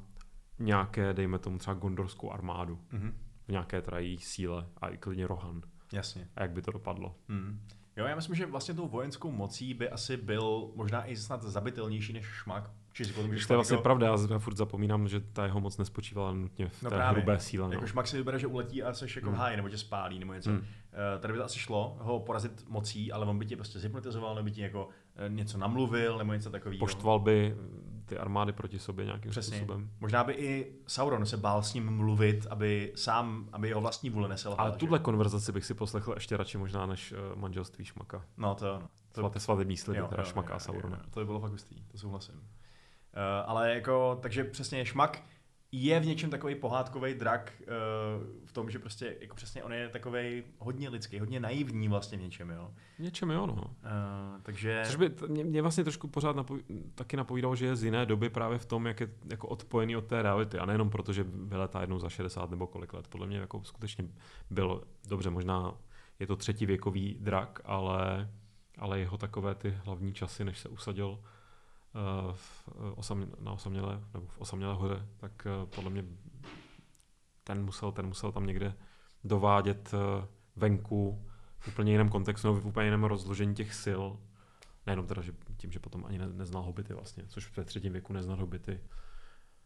[0.58, 3.12] nějaké, dejme tomu třeba gondorskou armádu mm-hmm.
[3.48, 5.62] v nějaké teda její síle a i klidně Rohan.
[5.92, 6.28] Jasně.
[6.36, 7.14] A jak by to dopadlo.
[7.28, 7.60] Mm.
[7.98, 12.12] Jo, já myslím, že vlastně tou vojenskou mocí by asi byl možná i snad zabitelnější
[12.12, 12.70] než šmak.
[12.92, 13.82] Že to je vlastně jako...
[13.82, 17.22] pravda, já furt zapomínám, že ta jeho moc nespočívala nutně v no té právě.
[17.22, 17.66] hrubé síle.
[17.66, 17.72] No.
[17.72, 19.34] Jako šmak si vybere, že uletí a seš jako mm.
[19.34, 20.50] v háji, nebo tě spálí, nebo něco.
[20.50, 20.56] Mm.
[20.56, 20.64] Uh,
[21.20, 24.44] tady by to asi šlo ho porazit mocí, ale on by tě prostě zhypnotizoval, nebo
[24.44, 26.78] by ti jako uh, něco namluvil, nebo něco takového.
[26.78, 27.56] Poštval by
[28.08, 29.56] ty armády proti sobě nějakým Přesně.
[29.56, 29.90] způsobem.
[30.00, 34.28] Možná by i Sauron se bál s ním mluvit, aby sám, aby jeho vlastní vůle
[34.28, 34.54] nesel.
[34.58, 38.24] Ale tuhle konverzaci bych si poslechl ještě radši možná než uh, manželství Šmaka.
[38.36, 38.82] No to
[39.12, 40.96] To, Svaté svatební sliby, teda jo, Šmaka jo, a Saurona.
[40.96, 42.34] Jo, jo, to by bylo fakt hustý, to souhlasím.
[42.34, 42.40] Uh,
[43.46, 45.22] ale jako, takže přesně Šmak
[45.72, 47.66] je v něčem takový pohádkový drak uh,
[48.44, 52.20] v tom, že prostě jako přesně on je takový hodně lidský, hodně naivní vlastně v
[52.20, 52.70] něčem, jo.
[52.98, 53.54] V něčem jo, no.
[53.54, 53.62] Uh,
[54.42, 54.82] takže...
[54.86, 56.62] Což by mě, mě vlastně trošku pořád napo-
[56.94, 60.06] taky napovídalo, že je z jiné doby právě v tom, jak je jako odpojený od
[60.06, 63.08] té reality a nejenom proto, že vyletá jednou za 60 nebo kolik let.
[63.08, 64.08] Podle mě jako skutečně
[64.50, 65.74] byl, dobře, možná
[66.18, 68.30] je to třetí věkový drak, ale,
[68.78, 71.18] ale jeho takové ty hlavní časy, než se usadil
[72.32, 76.04] v eh, osamě, na osamělé, nebo v osamělé hoře, tak eh, podle mě
[77.44, 78.74] ten musel, ten musel tam někde
[79.24, 79.94] dovádět
[80.56, 81.24] venku
[81.58, 84.02] v úplně jiném kontextu, v úplně jiném rozložení těch sil.
[84.86, 88.12] Nejenom teda, že tím, že potom ani ne, neznal hobity vlastně, což ve třetím věku
[88.12, 88.80] neznal hobity.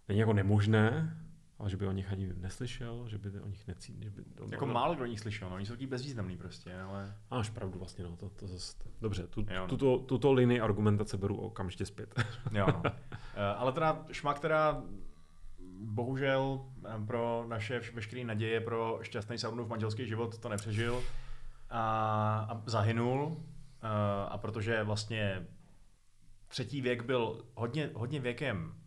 [0.09, 1.17] Není jako nemožné,
[1.63, 4.11] ale že by o nich ani neslyšel, že by o nich necítil.
[4.11, 6.81] By, to, jako no, málo kdo o nich slyšel, no, oni jsou taky bezvýznamný prostě,
[6.81, 7.15] ale...
[7.31, 8.77] Máš pravdu vlastně, no, to, to zase...
[9.01, 9.67] Dobře, tu, jo, no.
[9.67, 12.15] tuto, tuto linii argumentace beru okamžitě zpět.
[12.53, 12.83] jo, no.
[12.85, 14.83] Eh, ale teda šmak teda
[15.81, 21.03] bohužel eh, pro naše veškeré naděje pro šťastný Sauronův manželský život to nepřežil
[21.71, 23.43] a, a zahynul.
[23.83, 25.47] A, eh, a protože vlastně
[26.49, 28.82] třetí věk byl hodně, hodně věkem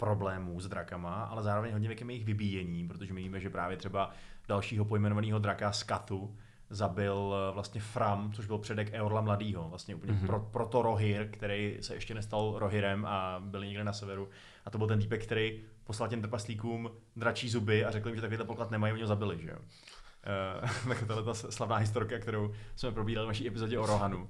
[0.00, 4.10] problémů s drakama, ale zároveň hodně věkem jejich vybíjení, protože my víme, že právě třeba
[4.48, 6.36] dalšího pojmenovaného draka Skatu
[6.70, 10.26] zabil eh, vlastně Fram, což byl předek Eorla mladýho, vlastně úplně mm-hmm.
[10.26, 14.28] pro, proto Rohir, který se ještě nestal Rohirem a byl někde na severu.
[14.64, 18.22] A to byl ten týpek, který poslal těm trpaslíkům dračí zuby a řekl jim, že
[18.22, 19.56] takovýhle poklad nemají, oni ho zabili, že jo.
[19.60, 24.28] Uh, tak tohle ta slavná historka, kterou jsme probídali v naší epizodě o Rohanu.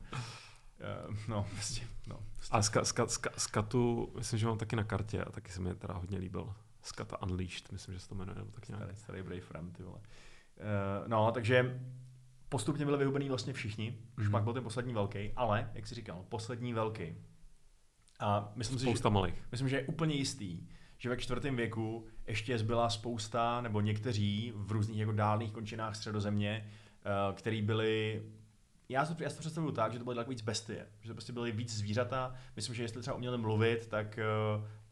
[1.09, 2.21] Uh, no, prostě, no.
[2.37, 2.57] Prostě.
[2.57, 5.75] A ska, ska, ska, skatu, myslím, že mám taky na kartě a taky se mi
[5.75, 6.55] teda hodně líbil.
[6.83, 8.83] Skata Unleashed, myslím, že se to jmenuje, nebo tak nějak.
[8.83, 9.99] Starý, starý Brave Ram, ty vole.
[9.99, 11.81] Uh, no, takže
[12.49, 14.33] postupně byli vyhubený vlastně všichni, už mm.
[14.33, 17.15] pak byl ten poslední velký, ale, jak jsi říkal, poslední velký.
[18.21, 19.35] A myslím Spousta si, že, malých.
[19.51, 20.67] Myslím, že je úplně jistý,
[20.99, 26.67] že ve čtvrtém věku ještě zbyla spousta, nebo někteří v různých jako dálných končinách středozemě,
[26.67, 28.23] uh, který byli
[28.91, 31.15] já si, já si to představuju tak, že to byly daleko víc bestie, že to
[31.15, 32.35] prostě byly víc zvířata.
[32.57, 34.25] Myslím, že jestli třeba uměli mluvit, tak, eh,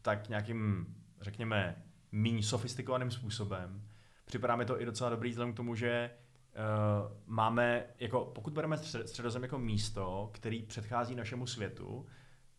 [0.01, 0.85] tak nějakým,
[1.21, 3.81] řekněme, méně sofistikovaným způsobem.
[4.25, 8.77] Připadá mi to i docela dobrý vzhledem k tomu, že uh, máme, jako pokud bereme
[8.77, 12.05] středozem jako místo, který předchází našemu světu,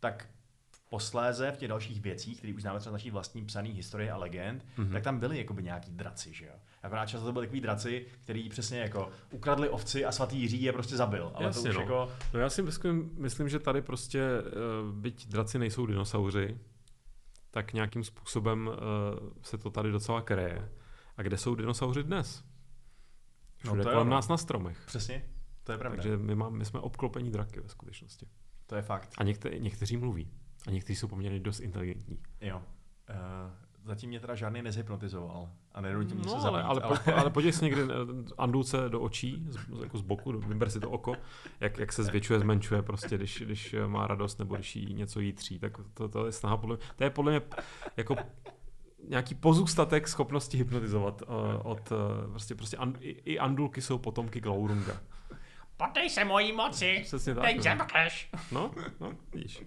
[0.01, 0.29] tak
[0.89, 4.17] posléze v těch dalších věcích, které už známe třeba z naší vlastní psaný historie a
[4.17, 4.93] legend, mm-hmm.
[4.93, 6.55] tak tam byly jakoby nějaký draci, že jo.
[6.83, 10.73] Akorát často to byly takový draci, který přesně jako ukradli ovci a svatý Jiří je
[10.73, 11.33] prostě zabil.
[11.35, 11.81] Ale Jasně, to už no.
[11.81, 12.13] jako...
[12.35, 16.59] no já si myslím, myslím, že tady prostě, uh, byť draci nejsou dinosauři,
[17.51, 18.75] tak nějakým způsobem uh,
[19.43, 20.69] se to tady docela kreje.
[21.17, 22.45] A kde jsou dinosauři dnes?
[23.65, 24.83] No Všude no kolem nás na stromech.
[24.87, 25.25] Přesně,
[25.65, 25.97] to je pravda.
[25.97, 28.27] Takže my, má, my jsme obklopení draky ve skutečnosti.
[28.67, 29.15] To je fakt.
[29.19, 30.31] A někte, někteří mluví.
[30.67, 32.19] A někteří jsou poměrně dost inteligentní.
[32.41, 32.57] Jo.
[32.57, 33.15] Uh,
[33.85, 36.99] zatím mě teda žádný nezhypnotizoval a nenutí mě no, se ale, zabít, ale, ale...
[36.99, 37.87] Po, ale podívej se někdy eh,
[38.39, 41.15] Andulce do očí, z, jako z boku, vyber si to oko,
[41.61, 45.59] jak, jak se zvětšuje, zmenšuje prostě, když, když má radost nebo když jí něco jítří,
[45.59, 47.43] tak to, to je snaha podle mě, to je podle mě
[47.97, 48.17] jako
[49.09, 51.29] nějaký pozůstatek schopnosti hypnotizovat uh,
[51.63, 51.99] od uh,
[52.31, 55.01] prostě, prostě and, i, i Andulky jsou potomky Glaurunga.
[55.77, 57.45] Potej se mojí moci, Přesně tak.
[57.45, 57.63] teď no.
[57.63, 58.31] zemkneš.
[58.53, 58.71] No,
[59.01, 59.63] no, vidíš.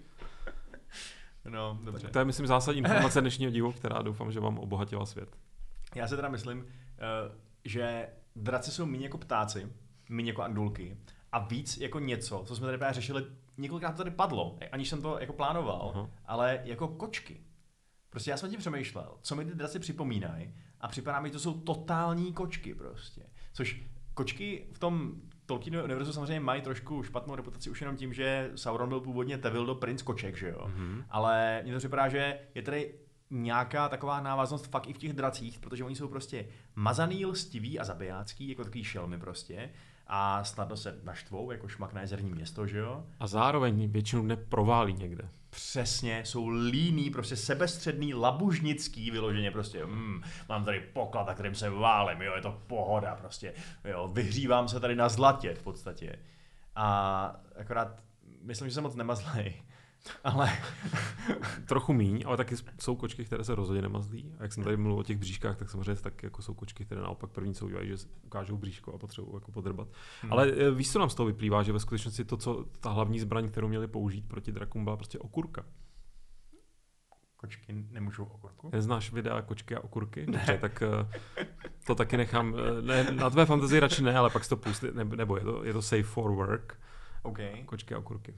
[1.48, 2.08] No, dobře.
[2.08, 5.36] To je, myslím, zásadní informace dnešního dílu, která doufám, že vám obohatila svět.
[5.94, 6.66] Já se teda myslím,
[6.98, 7.32] eh,
[7.64, 9.72] že draci jsou méně jako ptáci,
[10.08, 10.96] méně jako andulky
[11.32, 13.26] a víc jako něco, co jsme tady právě řešili,
[13.56, 16.10] několikrát to tady padlo, aniž jsem to jako plánoval, Aha.
[16.26, 17.40] ale jako kočky.
[18.10, 21.38] Prostě já jsem tím přemýšlel, co mi ty draci připomínají a připadá mi, že to
[21.38, 23.22] jsou totální kočky prostě.
[23.52, 23.82] Což
[24.14, 25.14] kočky v tom
[25.46, 29.74] Tolkienově univerzu samozřejmě mají trošku špatnou reputaci už jenom tím, že Sauron byl původně Tevildo
[29.74, 30.62] princ koček, že jo.
[30.66, 31.04] Mhm.
[31.10, 32.94] Ale mně to připadá, že je tady
[33.30, 37.84] nějaká taková návaznost fakt i v těch dracích, protože oni jsou prostě mazaný, lstiví a
[37.84, 39.70] zabijácký, jako takový šelmy prostě.
[40.06, 43.04] A snadno se naštvou, jako šmak na jezerní město, že jo?
[43.20, 45.28] A zároveň většinu dne proválí někde.
[45.50, 51.70] Přesně, jsou líný, prostě sebestředný, labužnický vyloženě prostě, mm, mám tady poklad, na kterým se
[51.70, 53.54] válem, jo, je to pohoda prostě,
[53.84, 56.18] jo, vyhřívám se tady na zlatě v podstatě.
[56.76, 58.02] A akorát,
[58.42, 59.54] myslím, že se moc nemazlej,
[60.24, 60.50] ale
[61.68, 64.32] Trochu míň, ale taky jsou kočky, které se rozhodně nemazlí.
[64.38, 67.00] A jak jsem tady mluvil o těch bříškách, tak samozřejmě tak jako jsou kočky, které
[67.00, 69.88] naopak první co udělají, že ukážou bříško a potřebují jako podrbat.
[70.22, 70.32] Hmm.
[70.32, 73.20] Ale eh, víš, co nám z toho vyplývá, že ve skutečnosti to, co ta hlavní
[73.20, 75.64] zbraň, kterou měli použít proti drakům, byla prostě okurka.
[77.36, 78.70] kočky nemůžou okurku.
[78.72, 80.26] Neznáš videa kočky a okurky?
[80.26, 81.46] Dobře, tak eh,
[81.86, 82.54] to taky nechám.
[82.78, 85.44] eh, Ne, na tvé fantazii radši ne, ale pak si to pustí, nebo, nebo je,
[85.44, 86.80] to, je to safe for work.
[87.22, 88.34] OK, Kočky a okurky.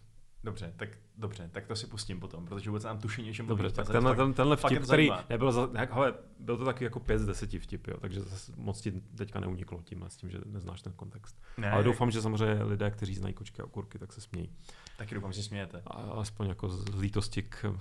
[0.47, 3.77] Dobře, tak dobře, tak to si pustím potom, protože vůbec nám tuší něčem Dobře, mluvíte.
[3.77, 7.01] tak tenhle, fakt- ten, tenhle vtip, který nebyl, za, jak, hele, byl to taky jako
[7.01, 10.39] 5 z 10 vtip, jo, takže zase moc ti teďka neuniklo tím, s tím, že
[10.47, 11.43] neznáš ten kontext.
[11.59, 14.51] Ne, Ale doufám, že samozřejmě lidé, kteří znají kočky a okurky, tak se smějí.
[14.99, 15.83] Taky doufám, že smějete.
[15.87, 17.75] A alespoň jako z lítosti k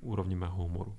[0.00, 0.96] úrovni mého humoru.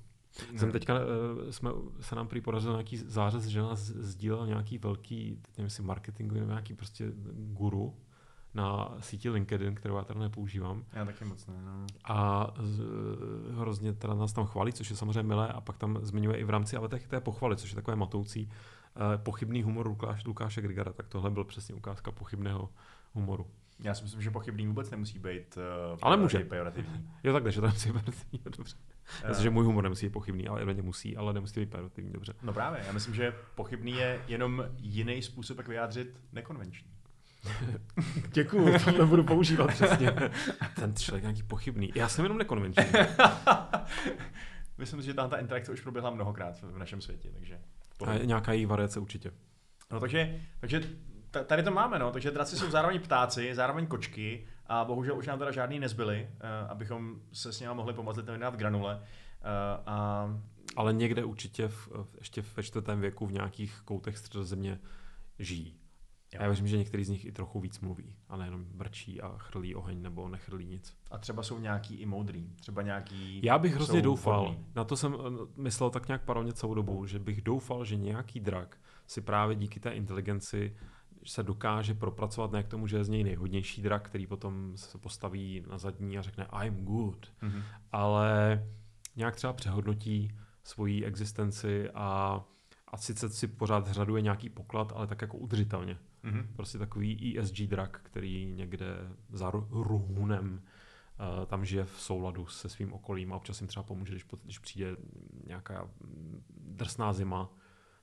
[0.56, 1.70] Jsem teďka, eh, jsme,
[2.00, 6.40] se nám prý podařil nějaký zářez, že nás sdílel nějaký velký, teď nevím, jestli marketingový
[6.40, 7.94] nebo nějaký prostě guru
[8.56, 10.84] na síti LinkedIn, kterou já teda nepoužívám.
[10.92, 11.86] Já taky moc ne, no.
[12.04, 12.82] A z,
[13.54, 16.50] hrozně teda nás tam chválí, což je samozřejmě milé, a pak tam zmiňuje i v
[16.50, 18.50] rámci ale té pochvaly, což je takové matoucí,
[19.14, 22.68] eh, pochybný humor Lukáš, Lukáše Grigara, tak tohle byl přesně ukázka pochybného
[23.12, 23.46] humoru.
[23.80, 25.56] Já si myslím, že pochybný vůbec nemusí být
[25.92, 26.38] uh, Ale může.
[26.38, 27.10] pejorativní.
[27.24, 28.76] Jo, takhle, že to nemusí být pejorativní, dobře.
[29.24, 32.12] Eh, Myslím, že můj humor nemusí být pochybný, ale evidentně musí, ale nemusí být pejorativní,
[32.12, 32.34] dobře.
[32.42, 36.95] No právě, já myslím, že pochybný je jenom jiný způsob, jak vyjádřit nekonvenční.
[38.32, 40.12] Děkuju, to nebudu používat přesně.
[40.76, 41.92] Ten člověk nějaký pochybný.
[41.94, 42.84] Já jsem jenom nekonvenční.
[44.78, 47.58] Myslím si, že ta interakce už proběhla mnohokrát v našem světě, takže...
[48.06, 49.30] A je nějaká její variace určitě.
[49.92, 50.80] No takže, takže
[51.30, 55.26] ta- tady to máme, no, takže draci jsou zároveň ptáci, zároveň kočky a bohužel už
[55.26, 58.94] nám teda žádný nezbyli, uh, abychom se s nimi mohli pomazlit nebo v granule.
[58.94, 59.02] Uh,
[59.86, 60.28] a
[60.76, 64.78] Ale někde určitě v, v, ještě ve čtvrtém věku v nějakých koutech středozemě
[65.38, 65.76] žijí.
[66.34, 66.40] Jo.
[66.42, 69.74] Já věřím, že některý z nich i trochu víc mluví, a nejenom brčí a chrlí
[69.74, 70.96] oheň nebo nechrlí nic.
[71.10, 73.40] A třeba jsou nějaký i moudrý, třeba nějaký...
[73.44, 74.66] Já bych hrozně doufal, vhodný.
[74.74, 78.40] na to jsem eh, myslel tak nějak parovně celou dobu, že bych doufal, že nějaký
[78.40, 80.76] drak si právě díky té inteligenci
[81.26, 84.98] se dokáže propracovat ne k tomu, že je z něj nejhodnější drak, který potom se
[84.98, 87.62] postaví na zadní a řekne I'm good, Mhm.
[87.92, 88.62] ale
[89.16, 90.32] nějak třeba přehodnotí
[90.64, 92.40] svoji existenci a,
[92.88, 95.98] a sice si pořád řaduje nějaký poklad, ale tak jako udržitelně.
[96.26, 96.48] Mhm.
[96.56, 98.86] Prostě takový ESG drak, který někde
[99.32, 100.62] za ru- ruhunem
[101.38, 104.58] uh, tam žije v souladu se svým okolím a občas jim třeba pomůže, když, když
[104.58, 104.96] přijde
[105.46, 105.90] nějaká
[106.50, 107.50] drsná zima,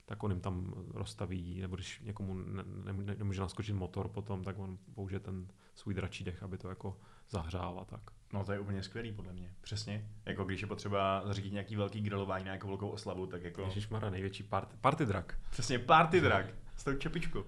[0.06, 2.64] tak on jim tam rozstaví, nebo když někomu ne,
[2.94, 6.98] ne, nemůže naskočit motor potom, tak on použije ten svůj dračí dech, aby to jako
[7.30, 8.02] zahřál a tak.
[8.34, 9.54] No to je úplně skvělý podle mě.
[9.62, 10.10] Přesně.
[10.26, 13.62] Jako když je potřeba zařídit nějaký velký grilování na nějakou velkou oslavu, tak jako...
[13.62, 15.40] Ježišmarja, největší party, party drak.
[15.50, 16.46] Přesně, party drag.
[16.76, 17.46] S tou čepičkou.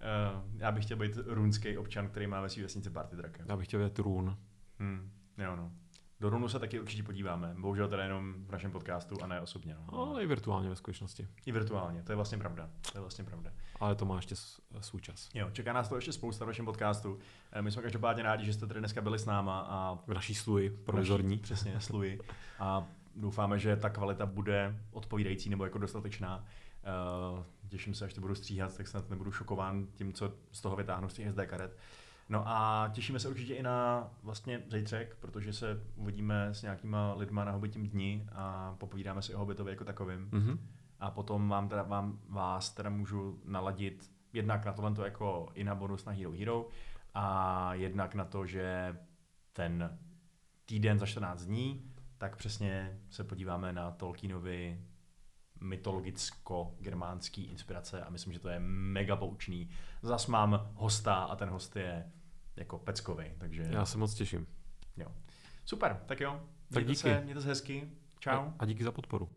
[0.00, 3.42] Uh, já bych chtěl být runský občan, který má ve své vesnici party draka.
[3.48, 4.36] Já bych chtěl vědět run.
[4.78, 5.10] Hmm.
[5.38, 5.72] Jo, no.
[6.20, 7.54] Do Runu se taky určitě podíváme.
[7.58, 9.76] Bohužel teda jenom v našem podcastu a ne osobně.
[9.78, 9.98] No.
[9.98, 11.28] Ale i virtuálně ve skutečnosti.
[11.46, 12.70] I virtuálně, to je vlastně pravda.
[12.92, 13.52] To je vlastně pravda.
[13.80, 14.34] Ale to má ještě
[14.80, 15.28] svůj čas.
[15.34, 17.18] Jo, čeká nás to ještě spousta v našem podcastu.
[17.52, 20.34] Eh, My jsme každopádně rádi, že jste tady dneska byli s náma a V naší
[20.34, 21.28] sluji provizorní.
[21.30, 22.20] Naší, přesně, sluji.
[22.58, 22.86] A
[23.16, 26.44] doufáme, že ta kvalita bude odpovídající nebo jako dostatečná.
[26.82, 30.76] Uh, těším se, až to budu stříhat, tak snad nebudu šokován tím, co z toho
[30.76, 31.76] vytáhnu z těch SD karet.
[32.28, 37.44] No a těšíme se určitě i na vlastně zejtřek, protože se uvidíme s nějakýma lidma
[37.44, 40.28] na Hobbitím dni a popovídáme si o Hobbitovi jako takovým.
[40.32, 40.58] Mhm.
[41.00, 45.74] A potom vám teda, vám, vás teda můžu naladit jednak na tohle jako i na
[45.74, 46.68] bonus na Hero Hero
[47.14, 48.96] a jednak na to, že
[49.52, 49.98] ten
[50.66, 54.84] týden za 14 dní, tak přesně se podíváme na Tolkienovi
[55.60, 59.70] mytologicko-germánský inspirace a myslím, že to je mega poučný.
[60.02, 62.10] Zas mám hosta a ten host je
[62.56, 63.66] jako peckový, takže...
[63.70, 64.46] Já se moc těším.
[64.96, 65.06] Jo.
[65.64, 66.32] Super, tak jo.
[66.72, 66.96] Tak Mějte díky.
[66.96, 67.90] Se, mějte se hezky.
[68.18, 68.32] Čau.
[68.32, 69.28] A, a díky za podporu.